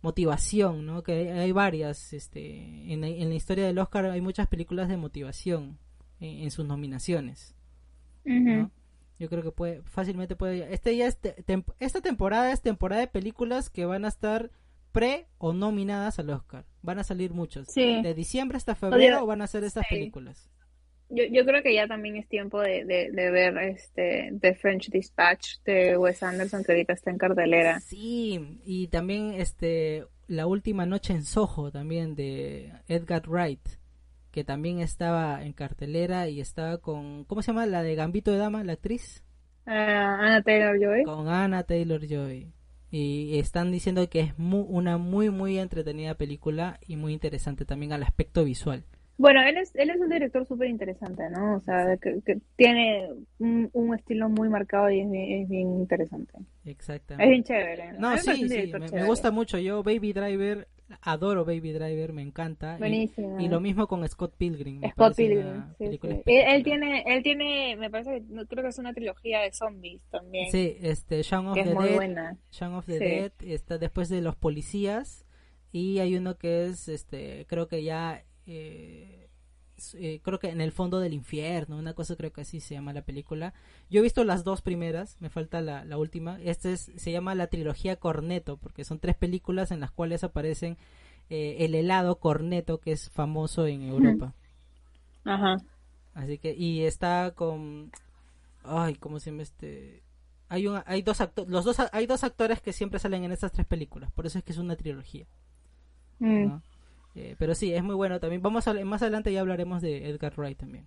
motivación, 0.00 0.86
¿no? 0.86 1.02
Que 1.02 1.32
hay 1.32 1.52
varias, 1.52 2.12
este, 2.12 2.92
en, 2.92 3.00
la 3.00 3.34
historia 3.34 3.66
del 3.66 3.78
Oscar 3.78 4.06
hay 4.06 4.20
muchas 4.20 4.46
películas 4.46 4.88
de 4.88 4.96
motivación 4.96 5.78
en, 6.20 6.50
sus 6.50 6.66
nominaciones, 6.66 7.54
¿no? 8.24 8.70
Yo 9.18 9.28
creo 9.28 9.42
que 9.42 9.50
puede, 9.50 9.82
fácilmente 9.82 10.36
puede. 10.36 10.72
Este 10.72 10.96
ya 10.96 11.06
esta 11.06 12.00
temporada 12.00 12.52
es 12.52 12.62
temporada 12.62 13.00
de 13.00 13.08
películas 13.08 13.68
que 13.68 13.84
van 13.84 14.04
a 14.04 14.08
estar 14.08 14.52
pre 14.92 15.26
o 15.38 15.52
nominadas 15.52 16.18
al 16.18 16.30
Oscar. 16.30 16.64
Van 16.82 16.98
a 16.98 17.04
salir 17.04 17.32
muchos. 17.32 17.66
De 17.74 18.14
diciembre 18.14 18.56
hasta 18.56 18.74
febrero 18.74 19.26
van 19.26 19.42
a 19.42 19.46
ser 19.46 19.64
estas 19.64 19.86
películas. 19.88 20.48
Yo, 21.10 21.24
yo 21.30 21.44
creo 21.44 21.62
que 21.62 21.74
ya 21.74 21.86
también 21.86 22.16
es 22.16 22.28
tiempo 22.28 22.60
de, 22.60 22.84
de, 22.84 23.30
ver 23.30 23.56
este 23.58 24.32
The 24.40 24.54
French 24.54 24.90
Dispatch 24.90 25.58
de 25.64 25.96
Wes 25.96 26.22
Anderson 26.22 26.62
que 26.62 26.72
ahorita 26.72 26.92
está 26.92 27.10
en 27.10 27.18
cartelera. 27.18 27.80
Sí, 27.80 28.60
y 28.64 28.88
también 28.88 29.32
este 29.34 30.04
La 30.26 30.46
última 30.46 30.84
noche 30.84 31.14
en 31.14 31.24
Soho 31.24 31.70
también 31.72 32.14
de 32.14 32.72
Edgar 32.88 33.26
Wright 33.26 33.66
que 34.30 34.44
también 34.44 34.80
estaba 34.80 35.42
en 35.44 35.52
cartelera 35.52 36.28
y 36.28 36.40
estaba 36.40 36.78
con, 36.78 37.24
¿cómo 37.24 37.42
se 37.42 37.48
llama? 37.48 37.66
La 37.66 37.82
de 37.82 37.94
Gambito 37.94 38.30
de 38.30 38.38
Dama, 38.38 38.62
la 38.62 38.74
actriz. 38.74 39.24
Ah, 39.66 40.18
Anna 40.20 40.42
Taylor 40.42 40.78
Joy. 40.78 41.04
Con 41.04 41.28
Anna 41.28 41.62
Taylor 41.64 42.06
Joy. 42.06 42.52
Y 42.90 43.38
están 43.38 43.70
diciendo 43.70 44.08
que 44.08 44.20
es 44.20 44.34
una 44.38 44.96
muy, 44.96 45.30
muy 45.30 45.58
entretenida 45.58 46.14
película 46.14 46.78
y 46.86 46.96
muy 46.96 47.12
interesante 47.12 47.64
también 47.64 47.92
al 47.92 48.02
aspecto 48.02 48.44
visual. 48.44 48.84
Bueno, 49.18 49.42
él 49.42 49.56
es, 49.56 49.74
él 49.74 49.90
es 49.90 50.00
un 50.00 50.08
director 50.08 50.46
súper 50.46 50.68
interesante, 50.68 51.28
¿no? 51.28 51.56
O 51.56 51.60
sea, 51.60 51.96
que, 51.96 52.20
tiene 52.54 53.10
un, 53.40 53.94
estilo 53.94 54.28
muy 54.28 54.48
marcado 54.48 54.88
y 54.90 55.00
es 55.00 55.48
bien, 55.48 55.80
interesante. 55.80 56.34
Exactamente. 56.64 57.24
Es 57.24 57.30
bien 57.30 57.42
chévere. 57.42 57.92
No, 57.98 58.16
sí, 58.16 58.48
sí, 58.48 58.72
me, 58.92 59.04
gusta 59.06 59.32
mucho. 59.32 59.58
Yo, 59.58 59.82
Baby 59.82 60.12
Driver, 60.12 60.68
adoro 61.00 61.44
Baby 61.44 61.72
Driver, 61.72 62.12
me 62.12 62.22
encanta. 62.22 62.76
Buenísimo. 62.78 63.40
Y, 63.40 63.48
lo 63.48 63.58
mismo 63.58 63.88
con 63.88 64.08
Scott 64.08 64.36
Pilgrim. 64.36 64.82
Scott 64.92 65.16
Pilgrim, 65.16 65.64
sí, 65.78 65.98
Él, 66.26 66.62
tiene, 66.62 67.02
él 67.04 67.22
tiene, 67.24 67.74
me 67.76 67.90
parece 67.90 68.22
creo 68.48 68.62
que 68.62 68.68
es 68.68 68.78
una 68.78 68.94
trilogía 68.94 69.40
de 69.40 69.52
zombies 69.52 70.00
también. 70.10 70.52
Sí, 70.52 70.76
este, 70.80 71.22
Shaun 71.22 71.48
of 71.48 71.54
the 71.56 71.64
Dead. 71.64 72.36
Shaun 72.52 72.74
of 72.74 72.86
the 72.86 72.98
Dead 73.00 73.32
está 73.40 73.78
después 73.78 74.08
de 74.08 74.20
los 74.20 74.36
policías 74.36 75.24
y 75.72 75.98
hay 75.98 76.14
uno 76.14 76.36
que 76.38 76.66
es, 76.66 76.88
este, 76.88 77.44
creo 77.48 77.66
que 77.66 77.82
ya 77.82 78.22
eh, 78.48 79.28
eh, 79.94 80.20
creo 80.24 80.38
que 80.38 80.48
en 80.48 80.60
el 80.60 80.72
fondo 80.72 80.98
del 80.98 81.12
infierno, 81.12 81.76
una 81.76 81.92
cosa 81.92 82.16
creo 82.16 82.32
que 82.32 82.40
así 82.40 82.60
se 82.60 82.74
llama 82.74 82.92
la 82.92 83.02
película. 83.02 83.52
Yo 83.90 84.00
he 84.00 84.02
visto 84.02 84.24
las 84.24 84.42
dos 84.42 84.62
primeras, 84.62 85.16
me 85.20 85.28
falta 85.28 85.60
la, 85.60 85.98
última. 85.98 86.40
Este 86.42 86.76
se 86.76 87.12
llama 87.12 87.34
la 87.34 87.46
trilogía 87.46 87.96
Corneto, 87.96 88.56
porque 88.56 88.84
son 88.84 88.98
tres 88.98 89.16
películas 89.16 89.70
en 89.70 89.80
las 89.80 89.90
cuales 89.90 90.24
aparecen 90.24 90.76
eh, 91.30 91.56
el 91.60 91.74
helado 91.74 92.18
Corneto, 92.18 92.78
que 92.78 92.92
es 92.92 93.10
famoso 93.10 93.66
en 93.66 93.82
Europa. 93.82 94.34
Ajá. 95.24 95.56
Así 96.14 96.38
que, 96.38 96.54
y 96.54 96.84
está 96.84 97.32
con, 97.36 97.92
ay, 98.64 98.94
¿cómo 98.96 99.20
se 99.20 99.30
llama 99.30 99.42
este? 99.42 100.02
Hay, 100.48 100.66
un, 100.66 100.80
hay 100.86 101.02
dos 101.02 101.20
actores, 101.20 101.50
los 101.50 101.64
dos, 101.64 101.76
hay 101.92 102.06
dos 102.06 102.24
actores 102.24 102.62
que 102.62 102.72
siempre 102.72 102.98
salen 102.98 103.24
en 103.24 103.32
estas 103.32 103.52
tres 103.52 103.66
películas, 103.66 104.10
por 104.10 104.26
eso 104.26 104.38
es 104.38 104.44
que 104.44 104.52
es 104.52 104.58
una 104.58 104.74
trilogía. 104.74 105.26
Mm. 106.18 106.56
Eh, 107.20 107.34
pero 107.36 107.56
sí, 107.56 107.74
es 107.74 107.82
muy 107.82 107.96
bueno 107.96 108.20
también. 108.20 108.42
Vamos 108.42 108.68
a, 108.68 108.74
más 108.84 109.02
adelante 109.02 109.32
ya 109.32 109.40
hablaremos 109.40 109.82
de 109.82 110.08
Edgar 110.08 110.34
Wright 110.36 110.56
también. 110.56 110.86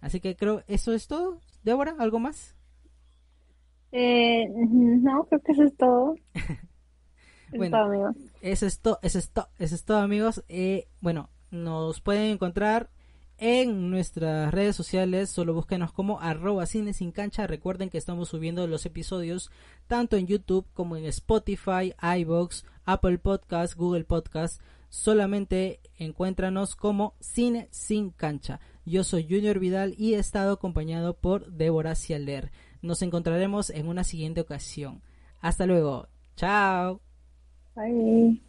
Así 0.00 0.20
que 0.20 0.36
creo, 0.36 0.62
¿eso 0.68 0.92
es 0.92 1.08
todo? 1.08 1.40
Débora, 1.64 1.96
¿algo 1.98 2.20
más? 2.20 2.54
Eh, 3.90 4.46
no, 4.48 5.24
creo 5.24 5.40
que 5.42 5.50
eso 5.50 5.64
es 5.64 5.76
todo. 5.76 6.14
eso 6.32 6.44
es 7.64 7.70
todo, 7.72 7.82
amigos. 7.82 8.16
Eso 8.40 8.66
es, 8.66 8.78
todo, 8.78 9.00
eso 9.02 9.18
es, 9.18 9.32
eso 9.58 9.74
es 9.74 9.84
todo, 9.84 9.98
amigos. 9.98 10.44
Eh, 10.48 10.86
bueno, 11.00 11.28
nos 11.50 12.00
pueden 12.00 12.30
encontrar 12.30 12.88
en 13.36 13.90
nuestras 13.90 14.54
redes 14.54 14.76
sociales. 14.76 15.28
Solo 15.28 15.54
búsquenos 15.54 15.90
como 15.92 16.20
arroba 16.20 16.66
cine 16.66 16.92
sin 16.92 17.10
cancha. 17.10 17.48
Recuerden 17.48 17.90
que 17.90 17.98
estamos 17.98 18.28
subiendo 18.28 18.64
los 18.68 18.86
episodios 18.86 19.50
tanto 19.88 20.16
en 20.16 20.28
YouTube 20.28 20.68
como 20.72 20.96
en 20.96 21.04
Spotify, 21.06 21.94
iBox, 22.18 22.64
Apple 22.84 23.18
Podcast, 23.18 23.74
Google 23.74 24.04
Podcast 24.04 24.62
solamente 24.96 25.80
encuéntranos 25.98 26.74
como 26.74 27.14
Cine 27.20 27.68
Sin 27.70 28.10
Cancha. 28.10 28.60
Yo 28.86 29.04
soy 29.04 29.24
Junior 29.28 29.58
Vidal 29.58 29.94
y 29.98 30.14
he 30.14 30.18
estado 30.18 30.52
acompañado 30.54 31.18
por 31.18 31.52
Débora 31.52 31.94
Cialer. 31.94 32.50
Nos 32.80 33.02
encontraremos 33.02 33.68
en 33.70 33.88
una 33.88 34.04
siguiente 34.04 34.40
ocasión. 34.40 35.02
Hasta 35.40 35.66
luego. 35.66 36.08
Chao. 36.34 37.00
Bye. 37.74 38.40